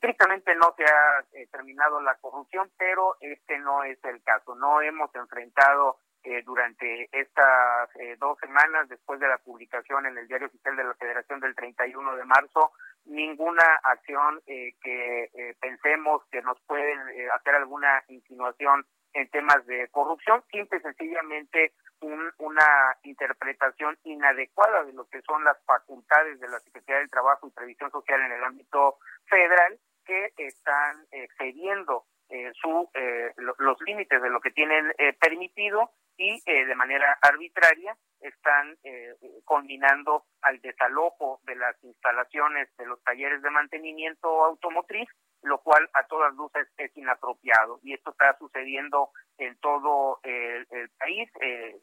[0.00, 4.54] tristemente no se ha terminado la corrupción, pero este no es el caso.
[4.54, 10.26] No hemos enfrentado eh, durante estas eh, dos semanas después de la publicación en el
[10.26, 12.72] Diario Oficial de la Federación del 31 de marzo,
[13.04, 16.98] ninguna acción eh, que pensemos que nos pueden
[17.32, 21.72] hacer alguna insinuación en temas de corrupción, simple y sencillamente
[22.38, 27.50] una interpretación inadecuada de lo que son las facultades de la Secretaría del Trabajo y
[27.50, 32.04] Previsión Social en el ámbito federal que están excediendo
[32.60, 32.88] su,
[33.36, 39.14] los límites de lo que tienen permitido y eh, de manera arbitraria están eh,
[39.44, 45.08] combinando al desalojo de las instalaciones de los talleres de mantenimiento automotriz,
[45.48, 47.80] lo cual a todas luces es inapropiado.
[47.82, 50.66] Y esto está sucediendo en todo el,
[50.98, 51.30] país.
[51.40, 51.80] Eh,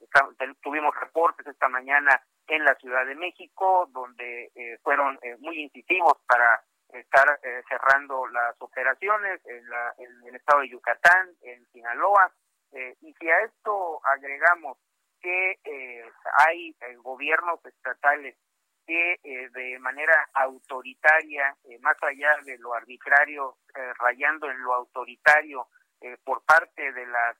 [0.61, 6.61] tuvimos reportes esta mañana en la Ciudad de México, donde eh, fueron muy incisivos para
[6.89, 12.31] estar cerrando las operaciones en, la, en el estado de Yucatán, en Sinaloa,
[12.75, 14.77] eh, y si a esto agregamos
[15.21, 16.03] que eh,
[16.45, 18.35] hay eh, gobiernos estatales
[18.86, 23.57] que de manera autoritaria, más allá de lo arbitrario,
[23.99, 25.68] rayando en lo autoritario
[26.24, 27.38] por parte de las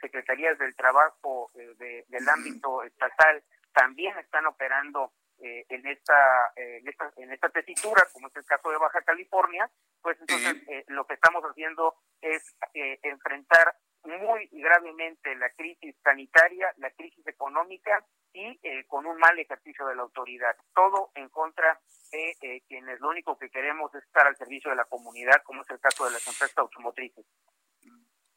[0.00, 3.42] secretarías del trabajo del ámbito estatal,
[3.72, 8.78] también están operando en esta, en esta en esta tesitura, como es el caso de
[8.78, 9.70] Baja California,
[10.00, 12.56] pues entonces lo que estamos haciendo es
[13.02, 19.86] enfrentar muy gravemente la crisis sanitaria, la crisis económica y eh, con un mal ejercicio
[19.86, 20.56] de la autoridad.
[20.74, 24.76] Todo en contra de eh, quienes lo único que queremos es estar al servicio de
[24.76, 27.24] la comunidad, como es el caso de las empresas automotrices.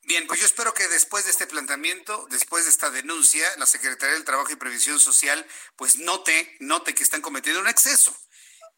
[0.04, 4.16] Bien, pues yo espero que después de este planteamiento, después de esta denuncia, la Secretaría
[4.16, 5.46] del Trabajo y Previsión Social,
[5.76, 8.16] pues note, note que están cometiendo un exceso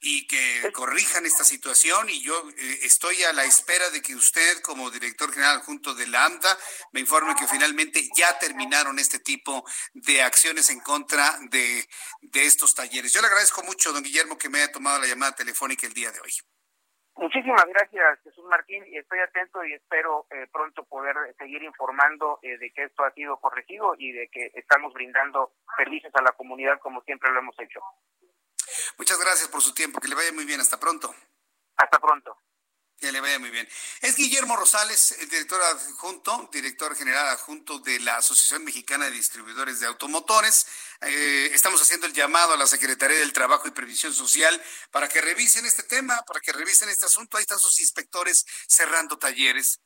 [0.01, 4.61] y que corrijan esta situación y yo eh, estoy a la espera de que usted
[4.61, 6.57] como director general junto de la AMDA
[6.93, 11.85] me informe que finalmente ya terminaron este tipo de acciones en contra de,
[12.21, 13.13] de estos talleres.
[13.13, 16.11] Yo le agradezco mucho, don Guillermo, que me haya tomado la llamada telefónica el día
[16.11, 16.31] de hoy.
[17.19, 22.57] Muchísimas gracias, Jesús Martín, y estoy atento y espero eh, pronto poder seguir informando eh,
[22.57, 26.79] de que esto ha sido corregido y de que estamos brindando servicios a la comunidad
[26.79, 27.81] como siempre lo hemos hecho.
[28.97, 29.99] Muchas gracias por su tiempo.
[29.99, 30.61] Que le vaya muy bien.
[30.61, 31.13] Hasta pronto.
[31.77, 32.37] Hasta pronto.
[32.99, 33.67] Que le vaya muy bien.
[34.01, 39.79] Es Guillermo Rosales, el director adjunto, director general adjunto de la Asociación Mexicana de Distribuidores
[39.79, 40.67] de Automotores.
[40.99, 45.21] Eh, estamos haciendo el llamado a la Secretaría del Trabajo y Previsión Social para que
[45.21, 47.37] revisen este tema, para que revisen este asunto.
[47.37, 49.79] Ahí están sus inspectores cerrando talleres.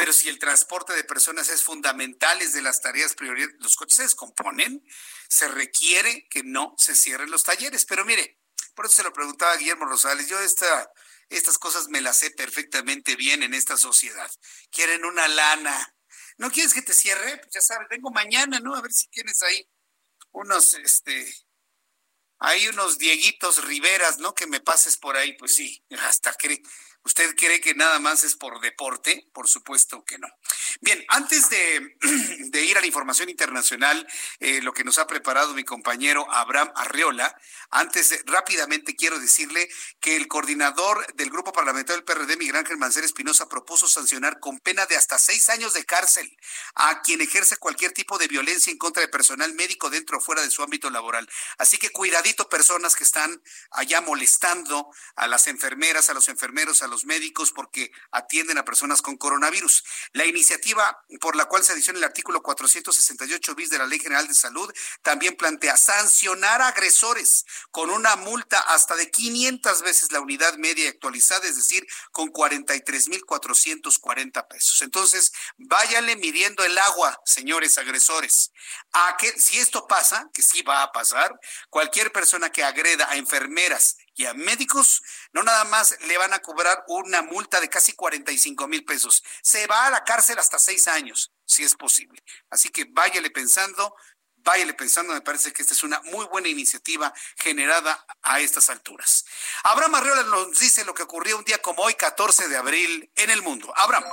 [0.00, 3.96] Pero si el transporte de personas es fundamental, es de las tareas prioritarias, los coches
[3.96, 4.82] se descomponen,
[5.28, 7.84] se requiere que no se cierren los talleres.
[7.84, 8.38] Pero mire,
[8.74, 10.90] por eso se lo preguntaba Guillermo Rosales, yo esta,
[11.28, 14.30] estas cosas me las sé perfectamente bien en esta sociedad.
[14.70, 15.94] Quieren una lana.
[16.38, 17.36] ¿No quieres que te cierre?
[17.36, 18.74] Pues ya sabes, vengo mañana, ¿no?
[18.74, 19.68] A ver si tienes ahí
[20.32, 21.30] unos, este,
[22.38, 24.34] hay unos Dieguitos Riveras, ¿no?
[24.34, 26.62] Que me pases por ahí, pues sí, hasta que
[27.02, 29.26] ¿Usted cree que nada más es por deporte?
[29.32, 30.28] Por supuesto que no.
[30.82, 31.96] Bien, antes de,
[32.64, 34.06] ir a la información internacional,
[34.38, 37.34] eh, lo que nos ha preparado mi compañero Abraham Arreola,
[37.70, 39.68] antes rápidamente quiero decirle
[40.00, 44.58] que el coordinador del grupo parlamentario del PRD, Miguel Ángel Mancera Espinosa, propuso sancionar con
[44.58, 46.36] pena de hasta seis años de cárcel
[46.74, 50.42] a quien ejerce cualquier tipo de violencia en contra de personal médico dentro o fuera
[50.42, 51.28] de su ámbito laboral.
[51.58, 56.89] Así que cuidadito personas que están allá molestando a las enfermeras, a los enfermeros, a
[56.90, 59.84] los médicos porque atienden a personas con coronavirus.
[60.12, 64.26] La iniciativa por la cual se adiciona el artículo 468 bis de la Ley General
[64.26, 64.72] de Salud
[65.02, 70.88] también plantea sancionar a agresores con una multa hasta de 500 veces la unidad media
[70.88, 74.80] actualizada, es decir, con 43.440 pesos.
[74.82, 78.52] Entonces, váyanle midiendo el agua, señores agresores.
[78.92, 81.38] A que si esto pasa, que sí va a pasar,
[81.68, 85.02] cualquier persona que agreda a enfermeras y a médicos,
[85.32, 89.24] no nada más le van a cobrar una multa de casi 45 mil pesos.
[89.42, 92.22] Se va a la cárcel hasta seis años, si es posible.
[92.50, 93.96] Así que váyale pensando,
[94.36, 99.24] váyale pensando, me parece que esta es una muy buena iniciativa generada a estas alturas.
[99.62, 103.30] Abraham Arreola nos dice lo que ocurrió un día como hoy, 14 de abril, en
[103.30, 103.72] el mundo.
[103.74, 104.04] Abraham.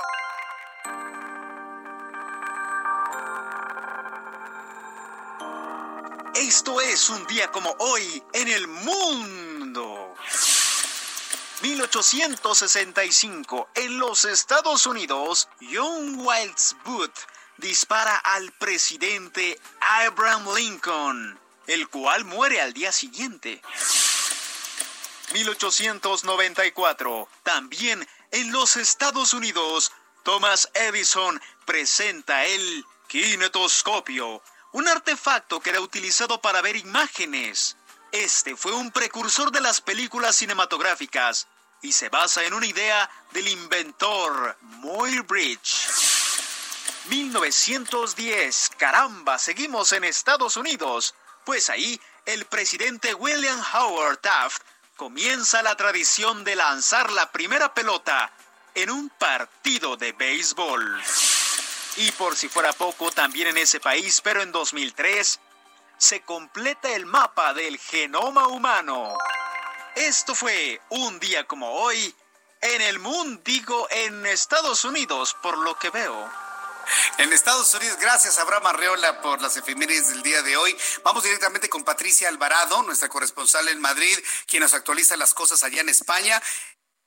[6.34, 9.47] Esto es un día como hoy en el mundo.
[11.62, 17.18] 1865, en los Estados Unidos, John Wilkes Booth
[17.56, 21.36] dispara al presidente Abraham Lincoln,
[21.66, 23.60] el cual muere al día siguiente.
[25.32, 29.90] 1894, también en los Estados Unidos,
[30.22, 37.77] Thomas Edison presenta el kinetoscopio, un artefacto que era utilizado para ver imágenes.
[38.12, 41.46] Este fue un precursor de las películas cinematográficas
[41.82, 45.88] y se basa en una idea del inventor Muybridge.
[47.08, 51.14] 1910, caramba, seguimos en Estados Unidos,
[51.44, 54.62] pues ahí el presidente William Howard Taft
[54.96, 58.32] comienza la tradición de lanzar la primera pelota
[58.74, 61.02] en un partido de béisbol.
[61.96, 65.40] Y por si fuera poco, también en ese país, pero en 2003,
[65.98, 69.18] se completa el mapa del genoma humano.
[69.94, 72.14] Esto fue un día como hoy
[72.60, 76.30] en el mundo, digo en Estados Unidos, por lo que veo.
[77.18, 80.76] En Estados Unidos, gracias Abraham Arreola por las efemérides del día de hoy.
[81.04, 85.80] Vamos directamente con Patricia Alvarado, nuestra corresponsal en Madrid, quien nos actualiza las cosas allá
[85.80, 86.40] en España.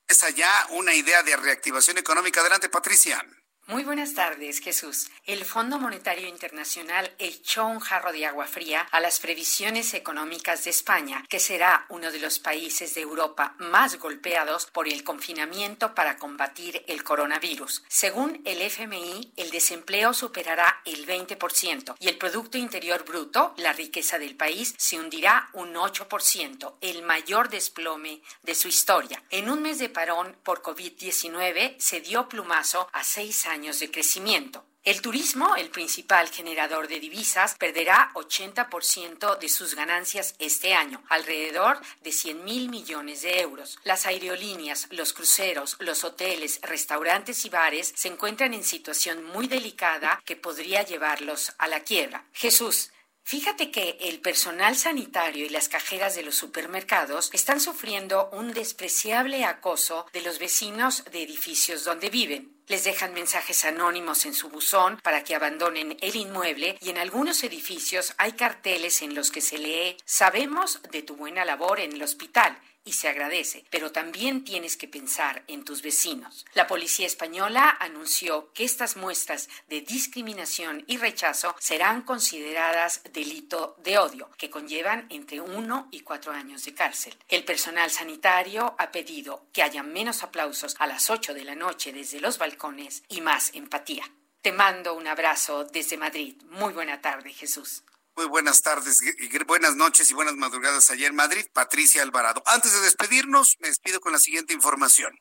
[0.07, 2.41] Es allá una idea de reactivación económica.
[2.41, 3.26] Adelante, Patricia.
[3.67, 5.09] Muy buenas tardes, Jesús.
[5.25, 10.71] El Fondo Monetario Internacional echó un jarro de agua fría a las previsiones económicas de
[10.71, 16.17] España, que será uno de los países de Europa más golpeados por el confinamiento para
[16.17, 17.83] combatir el coronavirus.
[17.88, 24.17] Según el FMI, el desempleo superará el 20% y el Producto Interior Bruto, la riqueza
[24.17, 29.23] del país, se hundirá un 8%, el mayor desplome de su historia.
[29.29, 34.64] En un mes de parón por COVID-19 se dio plumazo a seis años de crecimiento.
[34.84, 41.82] El turismo, el principal generador de divisas, perderá 80% de sus ganancias este año, alrededor
[42.02, 43.78] de 100 mil millones de euros.
[43.84, 50.22] Las aerolíneas, los cruceros, los hoteles, restaurantes y bares se encuentran en situación muy delicada
[50.26, 52.23] que podría llevarlos a la quiebra.
[52.32, 52.91] Jesús,
[53.23, 59.45] Fíjate que el personal sanitario y las cajeras de los supermercados están sufriendo un despreciable
[59.45, 62.61] acoso de los vecinos de edificios donde viven.
[62.68, 67.43] Les dejan mensajes anónimos en su buzón para que abandonen el inmueble y en algunos
[67.43, 72.03] edificios hay carteles en los que se lee Sabemos de tu buena labor en el
[72.03, 76.45] hospital y se agradece, pero también tienes que pensar en tus vecinos.
[76.53, 83.97] La policía española anunció que estas muestras de discriminación y rechazo serán consideradas delito de
[83.97, 87.15] odio, que conllevan entre uno y cuatro años de cárcel.
[87.27, 91.93] El personal sanitario ha pedido que haya menos aplausos a las ocho de la noche
[91.93, 94.09] desde los balcones y más empatía.
[94.41, 96.35] Te mando un abrazo desde Madrid.
[96.49, 97.83] Muy buena tarde, Jesús.
[98.15, 99.01] Muy buenas tardes,
[99.47, 101.45] buenas noches y buenas madrugadas allá en Madrid.
[101.53, 102.43] Patricia Alvarado.
[102.45, 105.17] Antes de despedirnos, me despido con la siguiente información.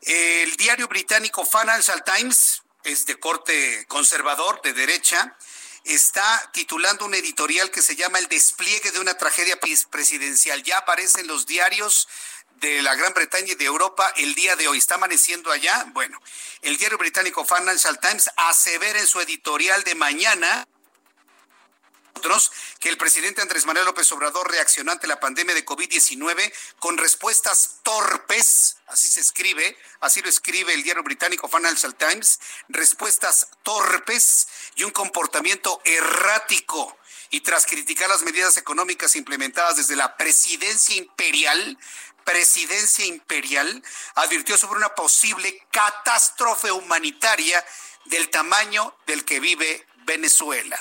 [0.00, 5.36] El diario británico Financial Times es de corte conservador, de derecha,
[5.84, 9.58] está titulando un editorial que se llama El despliegue de una tragedia
[9.90, 10.64] presidencial.
[10.64, 12.08] Ya aparece en los diarios
[12.56, 14.78] de la Gran Bretaña y de Europa el día de hoy.
[14.78, 15.86] ¿Está amaneciendo allá?
[15.92, 16.20] Bueno,
[16.62, 20.66] el diario británico Financial Times asevera en su editorial de mañana
[22.80, 27.80] que el presidente Andrés Manuel López Obrador reaccionó ante la pandemia de COVID-19 con respuestas
[27.82, 34.84] torpes, así se escribe, así lo escribe el diario británico Financial Times, respuestas torpes y
[34.84, 36.96] un comportamiento errático.
[37.28, 41.78] Y tras criticar las medidas económicas implementadas desde la presidencia imperial,
[42.24, 43.82] presidencia imperial
[44.14, 47.62] advirtió sobre una posible catástrofe humanitaria
[48.06, 50.78] del tamaño del que vive Venezuela.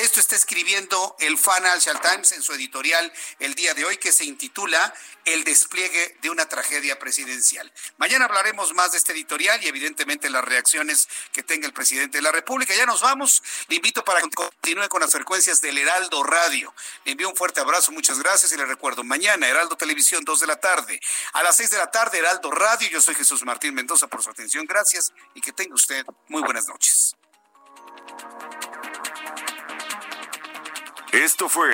[0.00, 4.24] Esto está escribiendo el Financial Times en su editorial el día de hoy que se
[4.24, 4.94] intitula
[5.24, 7.72] El despliegue de una tragedia presidencial.
[7.96, 12.22] Mañana hablaremos más de este editorial y evidentemente las reacciones que tenga el presidente de
[12.22, 12.76] la República.
[12.76, 13.42] Ya nos vamos.
[13.66, 16.72] Le invito para que continúe con las frecuencias del Heraldo Radio.
[17.04, 20.46] Le envío un fuerte abrazo, muchas gracias y le recuerdo, mañana Heraldo Televisión, 2 de
[20.46, 21.00] la tarde.
[21.32, 22.88] A las 6 de la tarde, Heraldo Radio.
[22.88, 24.64] Yo soy Jesús Martín Mendoza por su atención.
[24.64, 27.16] Gracias y que tenga usted muy buenas noches.
[31.12, 31.70] Esto fue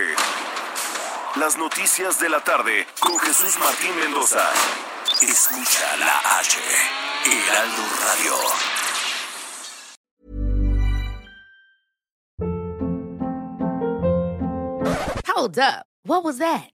[1.35, 4.49] Las Noticias de la Tarde con Jesús Martín Mendoza.
[5.21, 6.59] Escucha la H,
[7.27, 8.35] Heraldo Radio.
[15.27, 15.87] Hold up.
[16.05, 16.74] What was that?